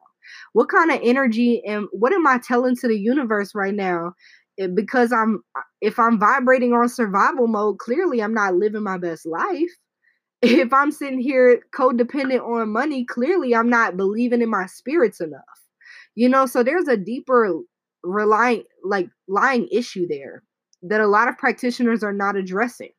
What 0.53 0.69
kind 0.69 0.91
of 0.93 1.01
energy 1.03 1.63
and 1.67 1.87
what 1.93 2.13
am 2.13 2.27
I 2.27 2.39
telling 2.39 2.77
to 2.77 2.89
the 2.89 2.99
universe 2.99 3.53
right 3.55 3.75
now? 3.75 4.13
Eh, 4.59 4.69
because 4.69 5.13
I'm 5.13 5.43
if 5.81 5.99
I'm 5.99 6.19
vibrating 6.21 6.73
on 6.73 6.89
survival 6.89 7.49
mode, 7.49 7.79
clearly 7.79 8.23
I'm 8.23 8.35
not 8.35 8.55
living 8.55 8.83
my 8.85 8.99
best 8.99 9.27
life 9.27 9.71
if 10.43 10.73
I'm 10.73 10.91
sitting 10.91 11.21
here 11.21 11.61
codependent 11.75 12.43
on 12.47 12.71
money, 12.71 13.05
clearly 13.05 13.55
I'm 13.55 13.69
not 13.71 13.97
believing 13.97 14.43
in 14.43 14.51
my 14.51 14.67
spirits 14.67 15.21
enough. 15.21 15.43
You 16.15 16.29
know, 16.29 16.47
so 16.47 16.63
there's 16.63 16.89
a 16.89 16.97
deeper 16.97 17.61
relying 18.03 18.65
like 18.85 19.09
lying 19.29 19.69
issue 19.71 20.07
there 20.09 20.43
that 20.83 21.01
a 21.01 21.07
lot 21.07 21.29
of 21.29 21.39
practitioners 21.39 22.03
are 22.03 22.13
not 22.13 22.37
addressing. 22.37 22.91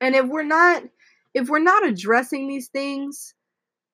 And 0.00 0.14
if 0.14 0.26
we're 0.26 0.42
not 0.42 0.82
if 1.34 1.48
we're 1.48 1.58
not 1.60 1.86
addressing 1.86 2.48
these 2.48 2.68
things, 2.68 3.34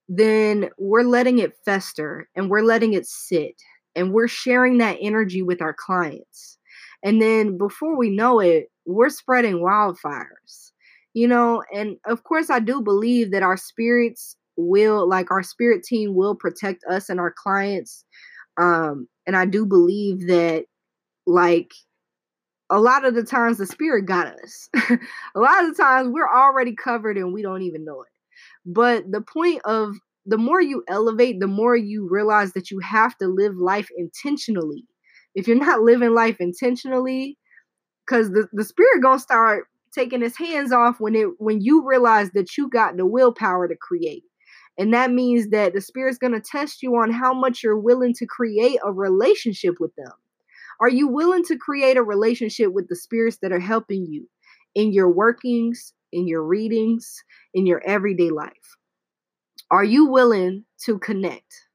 then 0.08 0.70
we're 0.78 1.02
letting 1.02 1.38
it 1.38 1.54
fester 1.64 2.28
and 2.34 2.50
we're 2.50 2.62
letting 2.62 2.94
it 2.94 3.06
sit 3.06 3.54
and 3.94 4.12
we're 4.12 4.28
sharing 4.28 4.78
that 4.78 4.98
energy 5.00 5.42
with 5.42 5.62
our 5.62 5.74
clients. 5.74 6.58
And 7.04 7.22
then 7.22 7.58
before 7.58 7.96
we 7.96 8.10
know 8.10 8.40
it, 8.40 8.70
we're 8.86 9.10
spreading 9.10 9.56
wildfires 9.56 10.72
you 11.14 11.26
know 11.26 11.62
and 11.74 11.96
of 12.06 12.22
course 12.24 12.50
i 12.50 12.60
do 12.60 12.80
believe 12.80 13.30
that 13.32 13.42
our 13.42 13.56
spirits 13.56 14.36
will 14.56 15.08
like 15.08 15.30
our 15.30 15.42
spirit 15.42 15.82
team 15.82 16.14
will 16.14 16.34
protect 16.34 16.84
us 16.84 17.08
and 17.08 17.18
our 17.18 17.34
clients 17.36 18.04
um 18.58 19.08
and 19.26 19.36
i 19.36 19.44
do 19.46 19.64
believe 19.66 20.26
that 20.28 20.64
like 21.26 21.72
a 22.70 22.80
lot 22.80 23.04
of 23.04 23.14
the 23.14 23.22
times 23.22 23.58
the 23.58 23.66
spirit 23.66 24.06
got 24.06 24.26
us. 24.42 24.68
A 24.74 25.40
lot 25.40 25.64
of 25.64 25.76
the 25.76 25.82
times 25.82 26.10
we're 26.10 26.28
already 26.28 26.74
covered 26.74 27.16
and 27.16 27.32
we 27.32 27.42
don't 27.42 27.62
even 27.62 27.84
know 27.84 28.02
it. 28.02 28.08
But 28.66 29.10
the 29.10 29.22
point 29.22 29.62
of 29.64 29.94
the 30.26 30.38
more 30.38 30.60
you 30.60 30.84
elevate 30.88 31.40
the 31.40 31.46
more 31.46 31.74
you 31.76 32.06
realize 32.10 32.52
that 32.52 32.70
you 32.70 32.80
have 32.80 33.16
to 33.18 33.26
live 33.28 33.56
life 33.56 33.88
intentionally. 33.96 34.84
If 35.34 35.48
you're 35.48 35.56
not 35.56 35.80
living 35.82 36.14
life 36.14 36.36
intentionally 36.40 37.38
because 38.06 38.30
the, 38.30 38.48
the 38.52 38.64
spirit 38.64 39.02
gonna 39.02 39.18
start 39.18 39.66
taking 39.94 40.20
his 40.20 40.36
hands 40.36 40.72
off 40.72 40.96
when 41.00 41.14
it 41.14 41.28
when 41.38 41.60
you 41.60 41.86
realize 41.86 42.30
that 42.32 42.56
you 42.58 42.68
got 42.68 42.96
the 42.96 43.06
willpower 43.06 43.68
to 43.68 43.76
create. 43.80 44.24
And 44.78 44.94
that 44.94 45.10
means 45.10 45.48
that 45.48 45.74
the 45.74 45.80
spirit's 45.80 46.18
going 46.18 46.32
to 46.32 46.40
test 46.40 46.82
you 46.82 46.94
on 46.96 47.10
how 47.10 47.34
much 47.34 47.62
you're 47.62 47.78
willing 47.78 48.14
to 48.14 48.26
create 48.26 48.78
a 48.84 48.92
relationship 48.92 49.74
with 49.80 49.94
them. 49.96 50.12
Are 50.80 50.88
you 50.88 51.08
willing 51.08 51.44
to 51.46 51.56
create 51.56 51.96
a 51.96 52.02
relationship 52.02 52.72
with 52.72 52.88
the 52.88 52.94
spirits 52.94 53.38
that 53.42 53.50
are 53.50 53.58
helping 53.58 54.06
you 54.06 54.28
in 54.76 54.92
your 54.92 55.10
workings, 55.10 55.92
in 56.12 56.28
your 56.28 56.44
readings, 56.44 57.22
in 57.52 57.66
your 57.66 57.82
everyday 57.84 58.30
life? 58.30 58.76
Are 59.70 59.84
you 59.84 60.06
willing 60.06 60.64
to 60.84 60.98
connect? 61.00 61.66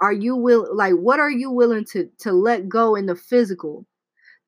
Are 0.00 0.12
you 0.12 0.36
will 0.36 0.68
like 0.74 0.94
what 0.94 1.20
are 1.20 1.30
you 1.30 1.50
willing 1.50 1.84
to 1.92 2.08
to 2.20 2.32
let 2.32 2.68
go 2.68 2.94
in 2.94 3.06
the 3.06 3.16
physical? 3.16 3.86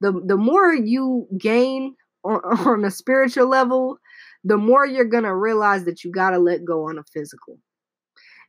The 0.01 0.13
the 0.25 0.37
more 0.37 0.73
you 0.73 1.27
gain 1.37 1.97
on, 2.25 2.41
on 2.67 2.85
a 2.85 2.91
spiritual 2.91 3.49
level, 3.49 3.99
the 4.45 4.57
more 4.57 4.87
you're 4.87 5.05
going 5.05 5.25
to 5.25 5.35
realize 5.35 5.85
that 5.85 6.05
you 6.05 6.11
got 6.11 6.31
to 6.31 6.39
let 6.39 6.65
go 6.65 6.89
on 6.89 6.97
a 6.99 7.05
physical. 7.05 7.59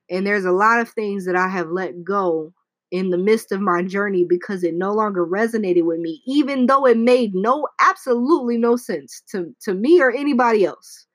And 0.09 0.25
there's 0.27 0.45
a 0.45 0.51
lot 0.51 0.79
of 0.79 0.89
things 0.89 1.25
that 1.25 1.35
I 1.35 1.47
have 1.47 1.69
let 1.69 2.03
go 2.03 2.53
in 2.91 3.09
the 3.09 3.17
midst 3.17 3.51
of 3.51 3.59
my 3.59 3.81
journey 3.81 4.23
because 4.23 4.63
it 4.63 4.75
no 4.75 4.93
longer 4.93 5.25
resonated 5.25 5.83
with 5.83 5.99
me, 5.99 6.21
even 6.27 6.67
though 6.67 6.85
it 6.85 6.97
made 6.97 7.33
no, 7.33 7.67
absolutely 7.81 8.57
no 8.57 8.75
sense 8.75 9.23
to, 9.31 9.53
to 9.61 9.73
me 9.73 9.99
or 9.99 10.11
anybody 10.11 10.63
else. 10.65 11.07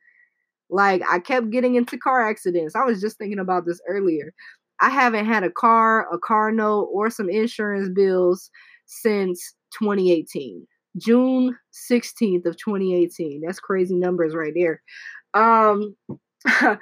Like 0.71 1.03
I 1.09 1.19
kept 1.21 1.51
getting 1.51 1.77
into 1.77 1.97
car 1.97 2.29
accidents. 2.29 2.75
I 2.75 2.85
was 2.85 3.01
just 3.01 3.17
thinking 3.17 3.39
about 3.39 3.65
this 3.65 3.81
earlier. 3.89 4.33
I 4.81 4.91
haven't 4.91 5.27
had 5.27 5.45
a 5.45 5.51
car, 5.51 6.13
a 6.13 6.19
car 6.19 6.53
note, 6.53 6.89
or 6.93 7.11
some 7.11 7.31
insurance 7.31 7.89
bills 7.89 8.51
since 8.87 9.55
2018. 9.79 10.67
June 10.97 11.57
16th 11.91 12.45
of 12.47 12.57
2018. 12.57 13.43
That's 13.45 13.61
crazy 13.61 13.95
numbers 13.95 14.35
right 14.35 14.53
there. 14.55 14.83
Um 15.35 15.95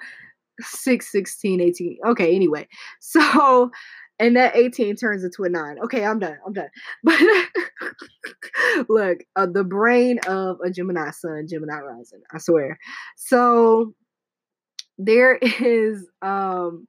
6, 0.60 1.10
16, 1.10 1.60
18. 1.60 1.98
Okay, 2.08 2.34
anyway. 2.34 2.66
So, 3.00 3.70
and 4.18 4.36
that 4.36 4.56
18 4.56 4.96
turns 4.96 5.22
into 5.24 5.44
a 5.44 5.48
9. 5.48 5.78
Okay, 5.84 6.04
I'm 6.04 6.18
done. 6.18 6.38
I'm 6.46 6.52
done. 6.52 6.68
But 7.04 7.20
look, 8.88 9.18
uh, 9.36 9.46
the 9.46 9.64
brain 9.64 10.18
of 10.26 10.58
a 10.64 10.70
Gemini 10.70 11.10
sun, 11.10 11.46
Gemini 11.48 11.78
rising, 11.78 12.22
I 12.32 12.38
swear. 12.38 12.78
So, 13.16 13.94
there 14.98 15.36
is 15.36 16.06
um 16.22 16.86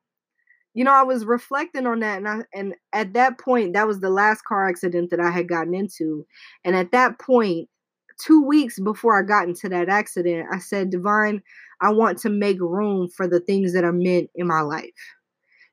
you 0.74 0.84
know, 0.84 0.94
I 0.94 1.02
was 1.02 1.26
reflecting 1.26 1.88
on 1.88 2.02
that, 2.02 2.20
and 2.20 2.28
I, 2.28 2.42
and 2.54 2.76
at 2.94 3.14
that 3.14 3.40
point, 3.40 3.74
that 3.74 3.88
was 3.88 4.00
the 4.00 4.12
last 4.12 4.44
car 4.46 4.70
accident 4.70 5.10
that 5.10 5.20
I 5.20 5.32
had 5.32 5.50
gotten 5.50 5.74
into, 5.74 6.24
and 6.64 6.76
at 6.76 6.92
that 6.92 7.18
point, 7.18 7.68
two 8.20 8.42
weeks 8.42 8.80
before 8.80 9.20
I 9.20 9.24
got 9.24 9.48
into 9.48 9.70
that 9.70 9.90
accident, 9.90 10.48
I 10.52 10.60
said, 10.60 10.90
Divine, 10.90 11.42
I 11.82 11.92
want 11.92 12.18
to 12.20 12.30
make 12.30 12.60
room 12.60 13.10
for 13.10 13.28
the 13.28 13.40
things 13.40 13.74
that 13.74 13.84
are 13.84 13.94
meant 13.94 14.30
in 14.36 14.48
my 14.48 14.62
life. 14.62 14.90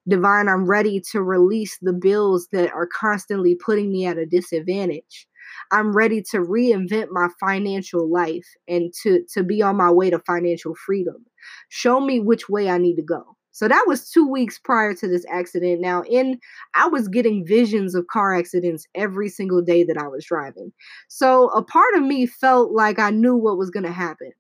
Divine, 0.07 0.49
I'm 0.49 0.67
ready 0.67 1.01
to 1.13 1.23
release 1.23 1.79
the 1.81 1.95
bills 1.95 2.49
that 2.53 2.71
are 2.73 2.87
constantly 2.87 3.55
putting 3.55 3.91
me 3.91 4.05
at 4.05 4.19
a 4.19 4.27
disadvantage. 4.27 5.27
I'm 5.71 5.93
ready 5.93 6.23
to 6.31 6.39
reinvent 6.39 7.09
my 7.11 7.29
financial 7.41 8.11
life 8.11 8.47
and 8.69 8.93
to, 9.03 9.25
to 9.33 9.43
be 9.43 9.63
on 9.63 9.77
my 9.77 9.91
way 9.91 10.11
to 10.11 10.19
financial 10.21 10.75
freedom. 10.75 11.25
Show 11.71 12.01
me 12.01 12.21
which 12.21 12.49
way 12.49 12.69
I 12.69 12.79
need 12.79 12.97
to 12.97 13.03
go. 13.03 13.34
So 13.55 13.69
that 13.69 13.85
was 13.87 14.11
two 14.11 14.27
weeks 14.27 14.59
prior 14.59 14.95
to 14.95 15.07
this 15.07 15.25
accident. 15.31 15.81
Now, 15.81 16.03
in 16.11 16.41
I 16.75 16.89
was 16.89 17.07
getting 17.07 17.47
visions 17.47 17.95
of 17.95 18.09
car 18.09 18.35
accidents 18.35 18.85
every 18.97 19.29
single 19.29 19.63
day 19.63 19.85
that 19.85 19.97
I 19.97 20.09
was 20.09 20.25
driving. 20.25 20.73
So 21.07 21.51
a 21.51 21.63
part 21.63 21.95
of 21.95 22.03
me 22.03 22.27
felt 22.27 22.73
like 22.73 22.99
I 22.99 23.11
knew 23.11 23.37
what 23.37 23.57
was 23.57 23.71
to 23.71 23.93
happen. 23.93 24.33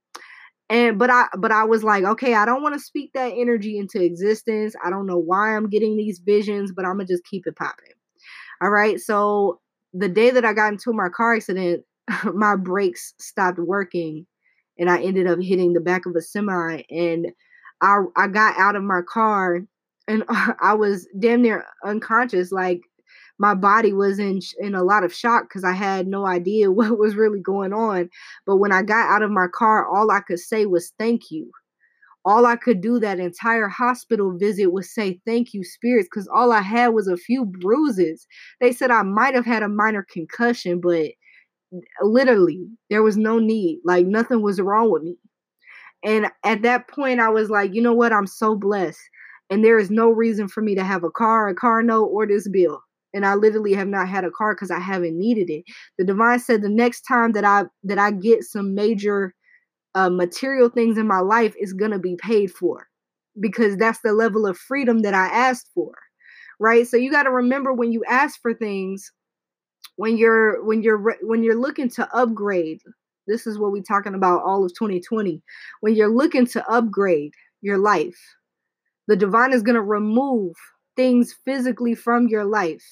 And 0.68 0.98
but 0.98 1.10
I 1.10 1.28
but 1.38 1.52
I 1.52 1.62
was 1.62 1.84
like, 1.84 2.02
okay, 2.02 2.34
I 2.34 2.44
don't 2.44 2.62
want 2.62 2.74
to 2.74 2.80
speak 2.80 3.12
that 3.12 3.32
energy 3.36 3.78
into 3.78 4.02
existence. 4.02 4.74
I 4.84 4.90
don't 4.90 5.06
know 5.06 5.18
why 5.18 5.54
I'm 5.56 5.68
getting 5.68 5.96
these 5.96 6.18
visions, 6.18 6.72
but 6.74 6.84
I'm 6.84 6.96
gonna 6.96 7.06
just 7.06 7.24
keep 7.24 7.46
it 7.46 7.54
popping. 7.54 7.92
All 8.60 8.70
right. 8.70 8.98
So 8.98 9.60
the 9.92 10.08
day 10.08 10.30
that 10.30 10.44
I 10.44 10.52
got 10.54 10.72
into 10.72 10.92
my 10.92 11.08
car 11.08 11.36
accident, 11.36 11.84
my 12.34 12.56
brakes 12.56 13.14
stopped 13.20 13.60
working 13.60 14.26
and 14.76 14.90
I 14.90 15.00
ended 15.00 15.28
up 15.28 15.38
hitting 15.40 15.72
the 15.72 15.80
back 15.80 16.04
of 16.04 16.16
a 16.16 16.20
semi 16.20 16.82
and 16.90 17.28
I 17.80 18.00
I 18.16 18.28
got 18.28 18.58
out 18.58 18.76
of 18.76 18.82
my 18.82 19.00
car 19.08 19.60
and 20.08 20.24
I 20.60 20.74
was 20.74 21.06
damn 21.18 21.42
near 21.42 21.64
unconscious 21.84 22.52
like 22.52 22.80
my 23.38 23.54
body 23.54 23.92
was 23.92 24.18
in 24.18 24.40
in 24.60 24.74
a 24.74 24.84
lot 24.84 25.04
of 25.04 25.12
shock 25.14 25.50
cuz 25.50 25.64
I 25.64 25.72
had 25.72 26.06
no 26.06 26.26
idea 26.26 26.70
what 26.78 26.98
was 26.98 27.16
really 27.16 27.40
going 27.40 27.72
on. 27.72 28.10
But 28.46 28.56
when 28.56 28.72
I 28.72 28.82
got 28.82 29.08
out 29.10 29.22
of 29.22 29.30
my 29.30 29.46
car 29.52 29.86
all 29.88 30.10
I 30.10 30.20
could 30.20 30.40
say 30.40 30.66
was 30.66 30.92
thank 30.98 31.30
you. 31.30 31.50
All 32.26 32.46
I 32.46 32.56
could 32.56 32.80
do 32.82 32.98
that 33.00 33.20
entire 33.20 33.68
hospital 33.68 34.36
visit 34.38 34.72
was 34.72 34.94
say 34.94 35.20
thank 35.26 35.54
you 35.54 35.64
spirits 35.64 36.08
cuz 36.08 36.28
all 36.28 36.52
I 36.52 36.62
had 36.62 36.88
was 36.88 37.08
a 37.08 37.16
few 37.18 37.44
bruises. 37.46 38.26
They 38.60 38.72
said 38.72 38.90
I 38.90 39.02
might 39.02 39.34
have 39.34 39.46
had 39.46 39.62
a 39.62 39.68
minor 39.68 40.06
concussion 40.12 40.80
but 40.80 41.12
literally 42.02 42.68
there 42.90 43.02
was 43.02 43.16
no 43.16 43.38
need. 43.38 43.80
Like 43.84 44.06
nothing 44.06 44.42
was 44.42 44.60
wrong 44.60 44.90
with 44.90 45.02
me 45.02 45.16
and 46.04 46.26
at 46.44 46.62
that 46.62 46.88
point, 46.88 47.20
I 47.20 47.30
was 47.30 47.50
like, 47.50 47.74
you 47.74 47.82
know 47.82 47.94
what? 47.94 48.12
I'm 48.12 48.26
so 48.26 48.54
blessed. 48.56 49.00
And 49.50 49.64
there 49.64 49.78
is 49.78 49.90
no 49.90 50.10
reason 50.10 50.48
for 50.48 50.62
me 50.62 50.74
to 50.74 50.84
have 50.84 51.04
a 51.04 51.10
car, 51.10 51.48
a 51.48 51.54
car 51.54 51.82
note, 51.82 52.06
or 52.06 52.26
this 52.26 52.48
bill. 52.48 52.80
And 53.12 53.24
I 53.24 53.34
literally 53.34 53.74
have 53.74 53.88
not 53.88 54.08
had 54.08 54.24
a 54.24 54.30
car 54.30 54.54
because 54.54 54.70
I 54.70 54.80
haven't 54.80 55.18
needed 55.18 55.50
it. 55.50 55.64
The 55.98 56.04
divine 56.04 56.40
said 56.40 56.62
the 56.62 56.68
next 56.68 57.02
time 57.02 57.32
that 57.32 57.44
I 57.44 57.64
that 57.84 57.98
I 57.98 58.10
get 58.10 58.42
some 58.44 58.74
major 58.74 59.34
uh, 59.94 60.10
material 60.10 60.68
things 60.68 60.98
in 60.98 61.06
my 61.06 61.20
life 61.20 61.54
is 61.58 61.72
gonna 61.72 61.98
be 61.98 62.16
paid 62.16 62.50
for, 62.50 62.88
because 63.40 63.76
that's 63.76 64.00
the 64.02 64.12
level 64.12 64.46
of 64.46 64.58
freedom 64.58 65.00
that 65.00 65.14
I 65.14 65.26
asked 65.26 65.70
for, 65.74 65.92
right? 66.58 66.86
So 66.86 66.96
you 66.96 67.10
got 67.10 67.24
to 67.24 67.30
remember 67.30 67.72
when 67.72 67.92
you 67.92 68.02
ask 68.08 68.40
for 68.40 68.54
things, 68.54 69.12
when 69.96 70.16
you're 70.16 70.64
when 70.64 70.82
you're 70.82 71.16
when 71.22 71.44
you're 71.44 71.60
looking 71.60 71.88
to 71.90 72.08
upgrade, 72.16 72.80
this 73.26 73.46
is 73.46 73.58
what 73.58 73.72
we're 73.72 73.82
talking 73.82 74.14
about 74.14 74.42
all 74.42 74.64
of 74.64 74.72
2020. 74.74 75.42
When 75.80 75.94
you're 75.94 76.14
looking 76.14 76.46
to 76.48 76.66
upgrade 76.70 77.32
your 77.62 77.78
life, 77.78 78.18
the 79.08 79.16
divine 79.16 79.52
is 79.52 79.62
going 79.62 79.76
to 79.76 79.82
remove 79.82 80.54
things 80.96 81.34
physically 81.44 81.94
from 81.94 82.28
your 82.28 82.44
life. 82.44 82.84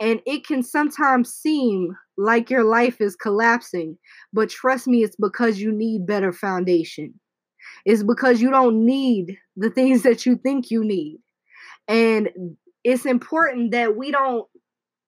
And 0.00 0.20
it 0.26 0.46
can 0.46 0.62
sometimes 0.62 1.32
seem 1.32 1.96
like 2.16 2.50
your 2.50 2.64
life 2.64 3.00
is 3.00 3.16
collapsing, 3.16 3.98
but 4.32 4.48
trust 4.48 4.86
me, 4.86 5.02
it's 5.02 5.16
because 5.16 5.58
you 5.58 5.72
need 5.72 6.06
better 6.06 6.32
foundation. 6.32 7.14
It's 7.84 8.02
because 8.02 8.40
you 8.40 8.50
don't 8.50 8.84
need 8.84 9.38
the 9.56 9.70
things 9.70 10.02
that 10.02 10.24
you 10.24 10.36
think 10.36 10.70
you 10.70 10.84
need. 10.84 11.18
And 11.88 12.28
it's 12.84 13.06
important 13.06 13.72
that 13.72 13.96
we 13.96 14.10
don't, 14.10 14.46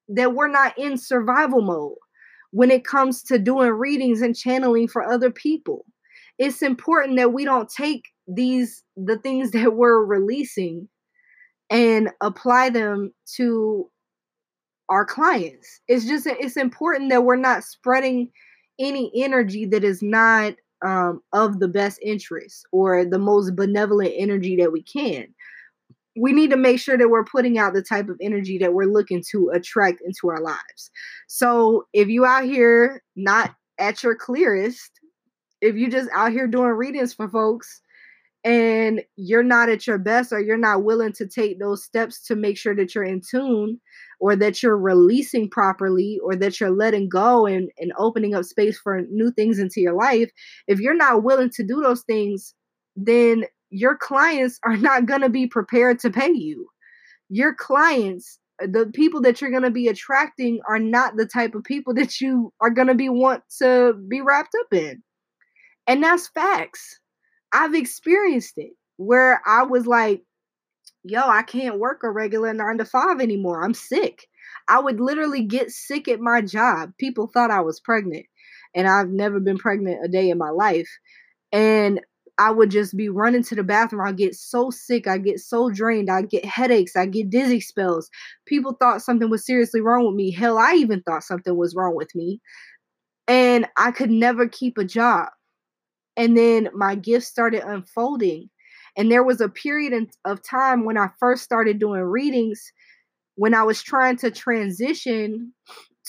that 0.08 0.34
we're 0.34 0.48
not 0.48 0.76
in 0.78 0.98
survival 0.98 1.62
mode 1.62 1.98
when 2.52 2.70
it 2.70 2.84
comes 2.84 3.22
to 3.24 3.38
doing 3.38 3.70
readings 3.70 4.22
and 4.22 4.36
channeling 4.36 4.88
for 4.88 5.02
other 5.02 5.30
people. 5.30 5.84
It's 6.38 6.62
important 6.62 7.16
that 7.16 7.32
we 7.32 7.44
don't 7.44 7.68
take 7.68 8.04
these 8.26 8.82
the 8.96 9.18
things 9.18 9.50
that 9.52 9.74
we're 9.74 10.04
releasing 10.04 10.88
and 11.68 12.10
apply 12.20 12.70
them 12.70 13.12
to 13.36 13.88
our 14.88 15.04
clients. 15.04 15.80
It's 15.86 16.04
just 16.04 16.26
it's 16.26 16.56
important 16.56 17.10
that 17.10 17.24
we're 17.24 17.36
not 17.36 17.64
spreading 17.64 18.30
any 18.78 19.12
energy 19.14 19.66
that 19.66 19.84
is 19.84 20.02
not 20.02 20.54
um, 20.84 21.20
of 21.32 21.60
the 21.60 21.68
best 21.68 21.98
interest 22.02 22.66
or 22.72 23.04
the 23.04 23.18
most 23.18 23.54
benevolent 23.54 24.12
energy 24.16 24.56
that 24.56 24.72
we 24.72 24.82
can 24.82 25.26
we 26.20 26.34
need 26.34 26.50
to 26.50 26.56
make 26.56 26.78
sure 26.78 26.98
that 26.98 27.08
we're 27.08 27.24
putting 27.24 27.56
out 27.56 27.72
the 27.72 27.82
type 27.82 28.10
of 28.10 28.18
energy 28.20 28.58
that 28.58 28.74
we're 28.74 28.84
looking 28.84 29.22
to 29.30 29.50
attract 29.54 30.02
into 30.04 30.28
our 30.28 30.42
lives. 30.42 30.90
So 31.28 31.86
if 31.94 32.08
you 32.08 32.26
out 32.26 32.44
here 32.44 33.02
not 33.16 33.54
at 33.78 34.02
your 34.02 34.14
clearest, 34.14 34.90
if 35.62 35.76
you 35.76 35.90
just 35.90 36.10
out 36.14 36.32
here 36.32 36.46
doing 36.46 36.72
readings 36.72 37.14
for 37.14 37.26
folks 37.26 37.80
and 38.44 39.00
you're 39.16 39.42
not 39.42 39.70
at 39.70 39.86
your 39.86 39.96
best 39.96 40.30
or 40.30 40.40
you're 40.40 40.58
not 40.58 40.84
willing 40.84 41.12
to 41.14 41.26
take 41.26 41.58
those 41.58 41.84
steps 41.84 42.22
to 42.26 42.36
make 42.36 42.58
sure 42.58 42.76
that 42.76 42.94
you're 42.94 43.04
in 43.04 43.22
tune 43.22 43.80
or 44.20 44.36
that 44.36 44.62
you're 44.62 44.78
releasing 44.78 45.48
properly 45.48 46.18
or 46.22 46.36
that 46.36 46.60
you're 46.60 46.70
letting 46.70 47.08
go 47.08 47.46
and, 47.46 47.70
and 47.78 47.92
opening 47.98 48.34
up 48.34 48.44
space 48.44 48.78
for 48.78 49.00
new 49.10 49.30
things 49.32 49.58
into 49.58 49.80
your 49.80 49.94
life, 49.94 50.30
if 50.68 50.80
you're 50.80 50.94
not 50.94 51.22
willing 51.22 51.50
to 51.50 51.62
do 51.62 51.80
those 51.80 52.02
things, 52.02 52.54
then 52.94 53.44
your 53.70 53.96
clients 53.96 54.58
are 54.64 54.76
not 54.76 55.06
going 55.06 55.22
to 55.22 55.28
be 55.28 55.46
prepared 55.46 55.98
to 56.00 56.10
pay 56.10 56.32
you. 56.32 56.68
Your 57.28 57.54
clients, 57.54 58.38
the 58.58 58.90
people 58.92 59.20
that 59.22 59.40
you're 59.40 59.50
going 59.50 59.62
to 59.62 59.70
be 59.70 59.88
attracting 59.88 60.60
are 60.68 60.78
not 60.78 61.16
the 61.16 61.26
type 61.26 61.54
of 61.54 61.64
people 61.64 61.94
that 61.94 62.20
you 62.20 62.52
are 62.60 62.70
going 62.70 62.88
to 62.88 62.94
be 62.94 63.08
want 63.08 63.42
to 63.58 63.94
be 64.08 64.20
wrapped 64.20 64.54
up 64.60 64.72
in. 64.72 65.02
And 65.86 66.02
that's 66.02 66.28
facts. 66.28 66.98
I've 67.52 67.74
experienced 67.74 68.54
it 68.58 68.72
where 68.96 69.40
I 69.46 69.62
was 69.62 69.86
like, 69.86 70.22
yo, 71.04 71.20
I 71.20 71.42
can't 71.42 71.78
work 71.78 72.02
a 72.02 72.10
regular 72.10 72.52
nine 72.52 72.78
to 72.78 72.84
five 72.84 73.20
anymore. 73.20 73.64
I'm 73.64 73.74
sick. 73.74 74.26
I 74.68 74.78
would 74.78 75.00
literally 75.00 75.42
get 75.42 75.70
sick 75.70 76.06
at 76.08 76.20
my 76.20 76.42
job. 76.42 76.92
People 76.98 77.26
thought 77.26 77.50
I 77.50 77.60
was 77.60 77.80
pregnant, 77.80 78.26
and 78.74 78.86
I've 78.86 79.08
never 79.08 79.40
been 79.40 79.58
pregnant 79.58 80.04
a 80.04 80.08
day 80.08 80.30
in 80.30 80.38
my 80.38 80.50
life. 80.50 80.88
And 81.52 82.00
I 82.40 82.50
would 82.50 82.70
just 82.70 82.96
be 82.96 83.10
running 83.10 83.42
to 83.44 83.54
the 83.54 83.62
bathroom. 83.62 84.06
I 84.06 84.12
get 84.12 84.34
so 84.34 84.70
sick. 84.70 85.06
I 85.06 85.18
get 85.18 85.40
so 85.40 85.68
drained. 85.68 86.08
I 86.08 86.22
get 86.22 86.42
headaches. 86.46 86.96
I 86.96 87.04
get 87.04 87.28
dizzy 87.28 87.60
spells. 87.60 88.08
People 88.46 88.78
thought 88.80 89.02
something 89.02 89.28
was 89.28 89.44
seriously 89.44 89.82
wrong 89.82 90.06
with 90.06 90.14
me. 90.14 90.30
Hell, 90.30 90.56
I 90.56 90.72
even 90.72 91.02
thought 91.02 91.22
something 91.22 91.54
was 91.54 91.74
wrong 91.74 91.94
with 91.94 92.14
me. 92.14 92.40
And 93.28 93.68
I 93.76 93.90
could 93.90 94.10
never 94.10 94.48
keep 94.48 94.78
a 94.78 94.84
job. 94.86 95.28
And 96.16 96.34
then 96.34 96.70
my 96.74 96.94
gifts 96.94 97.26
started 97.26 97.62
unfolding. 97.62 98.48
And 98.96 99.12
there 99.12 99.22
was 99.22 99.42
a 99.42 99.50
period 99.50 100.08
of 100.24 100.42
time 100.42 100.86
when 100.86 100.96
I 100.96 101.10
first 101.20 101.44
started 101.44 101.78
doing 101.78 102.00
readings 102.00 102.72
when 103.34 103.52
I 103.54 103.64
was 103.64 103.82
trying 103.82 104.16
to 104.18 104.30
transition 104.30 105.52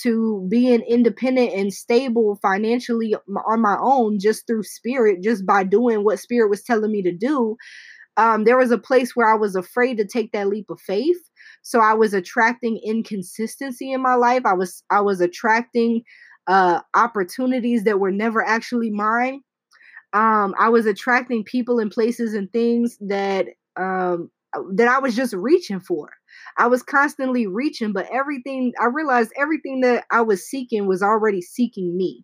to 0.03 0.45
being 0.49 0.81
independent 0.81 1.53
and 1.53 1.73
stable 1.73 2.37
financially 2.41 3.15
on 3.47 3.61
my 3.61 3.77
own 3.79 4.19
just 4.19 4.47
through 4.47 4.63
spirit, 4.63 5.21
just 5.21 5.45
by 5.45 5.63
doing 5.63 6.03
what 6.03 6.19
spirit 6.19 6.49
was 6.49 6.63
telling 6.63 6.91
me 6.91 7.01
to 7.03 7.11
do. 7.11 7.55
Um, 8.17 8.43
there 8.43 8.57
was 8.57 8.71
a 8.71 8.77
place 8.77 9.15
where 9.15 9.31
I 9.31 9.37
was 9.37 9.55
afraid 9.55 9.97
to 9.97 10.05
take 10.05 10.31
that 10.33 10.47
leap 10.47 10.69
of 10.69 10.81
faith. 10.81 11.17
So 11.61 11.79
I 11.79 11.93
was 11.93 12.13
attracting 12.13 12.79
inconsistency 12.83 13.91
in 13.91 14.01
my 14.01 14.15
life. 14.15 14.41
I 14.45 14.53
was 14.53 14.83
I 14.89 15.01
was 15.01 15.21
attracting 15.21 16.03
uh, 16.47 16.81
opportunities 16.93 17.83
that 17.85 17.99
were 17.99 18.11
never 18.11 18.45
actually 18.45 18.91
mine. 18.91 19.41
Um, 20.13 20.53
I 20.59 20.69
was 20.69 20.85
attracting 20.85 21.43
people 21.45 21.79
and 21.79 21.89
places 21.89 22.33
and 22.33 22.51
things 22.51 22.97
that 23.01 23.47
um, 23.77 24.29
that 24.73 24.87
I 24.87 24.99
was 24.99 25.15
just 25.15 25.33
reaching 25.33 25.79
for. 25.79 26.11
I 26.57 26.67
was 26.67 26.83
constantly 26.83 27.47
reaching, 27.47 27.93
but 27.93 28.07
everything 28.11 28.73
I 28.81 28.85
realized 28.85 29.31
everything 29.37 29.81
that 29.81 30.05
I 30.11 30.21
was 30.21 30.47
seeking 30.47 30.87
was 30.87 31.01
already 31.01 31.41
seeking 31.41 31.95
me. 31.95 32.23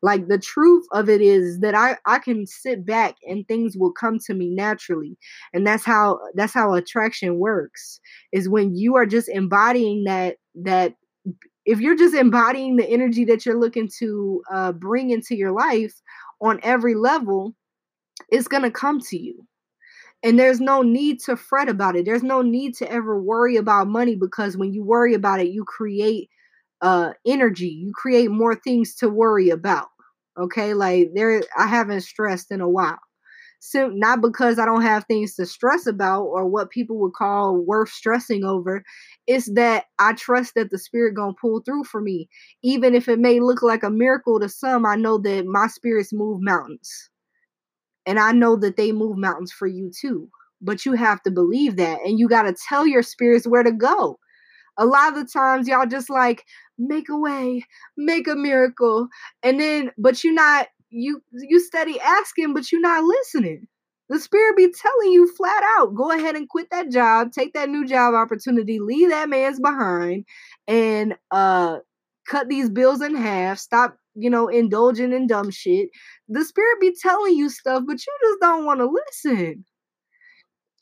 Like 0.00 0.28
the 0.28 0.38
truth 0.38 0.84
of 0.92 1.08
it 1.08 1.20
is 1.20 1.60
that 1.60 1.74
I 1.74 1.96
I 2.06 2.18
can 2.18 2.46
sit 2.46 2.86
back 2.86 3.16
and 3.26 3.46
things 3.46 3.76
will 3.76 3.92
come 3.92 4.18
to 4.26 4.34
me 4.34 4.50
naturally. 4.50 5.16
And 5.52 5.66
that's 5.66 5.84
how 5.84 6.20
that's 6.34 6.54
how 6.54 6.74
attraction 6.74 7.38
works. 7.38 8.00
Is 8.32 8.48
when 8.48 8.76
you 8.76 8.96
are 8.96 9.06
just 9.06 9.28
embodying 9.28 10.04
that 10.04 10.36
that 10.54 10.94
if 11.64 11.80
you're 11.80 11.96
just 11.96 12.14
embodying 12.14 12.76
the 12.76 12.88
energy 12.88 13.24
that 13.26 13.44
you're 13.44 13.58
looking 13.58 13.90
to 13.98 14.42
uh, 14.50 14.72
bring 14.72 15.10
into 15.10 15.36
your 15.36 15.52
life 15.52 15.94
on 16.40 16.60
every 16.62 16.94
level, 16.94 17.54
it's 18.30 18.48
going 18.48 18.62
to 18.62 18.70
come 18.70 19.00
to 19.00 19.18
you. 19.18 19.46
And 20.22 20.38
there's 20.38 20.60
no 20.60 20.82
need 20.82 21.20
to 21.20 21.36
fret 21.36 21.68
about 21.68 21.96
it. 21.96 22.04
There's 22.04 22.22
no 22.24 22.42
need 22.42 22.74
to 22.76 22.90
ever 22.90 23.20
worry 23.20 23.56
about 23.56 23.86
money 23.88 24.16
because 24.16 24.56
when 24.56 24.72
you 24.72 24.82
worry 24.84 25.14
about 25.14 25.40
it, 25.40 25.48
you 25.48 25.64
create 25.64 26.28
uh 26.80 27.12
energy. 27.26 27.68
You 27.68 27.92
create 27.94 28.30
more 28.30 28.54
things 28.54 28.94
to 28.96 29.08
worry 29.08 29.50
about. 29.50 29.88
Okay? 30.38 30.74
Like 30.74 31.10
there 31.14 31.42
I 31.56 31.66
haven't 31.66 32.02
stressed 32.02 32.50
in 32.50 32.60
a 32.60 32.68
while. 32.68 32.98
So 33.60 33.88
not 33.88 34.20
because 34.20 34.58
I 34.58 34.64
don't 34.66 34.82
have 34.82 35.04
things 35.04 35.34
to 35.36 35.46
stress 35.46 35.86
about 35.86 36.24
or 36.24 36.46
what 36.48 36.70
people 36.70 36.98
would 37.00 37.14
call 37.14 37.56
worth 37.58 37.90
stressing 37.90 38.44
over. 38.44 38.84
It's 39.26 39.52
that 39.54 39.86
I 39.98 40.12
trust 40.14 40.54
that 40.54 40.70
the 40.70 40.78
spirit 40.78 41.14
gonna 41.14 41.34
pull 41.40 41.60
through 41.62 41.84
for 41.84 42.00
me. 42.00 42.28
Even 42.62 42.94
if 42.94 43.08
it 43.08 43.18
may 43.18 43.40
look 43.40 43.62
like 43.62 43.82
a 43.82 43.90
miracle 43.90 44.40
to 44.40 44.48
some, 44.48 44.86
I 44.86 44.96
know 44.96 45.18
that 45.18 45.46
my 45.46 45.66
spirits 45.68 46.12
move 46.12 46.40
mountains. 46.40 47.10
And 48.08 48.18
I 48.18 48.32
know 48.32 48.56
that 48.56 48.76
they 48.78 48.92
move 48.92 49.18
mountains 49.18 49.52
for 49.52 49.68
you 49.68 49.92
too. 49.92 50.30
But 50.62 50.86
you 50.86 50.94
have 50.94 51.22
to 51.24 51.30
believe 51.30 51.76
that. 51.76 52.00
And 52.04 52.18
you 52.18 52.28
gotta 52.28 52.56
tell 52.68 52.86
your 52.86 53.04
spirits 53.04 53.46
where 53.46 53.62
to 53.62 53.72
go. 53.72 54.18
A 54.78 54.86
lot 54.86 55.10
of 55.10 55.16
the 55.16 55.30
times 55.30 55.68
y'all 55.68 55.86
just 55.86 56.10
like 56.10 56.44
make 56.78 57.08
a 57.10 57.18
way, 57.18 57.64
make 57.96 58.28
a 58.28 58.36
miracle. 58.36 59.08
And 59.44 59.60
then 59.60 59.92
but 59.98 60.24
you're 60.24 60.34
not 60.34 60.68
you 60.90 61.22
you 61.32 61.60
steady 61.60 62.00
asking, 62.00 62.54
but 62.54 62.72
you're 62.72 62.80
not 62.80 63.04
listening. 63.04 63.68
The 64.08 64.18
spirit 64.18 64.56
be 64.56 64.72
telling 64.72 65.12
you 65.12 65.28
flat 65.36 65.62
out, 65.78 65.94
go 65.94 66.10
ahead 66.12 66.34
and 66.36 66.48
quit 66.48 66.68
that 66.70 66.90
job, 66.90 67.32
take 67.32 67.52
that 67.54 67.68
new 67.68 67.86
job 67.86 68.14
opportunity, 68.14 68.78
leave 68.80 69.10
that 69.10 69.28
man's 69.28 69.60
behind, 69.60 70.24
and 70.66 71.16
uh 71.30 71.78
cut 72.28 72.48
these 72.48 72.70
bills 72.70 73.00
in 73.02 73.14
half, 73.16 73.58
stop, 73.58 73.96
you 74.18 74.28
know, 74.28 74.48
indulging 74.48 75.12
in 75.12 75.26
dumb 75.26 75.50
shit. 75.50 75.88
The 76.28 76.44
spirit 76.44 76.80
be 76.80 76.94
telling 77.00 77.36
you 77.36 77.48
stuff, 77.48 77.84
but 77.86 77.98
you 78.04 78.18
just 78.22 78.40
don't 78.40 78.64
want 78.64 78.80
to 78.80 78.86
listen. 78.86 79.64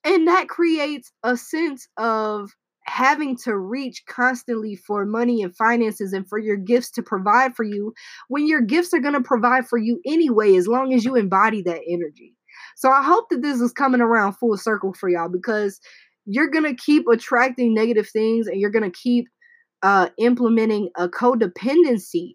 And 0.04 0.26
that 0.28 0.48
creates 0.48 1.10
a 1.22 1.36
sense 1.36 1.88
of 1.96 2.50
having 2.84 3.36
to 3.36 3.58
reach 3.58 4.04
constantly 4.08 4.76
for 4.76 5.04
money 5.04 5.42
and 5.42 5.54
finances 5.56 6.12
and 6.12 6.28
for 6.28 6.38
your 6.38 6.56
gifts 6.56 6.90
to 6.92 7.02
provide 7.02 7.56
for 7.56 7.64
you 7.64 7.92
when 8.28 8.46
your 8.46 8.60
gifts 8.60 8.94
are 8.94 9.00
going 9.00 9.14
to 9.14 9.20
provide 9.20 9.66
for 9.66 9.78
you 9.78 10.00
anyway, 10.06 10.54
as 10.54 10.68
long 10.68 10.94
as 10.94 11.04
you 11.04 11.16
embody 11.16 11.62
that 11.62 11.80
energy. 11.88 12.32
So 12.76 12.90
I 12.90 13.02
hope 13.02 13.26
that 13.30 13.42
this 13.42 13.60
is 13.60 13.72
coming 13.72 14.00
around 14.00 14.34
full 14.34 14.56
circle 14.56 14.94
for 14.94 15.08
y'all 15.08 15.28
because 15.28 15.80
you're 16.26 16.50
going 16.50 16.64
to 16.64 16.74
keep 16.74 17.06
attracting 17.08 17.74
negative 17.74 18.08
things 18.08 18.46
and 18.46 18.60
you're 18.60 18.70
going 18.70 18.90
to 18.90 18.98
keep 18.98 19.26
uh, 19.82 20.08
implementing 20.18 20.90
a 20.96 21.08
codependency. 21.08 22.34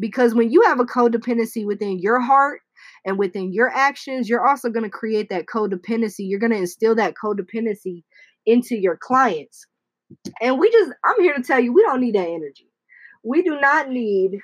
Because 0.00 0.34
when 0.34 0.50
you 0.50 0.62
have 0.62 0.80
a 0.80 0.84
codependency 0.84 1.66
within 1.66 1.98
your 1.98 2.20
heart 2.20 2.62
and 3.04 3.18
within 3.18 3.52
your 3.52 3.68
actions, 3.68 4.28
you're 4.28 4.46
also 4.46 4.70
going 4.70 4.84
to 4.84 4.90
create 4.90 5.28
that 5.28 5.46
codependency. 5.46 6.20
You're 6.20 6.40
going 6.40 6.52
to 6.52 6.58
instill 6.58 6.94
that 6.96 7.14
codependency 7.22 8.02
into 8.46 8.76
your 8.76 8.96
clients. 8.96 9.66
And 10.40 10.58
we 10.58 10.70
just, 10.70 10.92
I'm 11.04 11.20
here 11.20 11.34
to 11.34 11.42
tell 11.42 11.60
you, 11.60 11.72
we 11.72 11.82
don't 11.82 12.00
need 12.00 12.14
that 12.14 12.28
energy. 12.28 12.66
We 13.22 13.42
do 13.42 13.60
not 13.60 13.90
need 13.90 14.38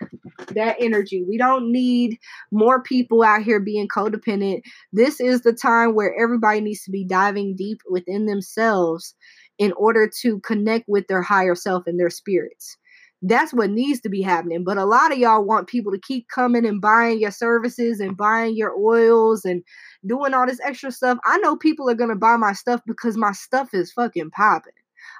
that 0.49 0.77
energy. 0.79 1.25
We 1.27 1.39
don't 1.39 1.73
need 1.73 2.19
more 2.53 2.83
people 2.83 3.23
out 3.23 3.43
here 3.43 3.59
being 3.59 3.89
codependent. 3.89 4.61
This 4.93 5.19
is 5.19 5.41
the 5.41 5.55
time 5.55 5.95
where 5.95 6.15
everybody 6.21 6.61
needs 6.61 6.83
to 6.85 6.91
be 6.91 7.05
diving 7.05 7.57
deep 7.57 7.81
within 7.89 8.27
themselves 8.27 9.15
in 9.59 9.73
order 9.73 10.11
to 10.21 10.41
connect 10.41 10.85
with 10.89 11.07
their 11.09 11.23
higher 11.23 11.55
self 11.55 11.85
and 11.87 11.99
their 11.99 12.11
spirits. 12.11 12.77
That's 13.29 13.53
what 13.53 13.71
needs 13.71 14.01
to 14.03 14.09
be 14.09 14.23
happening. 14.23 14.63
But 14.63 14.79
a 14.79 14.85
lot 14.85 15.11
of 15.11 15.19
y'all 15.19 15.45
want 15.45 15.67
people 15.67 15.91
to 15.91 15.99
keep 15.99 16.29
coming 16.29 16.65
and 16.65 16.81
buying 16.81 17.19
your 17.19 17.33
services 17.33 17.99
and 17.99 18.17
buying 18.17 18.57
your 18.57 18.73
oils 18.79 19.45
and 19.45 19.65
doing 20.07 20.33
all 20.33 20.47
this 20.47 20.61
extra 20.65 20.93
stuff. 20.93 21.19
I 21.25 21.39
know 21.39 21.57
people 21.57 21.91
are 21.91 21.95
going 21.97 22.11
to 22.11 22.17
buy 22.17 22.37
my 22.37 22.53
stuff 22.53 22.81
because 22.87 23.17
my 23.17 23.33
stuff 23.33 23.75
is 23.75 23.93
fucking 23.93 24.31
popping. 24.31 24.73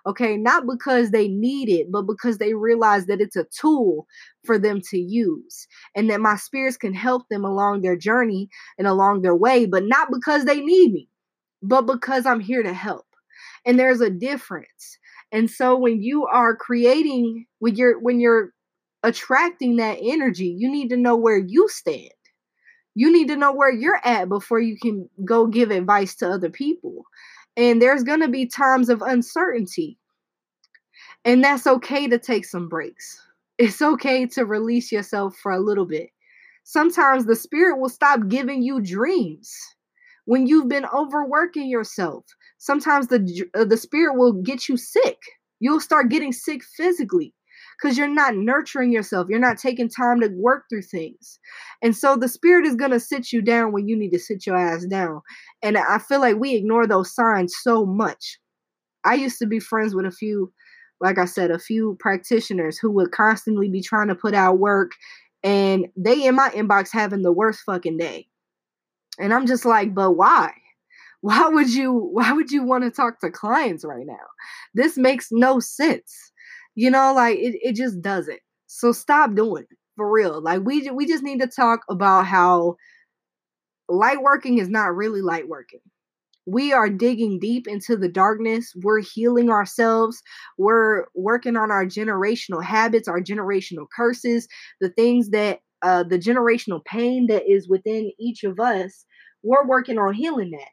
Okay, 0.07 0.37
not 0.37 0.67
because 0.67 1.11
they 1.11 1.27
need 1.27 1.69
it, 1.69 1.91
but 1.91 2.03
because 2.03 2.39
they 2.39 2.55
realize 2.55 3.07
that 3.07 3.21
it's 3.21 3.35
a 3.35 3.47
tool 3.61 4.07
for 4.45 4.57
them 4.57 4.81
to 4.91 4.99
use 4.99 5.67
and 5.97 6.09
that 6.09 6.21
my 6.21 6.37
spirits 6.37 6.77
can 6.77 6.95
help 6.95 7.29
them 7.29 7.45
along 7.45 7.81
their 7.81 7.97
journey 7.97 8.49
and 8.79 8.87
along 8.87 9.23
their 9.23 9.35
way, 9.35 9.67
but 9.67 9.83
not 9.85 10.09
because 10.13 10.45
they 10.45 10.61
need 10.61 10.93
me, 10.93 11.09
but 11.61 11.83
because 11.83 12.25
I'm 12.25 12.39
here 12.41 12.63
to 12.63 12.73
help. 12.73 13.07
And 13.65 13.81
there's 13.81 14.01
a 14.01 14.11
difference. 14.11 14.99
And 15.33 15.51
so 15.51 15.77
when 15.77 16.03
you 16.03 16.27
are 16.27 16.57
creating 16.57 17.47
when 17.59 17.75
you're 17.77 17.99
when 17.99 18.21
you're 18.21 18.53
attracting 19.03 19.77
that 19.77 19.99
energy, 20.01 20.47
you 20.47 20.71
need 20.71 20.89
to 20.91 20.97
know 20.97 21.17
where 21.17 21.39
you 21.39 21.69
stand. 21.69 22.11
You 22.95 23.13
need 23.13 23.29
to 23.29 23.37
know 23.37 23.53
where 23.53 23.71
you're 23.71 24.01
at 24.05 24.29
before 24.29 24.59
you 24.59 24.77
can 24.81 25.09
go 25.25 25.47
give 25.47 25.71
advice 25.71 26.15
to 26.17 26.31
other 26.31 26.49
people. 26.49 27.05
And 27.57 27.81
there's 27.81 28.03
going 28.03 28.21
to 28.21 28.29
be 28.29 28.47
times 28.47 28.89
of 28.89 29.03
uncertainty. 29.03 29.99
And 31.25 31.43
that's 31.43 31.67
okay 31.67 32.09
to 32.09 32.19
take 32.19 32.45
some 32.45 32.69
breaks. 32.69 33.23
It's 33.59 33.81
okay 33.81 34.27
to 34.27 34.45
release 34.45 34.93
yourself 34.93 35.35
for 35.35 35.51
a 35.51 35.59
little 35.59 35.87
bit. 35.87 36.11
Sometimes 36.65 37.25
the 37.25 37.35
spirit 37.35 37.79
will 37.79 37.89
stop 37.89 38.29
giving 38.29 38.61
you 38.63 38.83
dreams 38.83 39.51
when 40.27 40.47
you've 40.47 40.69
been 40.69 40.85
overworking 40.93 41.67
yourself. 41.67 42.27
Sometimes 42.59 43.09
the 43.09 43.49
uh, 43.55 43.65
the 43.65 43.77
spirit 43.77 44.17
will 44.17 44.33
get 44.33 44.69
you 44.69 44.77
sick. 44.77 45.19
You'll 45.61 45.81
start 45.81 46.11
getting 46.11 46.33
sick 46.33 46.63
physically 46.77 47.35
because 47.77 47.97
you're 47.97 48.09
not 48.09 48.37
nurturing 48.37 48.93
yourself. 48.93 49.29
You're 49.29 49.39
not 49.39 49.59
taking 49.59 49.89
time 49.89 50.21
to 50.21 50.29
work 50.29 50.65
through 50.69 50.83
things. 50.83 51.39
And 51.83 51.97
so 51.97 52.17
the 52.17 52.29
spirit 52.29 52.67
is 52.67 52.75
going 52.75 52.91
to 52.91 53.01
sit 53.01 53.33
you 53.33 53.43
down 53.43 53.73
when 53.73 53.89
you 53.89 53.97
need 53.97 54.13
to 54.13 54.19
sit 54.19 54.47
your 54.47 54.57
ass 54.57 54.85
down. 54.87 55.21
And 55.63 55.77
I 55.77 55.99
feel 55.99 56.21
like 56.21 56.37
we 56.37 56.55
ignore 56.55 56.87
those 56.87 57.15
signs 57.15 57.55
so 57.61 57.85
much. 57.85 58.39
I 59.05 59.15
used 59.15 59.39
to 59.39 59.47
be 59.47 59.61
friends 59.61 59.95
with 59.95 60.07
a 60.07 60.11
few, 60.11 60.53
like 61.01 61.19
I 61.19 61.27
said, 61.27 61.51
a 61.51 61.59
few 61.59 61.97
practitioners 62.01 62.79
who 62.79 62.91
would 62.93 63.13
constantly 63.13 63.69
be 63.69 63.83
trying 63.83 64.09
to 64.09 64.15
put 64.15 64.35
out 64.35 64.59
work 64.59 64.93
and 65.43 65.87
they 65.97 66.27
in 66.27 66.35
my 66.35 66.51
inbox 66.51 66.89
having 66.93 67.23
the 67.23 67.33
worst 67.33 67.61
fucking 67.65 67.99
day. 67.99 68.27
And 69.19 69.33
I'm 69.33 69.47
just 69.47 69.65
like, 69.65 69.95
but 69.95 70.13
why? 70.13 70.53
Why 71.21 71.49
would 71.49 71.73
you 71.73 71.93
why 71.93 72.33
would 72.33 72.51
you 72.51 72.63
want 72.63 72.85
to 72.85 72.91
talk 72.91 73.21
to 73.21 73.31
clients 73.31 73.85
right 73.85 74.07
now? 74.07 74.27
This 74.75 74.97
makes 74.97 75.29
no 75.33 75.61
sense. 75.61 76.33
You 76.75 76.91
know, 76.91 77.15
like 77.15 77.39
it, 77.39 77.59
it 77.63 77.75
just 77.75 78.01
doesn't. 78.03 78.41
So 78.67 78.93
stop 78.93 79.35
doing 79.35 79.65
it 79.71 79.79
for 79.97 80.11
real. 80.11 80.41
Like 80.43 80.63
we 80.65 80.89
we 80.91 81.07
just 81.07 81.25
need 81.25 81.41
to 81.41 81.47
talk 81.47 81.81
about 81.89 82.27
how 82.27 82.77
light 83.89 84.23
working 84.23 84.59
is 84.59 84.69
not 84.69 84.95
really 84.95 85.23
light 85.23 85.49
working. 85.49 85.81
We 86.47 86.73
are 86.73 86.89
digging 86.89 87.41
deep 87.41 87.69
into 87.69 87.97
the 87.97 88.09
darkness. 88.09 88.73
We're 88.83 89.03
healing 89.03 89.51
ourselves. 89.51 90.23
We're 90.59 91.07
working 91.15 91.57
on 91.57 91.71
our 91.73 91.85
generational 91.87 92.65
habits, 92.65 93.09
our 93.09 93.21
generational 93.21 93.87
curses, 93.95 94.49
the 94.81 94.91
things 94.91 95.31
that 95.31 95.61
uh, 95.83 96.05
the 96.05 96.19
generational 96.19 96.85
pain 96.85 97.27
that 97.29 97.45
is 97.51 97.69
within 97.69 98.13
each 98.19 98.45
of 98.45 98.61
us. 98.61 99.05
We're 99.43 99.67
working 99.67 99.99
on 99.99 100.15
healing 100.15 100.53
that. 100.53 100.69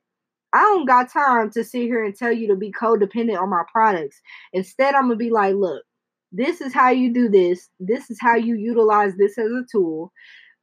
I 0.54 0.60
don't 0.62 0.86
got 0.86 1.12
time 1.12 1.50
to 1.52 1.64
sit 1.64 1.84
here 1.84 2.04
and 2.04 2.16
tell 2.16 2.32
you 2.32 2.48
to 2.50 2.56
be 2.56 2.72
codependent 2.72 3.42
on 3.42 3.50
my 3.50 3.64
products. 3.72 4.22
Instead, 4.54 4.94
I'm 4.96 5.04
gonna 5.04 5.16
be 5.16 5.32
like, 5.32 5.56
look, 5.56 5.84
this 6.32 6.62
is 6.62 6.74
how 6.74 6.90
you 6.90 7.14
do 7.14 7.30
this. 7.30 7.70
This 7.80 8.10
is 8.10 8.18
how 8.22 8.36
you 8.36 8.56
utilize 8.56 9.16
this 9.18 9.38
as 9.38 9.52
a 9.52 9.64
tool. 9.72 10.12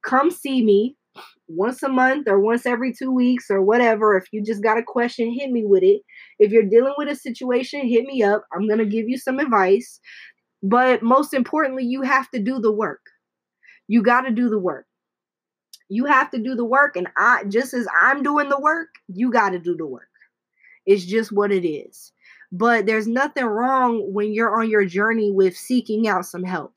Come 0.03 0.31
see 0.31 0.65
me 0.65 0.97
once 1.49 1.83
a 1.83 1.89
month 1.89 2.29
or 2.29 2.41
once 2.41 2.67
every 2.67 2.93
two 2.93 3.11
weeks 3.13 3.51
or 3.51 3.63
whatever. 3.63 4.17
If 4.17 4.27
you 4.33 4.43
just 4.43 4.63
got 4.63 4.79
a 4.79 4.83
question, 4.83 5.33
hit 5.33 5.51
me 5.51 5.65
with 5.65 5.83
it. 5.83 6.03
If 6.39 6.53
you're 6.53 6.63
dealing 6.65 6.95
with 6.97 7.09
a 7.09 7.17
situation, 7.17 7.89
hit 7.89 8.05
me 8.05 8.23
up. 8.23 8.45
I'm 8.53 8.67
going 8.67 8.79
to 8.79 8.87
give 8.87 9.09
you 9.09 9.19
some 9.19 9.39
advice. 9.39 10.01
But 10.63 11.03
most 11.03 11.35
importantly, 11.35 11.85
you 11.85 12.03
have 12.03 12.31
to 12.31 12.41
do 12.41 12.61
the 12.61 12.73
work. 12.73 13.01
You 13.89 14.03
got 14.03 14.23
to 14.23 14.31
do 14.31 14.49
the 14.49 14.59
work. 14.59 14.87
You 15.91 16.07
have 16.07 16.31
to 16.31 16.39
do 16.39 16.55
the 16.55 16.65
work. 16.65 16.97
And 16.97 17.09
I, 17.19 17.45
just 17.49 17.75
as 17.75 17.87
I'm 18.01 18.23
doing 18.23 18.49
the 18.49 18.59
work, 18.59 18.89
you 19.09 19.31
got 19.31 19.51
to 19.51 19.59
do 19.59 19.77
the 19.77 19.87
work. 19.87 20.09
It's 20.87 21.05
just 21.05 21.33
what 21.33 21.53
it 21.53 21.69
is. 21.69 22.13
But 22.53 22.87
there's 22.87 23.07
nothing 23.07 23.45
wrong 23.45 24.13
when 24.13 24.33
you're 24.33 24.61
on 24.61 24.71
your 24.71 24.85
journey 24.85 25.31
with 25.31 25.57
seeking 25.57 26.09
out 26.09 26.27
some 26.27 26.45
help 26.45 26.75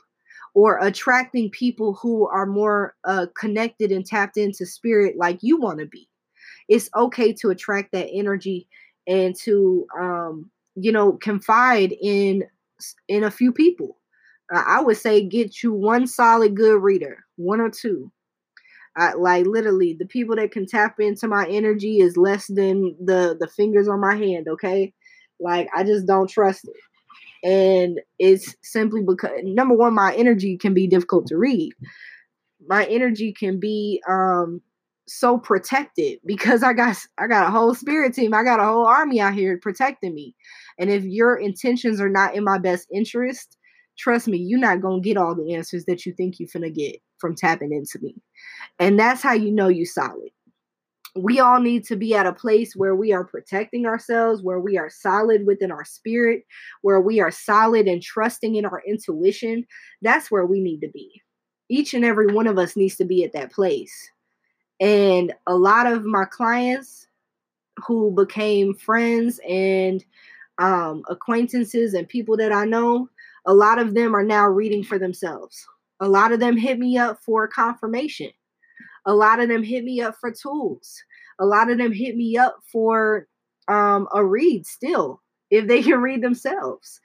or 0.55 0.80
attracting 0.80 1.49
people 1.49 1.93
who 1.93 2.28
are 2.28 2.45
more 2.45 2.95
uh, 3.05 3.28
connected 3.39 3.91
and 3.91 4.05
tapped 4.05 4.38
into 4.38 4.66
spirit 4.66 5.16
like 5.18 5.39
you 5.41 5.59
want 5.59 5.80
to 5.80 5.86
be. 5.86 6.09
It's 6.68 6.89
okay 6.95 7.34
to 7.34 7.49
attract 7.49 7.91
that 7.91 8.09
energy 8.11 8.68
and 9.07 9.36
to 9.38 9.86
um, 9.99 10.49
you 10.76 10.91
know 10.91 11.14
confide 11.14 11.93
in 12.01 12.43
in 13.07 13.24
a 13.24 13.32
few 13.32 13.51
people. 13.51 13.97
I 14.51 14.82
would 14.82 14.97
say 14.97 15.26
get 15.26 15.64
you 15.64 15.74
one 15.74 16.05
solid 16.05 16.55
good 16.55 16.82
reader, 16.82 17.26
one 17.38 17.59
or 17.59 17.70
two, 17.70 18.11
I 18.95 19.13
like 19.13 19.45
literally 19.45 19.95
the 19.97 20.05
people 20.05 20.35
that 20.35 20.51
can 20.51 20.67
tap 20.67 20.99
into 20.99 21.27
my 21.27 21.47
energy 21.47 21.99
is 21.99 22.17
less 22.17 22.47
than 22.47 22.95
the 23.03 23.35
the 23.39 23.47
fingers 23.47 23.87
on 23.87 23.99
my 23.99 24.15
hand, 24.15 24.47
okay? 24.47 24.93
Like 25.39 25.67
I 25.75 25.83
just 25.83 26.05
don't 26.05 26.29
trust 26.29 26.65
it. 26.65 27.47
And 27.47 27.99
it's 28.19 28.55
simply 28.61 29.01
because 29.01 29.31
number 29.43 29.75
one, 29.75 29.93
my 29.95 30.15
energy 30.15 30.57
can 30.57 30.73
be 30.73 30.87
difficult 30.87 31.27
to 31.27 31.37
read. 31.37 31.73
My 32.67 32.85
energy 32.85 33.33
can 33.33 33.59
be 33.59 34.01
um 34.07 34.61
so 35.07 35.37
protected 35.37 36.19
because 36.25 36.63
I 36.63 36.73
got 36.73 36.97
I 37.17 37.27
got 37.27 37.47
a 37.47 37.51
whole 37.51 37.75
spirit 37.75 38.13
team. 38.13 38.33
I 38.33 38.43
got 38.43 38.59
a 38.59 38.65
whole 38.65 38.85
army 38.85 39.19
out 39.19 39.33
here 39.33 39.57
protecting 39.61 40.13
me. 40.13 40.35
And 40.79 40.89
if 40.89 41.03
your 41.03 41.35
intentions 41.35 41.99
are 41.99 42.09
not 42.09 42.35
in 42.35 42.43
my 42.43 42.57
best 42.57 42.87
interest, 42.93 43.57
trust 43.97 44.27
me, 44.27 44.37
you're 44.37 44.59
not 44.59 44.81
gonna 44.81 45.01
get 45.01 45.17
all 45.17 45.35
the 45.35 45.53
answers 45.55 45.85
that 45.85 46.05
you 46.05 46.13
think 46.13 46.39
you're 46.39 46.49
gonna 46.53 46.69
get 46.69 46.97
from 47.24 47.36
tapping 47.36 47.71
into 47.71 47.99
me. 48.01 48.13
And 48.80 48.99
that's 48.99 49.21
how 49.21 49.32
you 49.32 49.49
know 49.49 49.69
you 49.69 49.86
solid. 49.86 50.28
We 51.15 51.39
all 51.39 51.61
need 51.61 51.86
to 51.86 51.95
be 51.95 52.13
at 52.15 52.26
a 52.26 52.34
place 52.34 52.76
where 52.76 52.95
we 52.95 53.13
are 53.13 53.24
protecting 53.24 53.86
ourselves, 53.86 54.43
where 54.43 54.59
we 54.59 54.78
are 54.78 54.89
solid 54.89 55.47
within 55.47 55.71
our 55.71 55.86
spirit, 55.86 56.43
where 56.82 56.99
we 56.99 57.21
are 57.21 57.32
solid 57.32 57.88
and 57.88 58.01
trusting 58.01 58.55
in 58.55 58.65
our 58.65 58.84
intuition. 58.86 59.65
That's 60.01 60.30
where 60.30 60.45
we 60.45 60.59
need 60.59 60.82
to 60.82 60.89
be. 60.89 61.21
Each 61.69 61.93
and 61.93 62.03
every 62.03 62.28
one 62.28 62.45
of 62.45 62.57
us 62.57 62.76
needs 62.76 62.97
to 62.97 63.05
be 63.05 63.24
at 63.24 63.32
that 63.32 63.53
place. 63.53 63.93
And 64.82 65.34
a 65.47 65.55
lot 65.55 65.88
of 65.88 66.03
my 66.03 66.26
clients 66.26 67.07
who 67.88 68.11
became 68.11 68.74
friends 68.74 69.39
and 69.47 70.03
um, 70.57 71.03
acquaintances 71.07 71.93
and 71.93 72.09
people 72.09 72.36
that 72.36 72.51
I 72.51 72.65
know, 72.65 73.07
a 73.45 73.53
lot 73.53 73.80
of 73.80 73.93
them 73.93 74.13
are 74.13 74.24
now 74.26 74.45
reading 74.47 74.84
for 74.84 74.99
themselves. 74.99 75.65
A 76.03 76.09
lot 76.09 76.33
of 76.33 76.41
them 76.41 76.57
hit 76.57 76.79
me 76.79 76.97
up 76.97 77.19
for 77.23 77.47
confirmation. 77.47 78.29
A 79.05 79.15
lot 79.15 79.39
of 79.39 79.47
them 79.47 79.63
hit 79.63 79.85
me 79.85 80.01
up 80.01 80.15
for 80.19 80.33
tools. 80.33 81.01
A 81.39 81.45
lot 81.45 81.71
of 81.71 81.77
them 81.77 81.93
hit 81.93 82.17
me 82.17 82.35
up 82.35 82.57
for 82.69 83.25
um, 83.69 84.09
a 84.13 84.25
read 84.25 84.65
still, 84.67 85.21
if 85.49 85.65
they 85.67 85.81
can 85.83 86.01
read 86.01 86.21
themselves. 86.21 86.99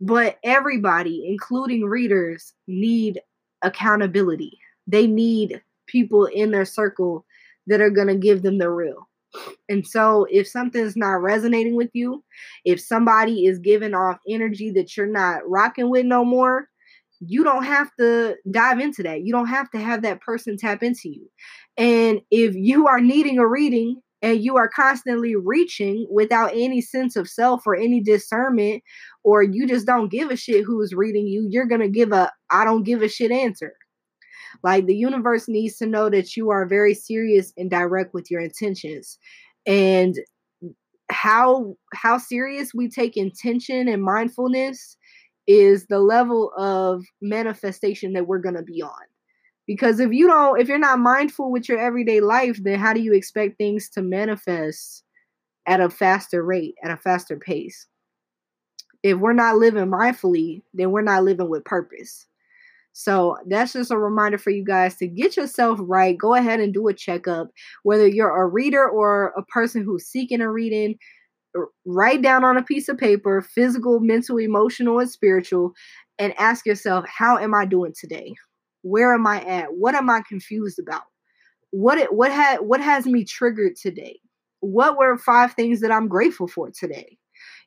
But 0.00 0.38
everybody, 0.44 1.26
including 1.28 1.84
readers, 1.84 2.54
need 2.66 3.20
accountability. 3.60 4.58
They 4.86 5.06
need 5.06 5.60
people 5.86 6.24
in 6.24 6.50
their 6.50 6.64
circle 6.64 7.26
that 7.66 7.82
are 7.82 7.90
going 7.90 8.08
to 8.08 8.14
give 8.14 8.40
them 8.40 8.56
the 8.56 8.70
real. 8.70 9.10
And 9.68 9.86
so, 9.86 10.26
if 10.30 10.48
something's 10.48 10.96
not 10.96 11.20
resonating 11.20 11.76
with 11.76 11.90
you, 11.92 12.24
if 12.64 12.80
somebody 12.80 13.44
is 13.44 13.58
giving 13.58 13.92
off 13.92 14.16
energy 14.26 14.70
that 14.70 14.96
you're 14.96 15.06
not 15.06 15.46
rocking 15.46 15.90
with 15.90 16.06
no 16.06 16.24
more, 16.24 16.70
you 17.20 17.42
don't 17.42 17.64
have 17.64 17.90
to 17.98 18.36
dive 18.50 18.78
into 18.78 19.02
that. 19.02 19.22
You 19.22 19.32
don't 19.32 19.48
have 19.48 19.70
to 19.70 19.78
have 19.78 20.02
that 20.02 20.20
person 20.20 20.56
tap 20.56 20.82
into 20.82 21.08
you. 21.08 21.28
And 21.76 22.20
if 22.30 22.54
you 22.54 22.86
are 22.86 23.00
needing 23.00 23.38
a 23.38 23.46
reading 23.46 24.00
and 24.22 24.42
you 24.42 24.56
are 24.56 24.68
constantly 24.68 25.34
reaching 25.36 26.06
without 26.10 26.50
any 26.52 26.80
sense 26.80 27.16
of 27.16 27.28
self 27.28 27.66
or 27.66 27.76
any 27.76 28.00
discernment, 28.00 28.82
or 29.24 29.42
you 29.42 29.66
just 29.66 29.86
don't 29.86 30.10
give 30.10 30.30
a 30.30 30.36
shit 30.36 30.64
who's 30.64 30.94
reading 30.94 31.26
you, 31.26 31.46
you're 31.50 31.66
going 31.66 31.80
to 31.80 31.88
give 31.88 32.12
a 32.12 32.30
I 32.50 32.64
don't 32.64 32.84
give 32.84 33.02
a 33.02 33.08
shit 33.08 33.30
answer. 33.30 33.74
Like 34.62 34.86
the 34.86 34.96
universe 34.96 35.48
needs 35.48 35.76
to 35.76 35.86
know 35.86 36.10
that 36.10 36.36
you 36.36 36.50
are 36.50 36.66
very 36.66 36.94
serious 36.94 37.52
and 37.56 37.70
direct 37.70 38.14
with 38.14 38.30
your 38.30 38.40
intentions. 38.40 39.18
And 39.66 40.16
how 41.10 41.74
how 41.94 42.18
serious 42.18 42.74
we 42.74 42.88
take 42.88 43.16
intention 43.16 43.88
and 43.88 44.02
mindfulness 44.02 44.96
is 45.48 45.86
the 45.86 45.98
level 45.98 46.52
of 46.56 47.04
manifestation 47.22 48.12
that 48.12 48.26
we're 48.26 48.38
going 48.38 48.54
to 48.54 48.62
be 48.62 48.82
on. 48.82 48.92
Because 49.66 49.98
if 49.98 50.12
you 50.12 50.26
don't 50.26 50.60
if 50.60 50.68
you're 50.68 50.78
not 50.78 51.00
mindful 51.00 51.50
with 51.50 51.68
your 51.68 51.78
everyday 51.78 52.20
life, 52.20 52.58
then 52.62 52.78
how 52.78 52.92
do 52.92 53.00
you 53.00 53.12
expect 53.12 53.58
things 53.58 53.88
to 53.90 54.02
manifest 54.02 55.02
at 55.66 55.80
a 55.80 55.90
faster 55.90 56.42
rate, 56.44 56.74
at 56.84 56.90
a 56.90 56.96
faster 56.96 57.36
pace? 57.36 57.86
If 59.02 59.18
we're 59.18 59.32
not 59.32 59.56
living 59.56 59.86
mindfully, 59.86 60.62
then 60.74 60.90
we're 60.90 61.02
not 61.02 61.24
living 61.24 61.48
with 61.48 61.64
purpose. 61.64 62.26
So 62.92 63.36
that's 63.46 63.74
just 63.74 63.90
a 63.90 63.98
reminder 63.98 64.38
for 64.38 64.50
you 64.50 64.64
guys 64.64 64.96
to 64.96 65.06
get 65.06 65.36
yourself 65.36 65.78
right. 65.82 66.18
Go 66.18 66.34
ahead 66.34 66.60
and 66.60 66.74
do 66.74 66.88
a 66.88 66.94
checkup. 66.94 67.48
Whether 67.84 68.08
you're 68.08 68.42
a 68.42 68.46
reader 68.46 68.88
or 68.88 69.32
a 69.36 69.42
person 69.44 69.84
who's 69.84 70.06
seeking 70.06 70.40
a 70.40 70.50
reading, 70.50 70.98
write 71.86 72.22
down 72.22 72.44
on 72.44 72.56
a 72.56 72.62
piece 72.62 72.88
of 72.88 72.98
paper 72.98 73.42
physical, 73.42 74.00
mental, 74.00 74.38
emotional, 74.38 74.98
and 74.98 75.10
spiritual, 75.10 75.72
and 76.18 76.34
ask 76.38 76.66
yourself, 76.66 77.04
how 77.08 77.38
am 77.38 77.54
I 77.54 77.64
doing 77.64 77.92
today? 77.98 78.34
Where 78.82 79.14
am 79.14 79.26
I 79.26 79.42
at? 79.44 79.74
What 79.74 79.94
am 79.94 80.10
I 80.10 80.22
confused 80.28 80.78
about? 80.78 81.02
What 81.70 81.98
it, 81.98 82.12
what 82.14 82.32
had 82.32 82.58
what 82.60 82.80
has 82.80 83.06
me 83.06 83.24
triggered 83.24 83.76
today? 83.76 84.20
What 84.60 84.96
were 84.98 85.18
five 85.18 85.52
things 85.52 85.80
that 85.80 85.92
I'm 85.92 86.08
grateful 86.08 86.48
for 86.48 86.70
today? 86.70 87.18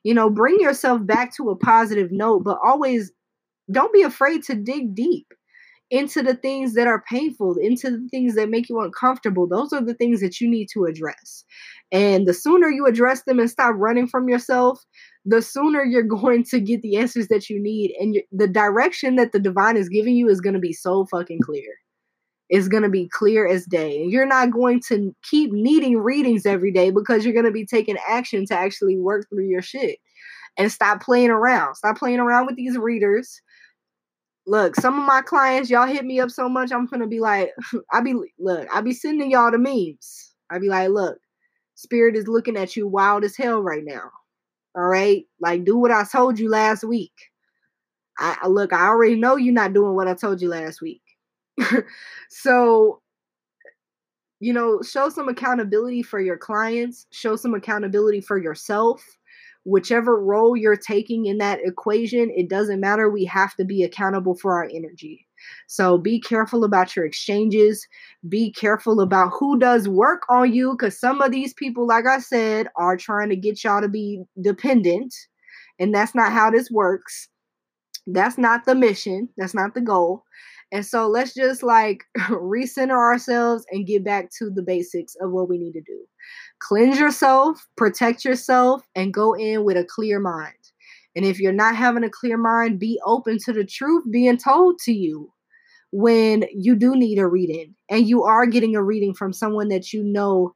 You 0.02 0.14
know, 0.14 0.28
bring 0.28 0.58
yourself 0.60 1.06
back 1.06 1.34
to 1.36 1.50
a 1.50 1.56
positive 1.56 2.10
note, 2.10 2.44
but 2.44 2.58
always 2.64 3.12
don't 3.70 3.92
be 3.92 4.02
afraid 4.02 4.42
to 4.44 4.54
dig 4.54 4.94
deep 4.94 5.26
into 5.90 6.22
the 6.22 6.34
things 6.34 6.74
that 6.74 6.86
are 6.86 7.04
painful, 7.08 7.56
into 7.60 7.90
the 7.90 8.08
things 8.10 8.34
that 8.34 8.48
make 8.48 8.68
you 8.68 8.80
uncomfortable. 8.80 9.46
Those 9.46 9.72
are 9.72 9.84
the 9.84 9.94
things 9.94 10.20
that 10.20 10.40
you 10.40 10.48
need 10.48 10.68
to 10.72 10.86
address. 10.86 11.44
And 11.92 12.26
the 12.26 12.32
sooner 12.32 12.68
you 12.68 12.86
address 12.86 13.22
them 13.24 13.38
and 13.38 13.50
stop 13.50 13.74
running 13.76 14.08
from 14.08 14.28
yourself, 14.28 14.82
the 15.24 15.42
sooner 15.42 15.84
you're 15.84 16.02
going 16.02 16.44
to 16.44 16.58
get 16.58 16.82
the 16.82 16.96
answers 16.96 17.28
that 17.28 17.48
you 17.48 17.62
need. 17.62 17.94
And 18.00 18.18
the 18.32 18.48
direction 18.48 19.16
that 19.16 19.32
the 19.32 19.38
divine 19.38 19.76
is 19.76 19.88
giving 19.88 20.16
you 20.16 20.28
is 20.28 20.40
going 20.40 20.54
to 20.54 20.60
be 20.60 20.72
so 20.72 21.06
fucking 21.06 21.40
clear. 21.42 21.68
It's 22.48 22.68
going 22.68 22.82
to 22.82 22.88
be 22.88 23.08
clear 23.08 23.46
as 23.46 23.64
day. 23.64 24.02
And 24.02 24.10
you're 24.10 24.26
not 24.26 24.50
going 24.50 24.80
to 24.88 25.14
keep 25.22 25.52
needing 25.52 25.98
readings 25.98 26.44
every 26.44 26.72
day 26.72 26.90
because 26.90 27.24
you're 27.24 27.32
going 27.32 27.46
to 27.46 27.52
be 27.52 27.64
taking 27.64 27.96
action 28.08 28.44
to 28.46 28.54
actually 28.54 28.98
work 28.98 29.26
through 29.28 29.46
your 29.46 29.62
shit. 29.62 29.98
And 30.58 30.70
stop 30.70 31.02
playing 31.02 31.30
around. 31.30 31.76
Stop 31.76 31.96
playing 31.96 32.18
around 32.18 32.46
with 32.46 32.56
these 32.56 32.76
readers 32.76 33.40
look, 34.46 34.74
some 34.76 34.98
of 34.98 35.06
my 35.06 35.22
clients, 35.22 35.70
y'all 35.70 35.86
hit 35.86 36.04
me 36.04 36.20
up 36.20 36.30
so 36.30 36.48
much, 36.48 36.72
I'm 36.72 36.86
gonna 36.86 37.06
be 37.06 37.20
like, 37.20 37.50
I 37.92 38.00
be 38.00 38.14
look, 38.38 38.68
I 38.74 38.80
be 38.80 38.92
sending 38.92 39.30
y'all 39.30 39.50
the 39.50 39.58
memes. 39.58 40.34
I 40.50 40.58
be 40.58 40.68
like, 40.68 40.90
look, 40.90 41.18
spirit 41.82 42.16
is 42.16 42.28
looking 42.28 42.56
at 42.56 42.76
you 42.76 42.86
wild 42.86 43.24
as 43.24 43.36
hell 43.36 43.62
right 43.62 43.84
now. 43.84 44.10
All 44.74 44.84
right, 44.84 45.24
like 45.40 45.64
do 45.64 45.76
what 45.76 45.90
I 45.90 46.04
told 46.04 46.38
you 46.38 46.48
last 46.48 46.84
week. 46.84 47.12
I 48.18 48.46
look, 48.46 48.72
I 48.72 48.86
already 48.86 49.16
know 49.16 49.36
you're 49.36 49.54
not 49.54 49.72
doing 49.72 49.94
what 49.94 50.08
I 50.08 50.14
told 50.14 50.40
you 50.40 50.48
last 50.48 50.80
week. 50.80 51.02
so, 52.30 53.00
you 54.40 54.52
know, 54.52 54.80
show 54.82 55.08
some 55.08 55.28
accountability 55.28 56.02
for 56.02 56.20
your 56.20 56.36
clients, 56.36 57.06
show 57.10 57.36
some 57.36 57.54
accountability 57.54 58.20
for 58.20 58.38
yourself 58.38 59.02
whichever 59.64 60.20
role 60.20 60.56
you're 60.56 60.76
taking 60.76 61.26
in 61.26 61.38
that 61.38 61.60
equation, 61.64 62.30
it 62.34 62.48
doesn't 62.48 62.80
matter. 62.80 63.08
We 63.08 63.24
have 63.26 63.54
to 63.56 63.64
be 63.64 63.82
accountable 63.82 64.34
for 64.34 64.54
our 64.54 64.68
energy. 64.72 65.26
So 65.66 65.98
be 65.98 66.20
careful 66.20 66.64
about 66.64 66.94
your 66.94 67.04
exchanges. 67.04 67.86
Be 68.28 68.52
careful 68.52 69.00
about 69.00 69.32
who 69.38 69.58
does 69.58 69.88
work 69.88 70.22
on 70.28 70.52
you 70.52 70.72
because 70.72 70.98
some 70.98 71.20
of 71.20 71.32
these 71.32 71.54
people, 71.54 71.86
like 71.86 72.06
I 72.06 72.18
said, 72.18 72.68
are 72.76 72.96
trying 72.96 73.28
to 73.30 73.36
get 73.36 73.64
y'all 73.64 73.80
to 73.80 73.88
be 73.88 74.22
dependent. 74.40 75.14
And 75.78 75.94
that's 75.94 76.14
not 76.14 76.32
how 76.32 76.50
this 76.50 76.70
works. 76.70 77.28
That's 78.06 78.38
not 78.38 78.64
the 78.64 78.74
mission. 78.74 79.28
That's 79.36 79.54
not 79.54 79.74
the 79.74 79.80
goal. 79.80 80.24
And 80.72 80.84
so 80.86 81.06
let's 81.06 81.34
just 81.34 81.62
like 81.62 82.04
recenter 82.30 82.96
ourselves 82.96 83.64
and 83.70 83.86
get 83.86 84.04
back 84.04 84.30
to 84.38 84.50
the 84.50 84.62
basics 84.62 85.14
of 85.20 85.30
what 85.30 85.48
we 85.48 85.58
need 85.58 85.72
to 85.72 85.82
do. 85.82 86.00
Cleanse 86.60 86.98
yourself, 86.98 87.66
protect 87.76 88.24
yourself, 88.24 88.82
and 88.94 89.12
go 89.12 89.34
in 89.34 89.64
with 89.64 89.76
a 89.76 89.84
clear 89.84 90.18
mind. 90.18 90.54
And 91.14 91.24
if 91.24 91.38
you're 91.40 91.52
not 91.52 91.76
having 91.76 92.04
a 92.04 92.10
clear 92.10 92.36
mind, 92.36 92.78
be 92.78 93.00
open 93.04 93.38
to 93.44 93.52
the 93.52 93.64
truth 93.64 94.04
being 94.10 94.38
told 94.38 94.78
to 94.84 94.92
you 94.92 95.32
when 95.92 96.44
you 96.54 96.74
do 96.74 96.96
need 96.96 97.18
a 97.18 97.26
reading 97.26 97.74
and 97.90 98.08
you 98.08 98.24
are 98.24 98.46
getting 98.46 98.74
a 98.74 98.82
reading 98.82 99.14
from 99.14 99.32
someone 99.32 99.68
that 99.68 99.92
you 99.92 100.02
know 100.02 100.54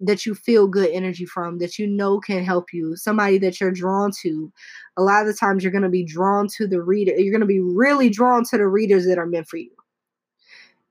that 0.00 0.26
you 0.26 0.34
feel 0.34 0.66
good 0.66 0.90
energy 0.90 1.24
from, 1.24 1.58
that 1.58 1.78
you 1.78 1.86
know 1.86 2.20
can 2.20 2.44
help 2.44 2.72
you, 2.72 2.96
somebody 2.96 3.38
that 3.38 3.60
you're 3.60 3.70
drawn 3.70 4.10
to. 4.22 4.52
A 4.96 5.02
lot 5.02 5.22
of 5.22 5.26
the 5.26 5.34
times 5.34 5.62
you're 5.62 5.72
going 5.72 5.82
to 5.82 5.88
be 5.88 6.04
drawn 6.04 6.48
to 6.56 6.66
the 6.66 6.82
reader. 6.82 7.12
You're 7.16 7.32
going 7.32 7.40
to 7.40 7.46
be 7.46 7.60
really 7.60 8.10
drawn 8.10 8.44
to 8.50 8.58
the 8.58 8.66
readers 8.66 9.06
that 9.06 9.18
are 9.18 9.26
meant 9.26 9.48
for 9.48 9.56
you. 9.56 9.70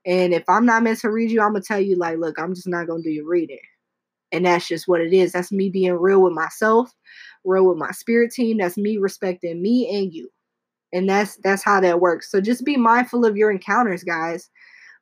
And 0.06 0.34
if 0.34 0.44
I'm 0.48 0.66
not 0.66 0.82
meant 0.82 0.98
to 1.00 1.10
read 1.10 1.30
you, 1.30 1.40
I'm 1.40 1.52
going 1.52 1.62
to 1.62 1.66
tell 1.66 1.80
you, 1.80 1.96
like, 1.96 2.18
look, 2.18 2.38
I'm 2.38 2.54
just 2.54 2.68
not 2.68 2.86
going 2.86 3.02
to 3.02 3.08
do 3.08 3.12
your 3.14 3.28
reading. 3.28 3.60
And 4.32 4.46
that's 4.46 4.66
just 4.66 4.88
what 4.88 5.00
it 5.00 5.12
is. 5.12 5.32
That's 5.32 5.52
me 5.52 5.70
being 5.70 5.92
real 5.92 6.22
with 6.22 6.32
myself, 6.32 6.90
real 7.44 7.66
with 7.66 7.78
my 7.78 7.90
spirit 7.92 8.32
team. 8.32 8.58
That's 8.58 8.76
me 8.76 8.96
respecting 8.96 9.62
me 9.62 9.88
and 9.94 10.12
you. 10.12 10.30
And 10.92 11.08
that's 11.08 11.36
that's 11.42 11.64
how 11.64 11.80
that 11.80 12.00
works. 12.00 12.30
So 12.30 12.40
just 12.40 12.64
be 12.64 12.76
mindful 12.76 13.24
of 13.24 13.36
your 13.36 13.50
encounters, 13.50 14.04
guys. 14.04 14.48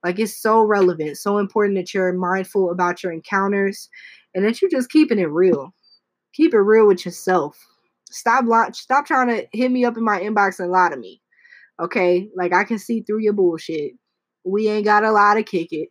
Like 0.05 0.19
it's 0.19 0.41
so 0.41 0.63
relevant, 0.63 1.19
so 1.19 1.39
important 1.39 1.77
that 1.77 1.95
you're 1.95 2.13
mindful 2.13 2.71
about 2.71 3.03
your 3.03 3.13
encounters 3.13 3.89
and 4.35 4.45
that 4.45 4.61
you're 4.61 4.71
just 4.71 4.91
keeping 4.91 5.19
it 5.19 5.31
real. 5.31 5.75
Keep 6.35 6.55
it 6.55 6.61
real 6.61 6.87
with 6.87 7.05
yourself. 7.05 7.59
Stop 8.11 8.45
stop 8.75 9.07
trying 9.07 9.29
to 9.29 9.47
hit 9.53 9.71
me 9.71 9.85
up 9.85 9.97
in 9.97 10.05
my 10.05 10.21
inbox 10.21 10.59
and 10.59 10.73
lie 10.73 10.89
to 10.89 10.97
me. 10.97 11.21
Okay? 11.81 12.29
Like 12.37 12.53
I 12.53 12.65
can 12.65 12.79
see 12.79 13.03
through 13.03 13.21
your 13.21 13.33
bullshit. 13.33 13.93
We 14.45 14.69
ain't 14.69 14.85
got 14.85 15.05
a 15.05 15.13
lot 15.13 15.35
to 15.35 15.43
kick 15.43 15.69
it. 15.73 15.89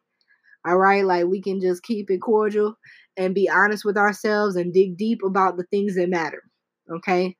All 0.65 0.77
right, 0.77 1.03
like 1.03 1.25
we 1.25 1.41
can 1.41 1.59
just 1.59 1.81
keep 1.81 2.11
it 2.11 2.19
cordial 2.19 2.75
and 3.17 3.35
be 3.35 3.49
honest 3.49 3.85
with 3.85 3.97
ourselves 3.97 4.55
and 4.55 4.73
dig 4.73 4.97
deep 4.97 5.19
about 5.25 5.57
the 5.57 5.63
things 5.65 5.95
that 5.95 6.09
matter. 6.09 6.43
Okay. 6.91 7.35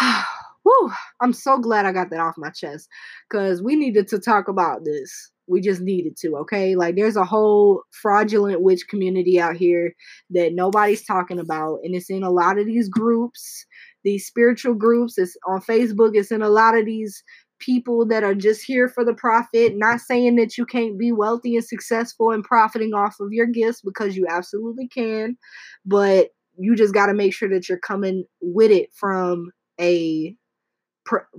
Whew, 0.62 0.92
I'm 1.20 1.32
so 1.32 1.58
glad 1.58 1.86
I 1.86 1.92
got 1.92 2.10
that 2.10 2.20
off 2.20 2.34
my 2.36 2.50
chest 2.50 2.88
because 3.28 3.62
we 3.62 3.76
needed 3.76 4.08
to 4.08 4.18
talk 4.18 4.48
about 4.48 4.84
this. 4.84 5.30
We 5.46 5.60
just 5.60 5.80
needed 5.80 6.16
to, 6.18 6.36
okay? 6.36 6.76
Like, 6.76 6.94
there's 6.94 7.16
a 7.16 7.24
whole 7.24 7.82
fraudulent 7.90 8.62
witch 8.62 8.86
community 8.88 9.40
out 9.40 9.56
here 9.56 9.94
that 10.30 10.52
nobody's 10.54 11.04
talking 11.04 11.40
about, 11.40 11.80
and 11.82 11.94
it's 11.94 12.10
in 12.10 12.22
a 12.22 12.30
lot 12.30 12.58
of 12.58 12.66
these 12.66 12.88
groups, 12.88 13.66
these 14.04 14.26
spiritual 14.26 14.74
groups. 14.74 15.18
It's 15.18 15.36
on 15.48 15.60
Facebook, 15.60 16.14
it's 16.14 16.30
in 16.30 16.42
a 16.42 16.48
lot 16.48 16.78
of 16.78 16.84
these 16.84 17.24
people 17.60 18.06
that 18.06 18.24
are 18.24 18.34
just 18.34 18.64
here 18.64 18.88
for 18.88 19.04
the 19.04 19.14
profit, 19.14 19.74
not 19.76 20.00
saying 20.00 20.36
that 20.36 20.58
you 20.58 20.66
can't 20.66 20.98
be 20.98 21.12
wealthy 21.12 21.56
and 21.56 21.64
successful 21.64 22.30
and 22.30 22.42
profiting 22.42 22.92
off 22.94 23.16
of 23.20 23.32
your 23.32 23.46
gifts 23.46 23.80
because 23.82 24.16
you 24.16 24.26
absolutely 24.28 24.88
can, 24.88 25.36
but 25.84 26.30
you 26.58 26.74
just 26.74 26.94
got 26.94 27.06
to 27.06 27.14
make 27.14 27.32
sure 27.32 27.48
that 27.48 27.68
you're 27.68 27.78
coming 27.78 28.24
with 28.40 28.70
it 28.70 28.90
from 28.94 29.50
a 29.80 30.34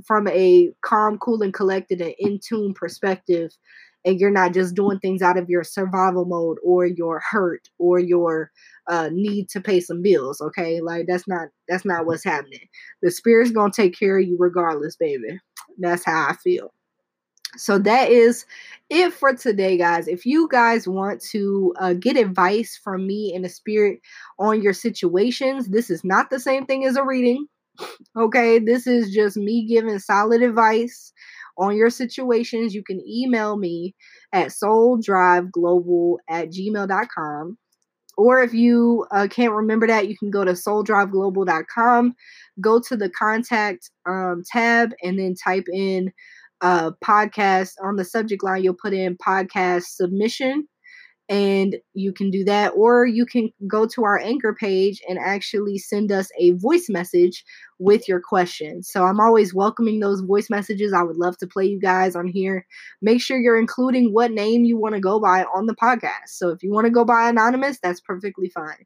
from 0.06 0.28
a 0.28 0.70
calm, 0.84 1.18
cool, 1.18 1.42
and 1.42 1.54
collected 1.54 2.02
and 2.02 2.14
in 2.20 2.40
tune 2.46 2.74
perspective, 2.74 3.52
and 4.06 4.20
you're 4.20 4.32
not 4.32 4.54
just 4.54 4.76
doing 4.76 4.99
things 4.99 5.22
out 5.22 5.38
of 5.38 5.49
your 5.49 5.64
survival 5.64 6.26
mode 6.26 6.58
or 6.64 6.86
your 6.86 7.22
hurt 7.30 7.70
or 7.78 7.99
your 7.99 8.52
uh, 8.88 9.10
need 9.12 9.49
to 9.49 9.62
pay 9.62 9.80
some 9.80 10.02
bills. 10.02 10.41
Okay, 10.41 10.82
like 10.82 11.06
that's 11.08 11.28
not 11.28 11.49
that's 11.68 11.86
not 11.86 12.06
what's 12.06 12.24
happening. 12.24 12.68
The 13.02 13.12
spirit's 13.12 13.52
gonna 13.52 13.72
take 13.72 13.97
care 13.97 14.20
of 14.20 14.28
you 14.28 14.38
regardless, 14.39 14.95
baby. 14.95 15.39
That's 15.78 16.06
how 16.06 16.28
I 16.30 16.36
feel. 16.43 16.74
So 17.58 17.78
that 17.80 18.10
is 18.10 18.45
it 18.89 19.14
for 19.14 19.34
today, 19.34 19.78
guys. 19.78 20.08
If 20.08 20.26
you 20.26 20.47
guys 20.49 20.88
want 20.88 21.22
to 21.32 21.74
uh, 21.80 21.93
get 21.93 22.16
advice 22.16 22.80
from 22.82 23.06
me 23.06 23.34
in 23.34 23.41
the 23.41 23.49
spirit 23.49 23.99
on 24.39 24.62
your 24.62 24.74
situations, 24.74 25.68
this 25.68 25.89
is 25.89 26.04
not 26.04 26.30
the 26.30 26.39
same 26.39 26.66
thing 26.66 26.86
as 26.86 26.95
a 26.95 27.04
reading. 27.04 27.47
Okay, 28.16 28.60
this 28.60 28.88
is 28.88 29.14
just 29.14 29.38
me 29.38 29.66
giving 29.66 29.97
solid 29.99 30.41
advice 30.41 31.14
on 31.58 31.76
your 31.76 31.89
situations. 31.89 32.74
You 32.74 32.84
can 32.84 33.02
email 33.08 33.58
me 33.58 33.95
at 34.34 34.49
souldriveglobal 34.49 36.18
at 36.30 36.49
gmail.com. 36.49 37.58
Or 38.18 38.41
if 38.41 38.54
you 38.54 39.06
uh, 39.12 39.28
can't 39.30 39.54
remember 39.54 39.88
that, 39.88 40.08
you 40.08 40.18
can 40.18 40.32
go 40.32 40.43
to 40.43 40.52
souldriveglobal.com, 40.52 42.14
go 42.60 42.80
to 42.88 42.97
the 42.97 43.10
contact 43.10 43.89
um, 44.08 44.43
tab, 44.52 44.91
and 45.02 45.18
then 45.18 45.34
type 45.34 45.66
in 45.74 46.12
uh, 46.62 46.91
podcast 47.04 47.72
on 47.84 47.95
the 47.95 48.06
subject 48.06 48.43
line. 48.43 48.64
You'll 48.64 48.76
put 48.80 48.93
in 48.93 49.18
podcast 49.18 49.84
submission 49.95 50.68
and 51.30 51.78
you 51.94 52.12
can 52.12 52.30
do 52.30 52.44
that 52.44 52.74
or 52.76 53.06
you 53.06 53.26
can 53.26 53.50
go 53.68 53.86
to 53.88 54.04
our 54.04 54.20
anchor 54.20 54.54
page 54.54 55.02
and 55.08 55.18
actually 55.20 55.78
send 55.78 56.12
us 56.12 56.30
a 56.40 56.52
voice 56.52 56.88
message 56.90 57.44
with 57.80 58.08
your 58.08 58.20
question 58.20 58.84
so 58.84 59.04
i'm 59.06 59.20
always 59.20 59.54
welcoming 59.54 60.00
those 60.00 60.22
voice 60.22 60.50
messages. 60.50 60.94
I 60.94 61.04
would 61.04 61.18
love 61.18 61.38
to 61.38 61.48
play 61.48 61.66
you 61.66 61.80
guys 61.80 62.16
on 62.16 62.28
here. 62.28 62.66
Make 63.02 63.22
sure 63.22 63.38
you're 63.40 63.60
including 63.60 64.14
what 64.14 64.32
name 64.32 64.66
you 64.66 64.78
want 64.78 64.96
to 64.96 65.02
go 65.02 65.20
by 65.20 65.44
on 65.56 65.66
the 65.66 65.76
podcast. 65.76 66.28
So 66.30 66.50
if 66.50 66.62
you 66.64 66.72
want 66.72 66.86
to 66.86 66.92
go 66.92 67.06
by 67.06 67.30
anonymous 67.30 67.80
that's 67.82 68.02
perfectly 68.02 68.50
fine. 68.50 68.86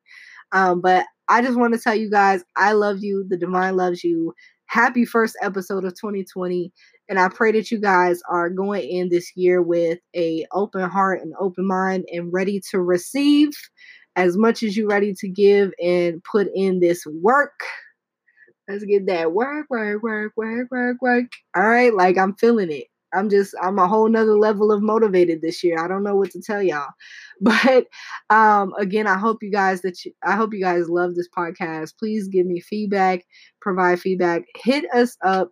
Um, 0.51 0.81
but 0.81 1.05
i 1.27 1.41
just 1.41 1.57
want 1.57 1.73
to 1.73 1.79
tell 1.79 1.95
you 1.95 2.09
guys 2.09 2.43
i 2.55 2.73
love 2.73 2.99
you. 3.01 3.25
The 3.27 3.37
divine 3.37 3.75
loves 3.75 4.03
you. 4.03 4.33
Happy 4.67 5.05
first 5.05 5.35
episode 5.41 5.85
of 5.85 5.93
2020 5.93 6.71
and 7.07 7.19
I 7.19 7.29
pray 7.29 7.51
that 7.51 7.71
you 7.71 7.79
guys 7.79 8.21
are 8.29 8.49
going 8.49 8.89
in 8.89 9.09
this 9.09 9.31
year 9.35 9.61
with 9.61 9.99
a 10.15 10.45
open 10.51 10.89
heart 10.89 11.21
and 11.21 11.33
open 11.39 11.67
mind 11.67 12.05
and 12.11 12.33
ready 12.33 12.61
to 12.71 12.81
receive 12.81 13.51
as 14.15 14.37
much 14.37 14.63
as 14.63 14.75
you're 14.75 14.87
ready 14.87 15.13
to 15.13 15.27
give 15.27 15.71
and 15.81 16.23
put 16.23 16.47
in 16.55 16.79
this 16.79 17.05
work. 17.21 17.59
Let's 18.67 18.83
get 18.85 19.05
that 19.07 19.33
work, 19.33 19.67
work, 19.69 20.01
work, 20.01 20.33
work, 20.35 20.67
work, 20.71 20.97
work. 21.01 21.25
All 21.55 21.67
right, 21.67 21.93
like 21.93 22.17
I'm 22.17 22.33
feeling 22.35 22.71
it. 22.71 22.87
I'm 23.13 23.29
just 23.29 23.53
I'm 23.61 23.77
a 23.79 23.87
whole 23.87 24.09
nother 24.09 24.37
level 24.37 24.71
of 24.71 24.81
motivated 24.81 25.41
this 25.41 25.63
year. 25.63 25.77
I 25.79 25.87
don't 25.87 26.03
know 26.03 26.15
what 26.15 26.31
to 26.31 26.41
tell 26.41 26.61
y'all. 26.61 26.89
But 27.41 27.87
um 28.29 28.73
again, 28.79 29.07
I 29.07 29.17
hope 29.17 29.43
you 29.43 29.51
guys 29.51 29.81
that 29.81 30.03
you 30.05 30.13
I 30.23 30.35
hope 30.35 30.53
you 30.53 30.61
guys 30.61 30.89
love 30.89 31.15
this 31.15 31.27
podcast. 31.37 31.93
Please 31.99 32.27
give 32.29 32.45
me 32.45 32.61
feedback, 32.61 33.25
provide 33.61 33.99
feedback. 33.99 34.43
Hit 34.55 34.85
us 34.93 35.17
up 35.21 35.51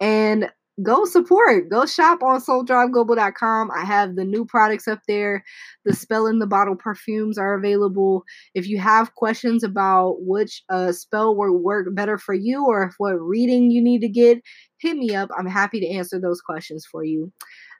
and 0.00 0.50
go 0.82 1.06
support 1.06 1.70
go 1.70 1.86
shop 1.86 2.22
on 2.22 2.38
souldriveglobal.com 2.38 3.70
i 3.70 3.82
have 3.82 4.14
the 4.14 4.24
new 4.24 4.44
products 4.44 4.86
up 4.86 5.00
there. 5.08 5.42
The 5.84 5.94
spell 5.94 6.26
in 6.26 6.38
the 6.38 6.46
bottle 6.46 6.76
perfumes 6.76 7.38
are 7.38 7.54
available. 7.54 8.24
If 8.54 8.68
you 8.68 8.78
have 8.78 9.14
questions 9.14 9.62
about 9.62 10.16
which 10.20 10.62
uh, 10.68 10.92
spell 10.92 11.36
will 11.36 11.56
work 11.56 11.94
better 11.94 12.18
for 12.18 12.34
you 12.34 12.64
or 12.66 12.84
if 12.84 12.94
what 12.98 13.14
reading 13.14 13.70
you 13.70 13.82
need 13.82 14.00
to 14.00 14.08
get 14.08 14.42
hit 14.78 14.96
me 14.96 15.14
up. 15.14 15.30
I'm 15.36 15.46
happy 15.46 15.80
to 15.80 15.88
answer 15.88 16.20
those 16.20 16.40
questions 16.40 16.86
for 16.90 17.04
you. 17.04 17.32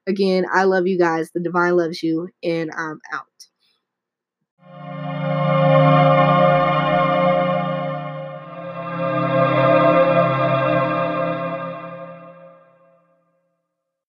Again 0.07 0.47
i 0.53 0.65
love 0.65 0.87
you 0.87 0.99
guys. 0.99 1.31
The 1.35 1.41
divine 1.41 1.77
loves 1.77 2.03
you 2.03 2.29
and 2.43 2.71
i'm 2.77 3.01
out 3.13 3.27